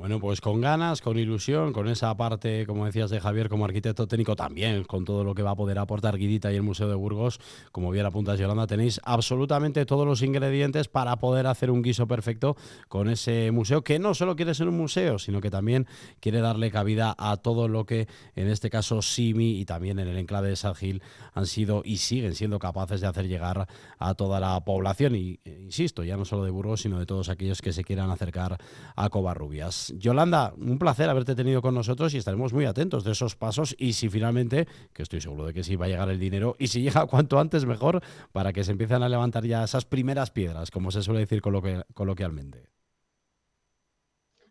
Bueno, 0.00 0.18
pues 0.18 0.40
con 0.40 0.62
ganas, 0.62 1.02
con 1.02 1.18
ilusión, 1.18 1.74
con 1.74 1.86
esa 1.86 2.16
parte, 2.16 2.64
como 2.64 2.86
decías, 2.86 3.10
de 3.10 3.20
Javier 3.20 3.50
como 3.50 3.66
arquitecto 3.66 4.08
técnico, 4.08 4.34
también 4.34 4.82
con 4.84 5.04
todo 5.04 5.24
lo 5.24 5.34
que 5.34 5.42
va 5.42 5.50
a 5.50 5.56
poder 5.56 5.78
aportar 5.78 6.16
Guidita 6.16 6.50
y 6.50 6.56
el 6.56 6.62
Museo 6.62 6.88
de 6.88 6.94
Burgos, 6.94 7.38
como 7.70 7.90
bien 7.90 8.06
apuntas 8.06 8.38
Yolanda, 8.38 8.66
tenéis 8.66 8.98
absolutamente 9.04 9.84
todos 9.84 10.06
los 10.06 10.22
ingredientes 10.22 10.88
para 10.88 11.16
poder 11.16 11.46
hacer 11.46 11.70
un 11.70 11.82
guiso 11.82 12.08
perfecto 12.08 12.56
con 12.88 13.10
ese 13.10 13.50
museo, 13.50 13.84
que 13.84 13.98
no 13.98 14.14
solo 14.14 14.36
quiere 14.36 14.54
ser 14.54 14.68
un 14.68 14.78
museo, 14.78 15.18
sino 15.18 15.42
que 15.42 15.50
también 15.50 15.86
quiere 16.18 16.40
darle 16.40 16.70
cabida 16.70 17.14
a 17.18 17.36
todo 17.36 17.68
lo 17.68 17.84
que, 17.84 18.08
en 18.36 18.48
este 18.48 18.70
caso, 18.70 19.02
Simi 19.02 19.60
y 19.60 19.66
también 19.66 19.98
en 19.98 20.08
el 20.08 20.16
enclave 20.16 20.48
de 20.48 20.56
San 20.56 20.74
Gil 20.76 21.02
han 21.34 21.44
sido 21.44 21.82
y 21.84 21.98
siguen 21.98 22.34
siendo 22.34 22.58
capaces 22.58 23.02
de 23.02 23.06
hacer 23.06 23.28
llegar 23.28 23.68
a 23.98 24.14
toda 24.14 24.40
la 24.40 24.64
población. 24.64 25.14
Y, 25.14 25.40
eh, 25.44 25.60
insisto, 25.62 26.04
ya 26.04 26.16
no 26.16 26.24
solo 26.24 26.44
de 26.44 26.50
Burgos, 26.50 26.80
sino 26.80 26.98
de 26.98 27.04
todos 27.04 27.28
aquellos 27.28 27.60
que 27.60 27.74
se 27.74 27.84
quieran 27.84 28.08
acercar 28.08 28.56
a 28.96 29.10
Covarrubias. 29.10 29.89
Yolanda, 29.98 30.52
un 30.56 30.78
placer 30.78 31.08
haberte 31.08 31.34
tenido 31.34 31.62
con 31.62 31.74
nosotros 31.74 32.14
y 32.14 32.18
estaremos 32.18 32.52
muy 32.52 32.64
atentos 32.64 33.04
de 33.04 33.12
esos 33.12 33.36
pasos 33.36 33.74
y 33.78 33.92
si 33.94 34.08
finalmente, 34.08 34.66
que 34.92 35.02
estoy 35.02 35.20
seguro 35.20 35.46
de 35.46 35.52
que 35.52 35.64
sí 35.64 35.76
va 35.76 35.86
a 35.86 35.88
llegar 35.88 36.08
el 36.10 36.18
dinero 36.18 36.56
y 36.58 36.68
si 36.68 36.82
llega 36.82 37.06
cuanto 37.06 37.38
antes 37.38 37.66
mejor 37.66 38.02
para 38.32 38.52
que 38.52 38.64
se 38.64 38.72
empiecen 38.72 39.02
a 39.02 39.08
levantar 39.08 39.44
ya 39.44 39.64
esas 39.64 39.84
primeras 39.84 40.30
piedras, 40.30 40.70
como 40.70 40.90
se 40.90 41.02
suele 41.02 41.20
decir 41.20 41.42
coloquialmente. 41.42 42.68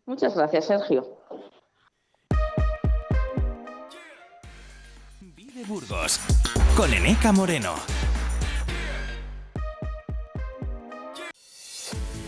Muchas 0.06 0.34
gracias, 0.34 0.66
Sergio. 0.66 1.06
Vive 5.20 5.64
Burgos 5.66 6.20
con 6.76 6.92
Eneca 6.92 7.32
Moreno. 7.32 7.74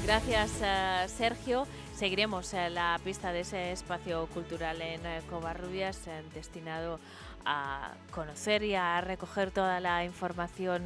Gracias, 0.04 0.50
eh, 0.62 1.06
Sergio. 1.08 1.64
Seguiremos 1.94 2.52
eh, 2.54 2.70
la 2.70 2.98
pista 3.04 3.32
de 3.32 3.40
ese 3.40 3.72
espacio 3.72 4.26
cultural 4.28 4.80
en 4.82 5.04
eh, 5.06 5.20
Covarrubias 5.28 6.00
destinado 6.34 6.98
a 7.44 7.92
conocer 8.10 8.62
y 8.62 8.74
a 8.74 9.00
recoger 9.00 9.50
toda 9.50 9.80
la 9.80 10.04
información 10.04 10.84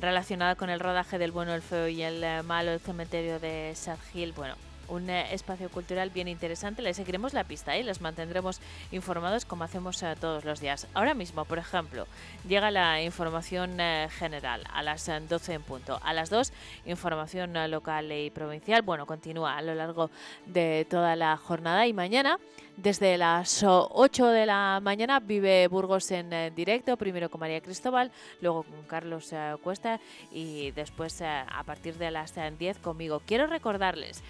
relacionada 0.00 0.54
con 0.54 0.70
el 0.70 0.80
rodaje 0.80 1.18
del 1.18 1.32
bueno, 1.32 1.54
el 1.54 1.62
feo 1.62 1.88
y 1.88 2.02
el 2.02 2.44
malo, 2.44 2.72
el 2.72 2.80
cementerio 2.80 3.40
de 3.40 3.72
Sad 3.74 3.98
Hill. 4.12 4.32
Bueno, 4.32 4.54
un 4.88 5.10
eh, 5.10 5.32
espacio 5.32 5.68
cultural 5.70 6.10
bien 6.10 6.28
interesante. 6.28 6.82
Les 6.82 6.96
seguiremos 6.96 7.32
la 7.32 7.44
pista 7.44 7.76
y 7.76 7.82
les 7.82 8.00
mantendremos 8.00 8.60
informados 8.90 9.44
como 9.44 9.64
hacemos 9.64 10.02
eh, 10.02 10.14
todos 10.20 10.44
los 10.44 10.60
días. 10.60 10.86
Ahora 10.94 11.14
mismo, 11.14 11.44
por 11.44 11.58
ejemplo, 11.58 12.06
llega 12.46 12.70
la 12.70 13.02
información 13.02 13.80
eh, 13.80 14.08
general 14.10 14.64
a 14.72 14.82
las 14.82 15.10
12 15.28 15.54
en 15.54 15.62
punto. 15.62 15.98
A 16.02 16.12
las 16.12 16.30
2, 16.30 16.52
información 16.86 17.52
local 17.70 18.12
y 18.12 18.30
provincial. 18.30 18.82
Bueno, 18.82 19.06
continúa 19.06 19.56
a 19.56 19.62
lo 19.62 19.74
largo 19.74 20.10
de 20.46 20.86
toda 20.88 21.16
la 21.16 21.36
jornada 21.36 21.86
y 21.86 21.92
mañana. 21.92 22.38
Desde 22.76 23.18
las 23.18 23.62
8 23.64 24.26
de 24.28 24.46
la 24.46 24.80
mañana 24.82 25.20
vive 25.20 25.68
Burgos 25.68 26.10
en 26.10 26.54
directo, 26.54 26.96
primero 26.96 27.28
con 27.28 27.40
María 27.40 27.60
Cristóbal, 27.60 28.10
luego 28.40 28.62
con 28.62 28.82
Carlos 28.84 29.30
Cuesta 29.62 30.00
y 30.30 30.70
después 30.70 31.20
a 31.20 31.62
partir 31.66 31.98
de 31.98 32.10
las 32.10 32.34
10 32.58 32.78
conmigo. 32.78 33.20
Quiero 33.26 33.46
recordarles 33.46 34.22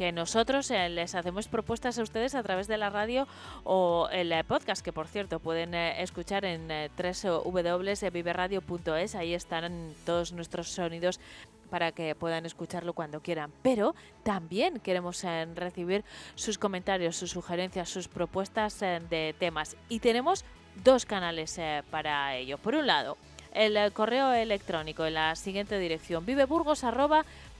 que 0.00 0.12
nosotros 0.12 0.70
eh, 0.70 0.88
les 0.88 1.14
hacemos 1.14 1.46
propuestas 1.46 1.98
a 1.98 2.02
ustedes 2.02 2.34
a 2.34 2.42
través 2.42 2.66
de 2.68 2.78
la 2.78 2.88
radio 2.88 3.28
o 3.64 4.08
el 4.10 4.32
eh, 4.32 4.42
podcast, 4.44 4.82
que 4.82 4.94
por 4.94 5.06
cierto 5.06 5.40
pueden 5.40 5.74
eh, 5.74 6.02
escuchar 6.02 6.46
en 6.46 6.68
www.viveradio.es, 6.96 9.14
ahí 9.14 9.34
están 9.34 9.92
todos 10.06 10.32
nuestros 10.32 10.70
sonidos 10.70 11.20
para 11.68 11.92
que 11.92 12.14
puedan 12.14 12.46
escucharlo 12.46 12.94
cuando 12.94 13.20
quieran. 13.20 13.52
Pero 13.60 13.94
también 14.22 14.80
queremos 14.80 15.22
recibir 15.54 16.02
sus 16.34 16.56
comentarios, 16.56 17.16
sus 17.16 17.32
sugerencias, 17.32 17.90
sus 17.90 18.08
propuestas 18.08 18.80
de 18.80 19.34
temas. 19.38 19.76
Y 19.90 19.98
tenemos 19.98 20.46
dos 20.82 21.04
canales 21.04 21.60
para 21.90 22.36
ello. 22.36 22.56
Por 22.56 22.74
un 22.74 22.86
lado, 22.86 23.18
el 23.52 23.92
correo 23.92 24.32
electrónico 24.32 25.04
en 25.04 25.12
la 25.14 25.34
siguiente 25.36 25.78
dirección 25.78 26.24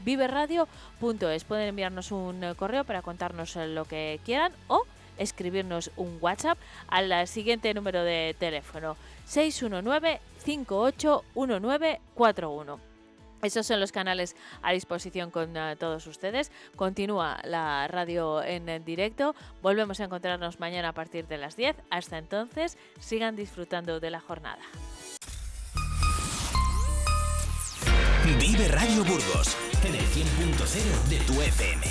viveburgos@viveradio.es. 0.05 1.45
Pueden 1.45 1.69
enviarnos 1.69 2.13
un 2.13 2.45
eh, 2.45 2.55
correo 2.55 2.85
para 2.85 3.03
contarnos 3.03 3.57
eh, 3.57 3.67
lo 3.67 3.85
que 3.85 4.21
quieran 4.25 4.53
o 4.69 4.85
escribirnos 5.19 5.91
un 5.97 6.19
WhatsApp 6.21 6.57
al 6.89 7.27
siguiente 7.27 7.75
número 7.75 8.05
de 8.05 8.37
teléfono 8.39 8.97
619 9.27 10.21
581941. 10.45 12.91
Esos 13.43 13.67
son 13.67 13.81
los 13.81 13.91
canales 13.91 14.37
a 14.63 14.73
disposición 14.73 15.31
con 15.31 15.57
eh, 15.57 15.75
todos 15.79 16.07
ustedes. 16.07 16.53
Continúa 16.77 17.41
la 17.45 17.89
radio 17.89 18.43
en 18.43 18.85
directo. 18.85 19.35
Volvemos 19.63 19.99
a 20.01 20.05
encontrarnos 20.05 20.61
mañana 20.61 20.91
a 20.91 20.93
partir 20.93 21.27
de 21.27 21.39
las 21.39 21.57
10. 21.57 21.77
Hasta 21.91 22.19
entonces, 22.19 22.77
sigan 22.99 23.37
disfrutando 23.37 23.99
de 23.99 24.11
la 24.11 24.21
jornada. 24.21 24.61
Vive 28.39 28.69
Radio 28.69 29.05
Burgos 29.05 29.57
en 29.85 29.95
el 29.95 30.01
100.0 30.03 31.09
de 31.09 31.19
tu 31.21 31.41
FM. 31.41 31.91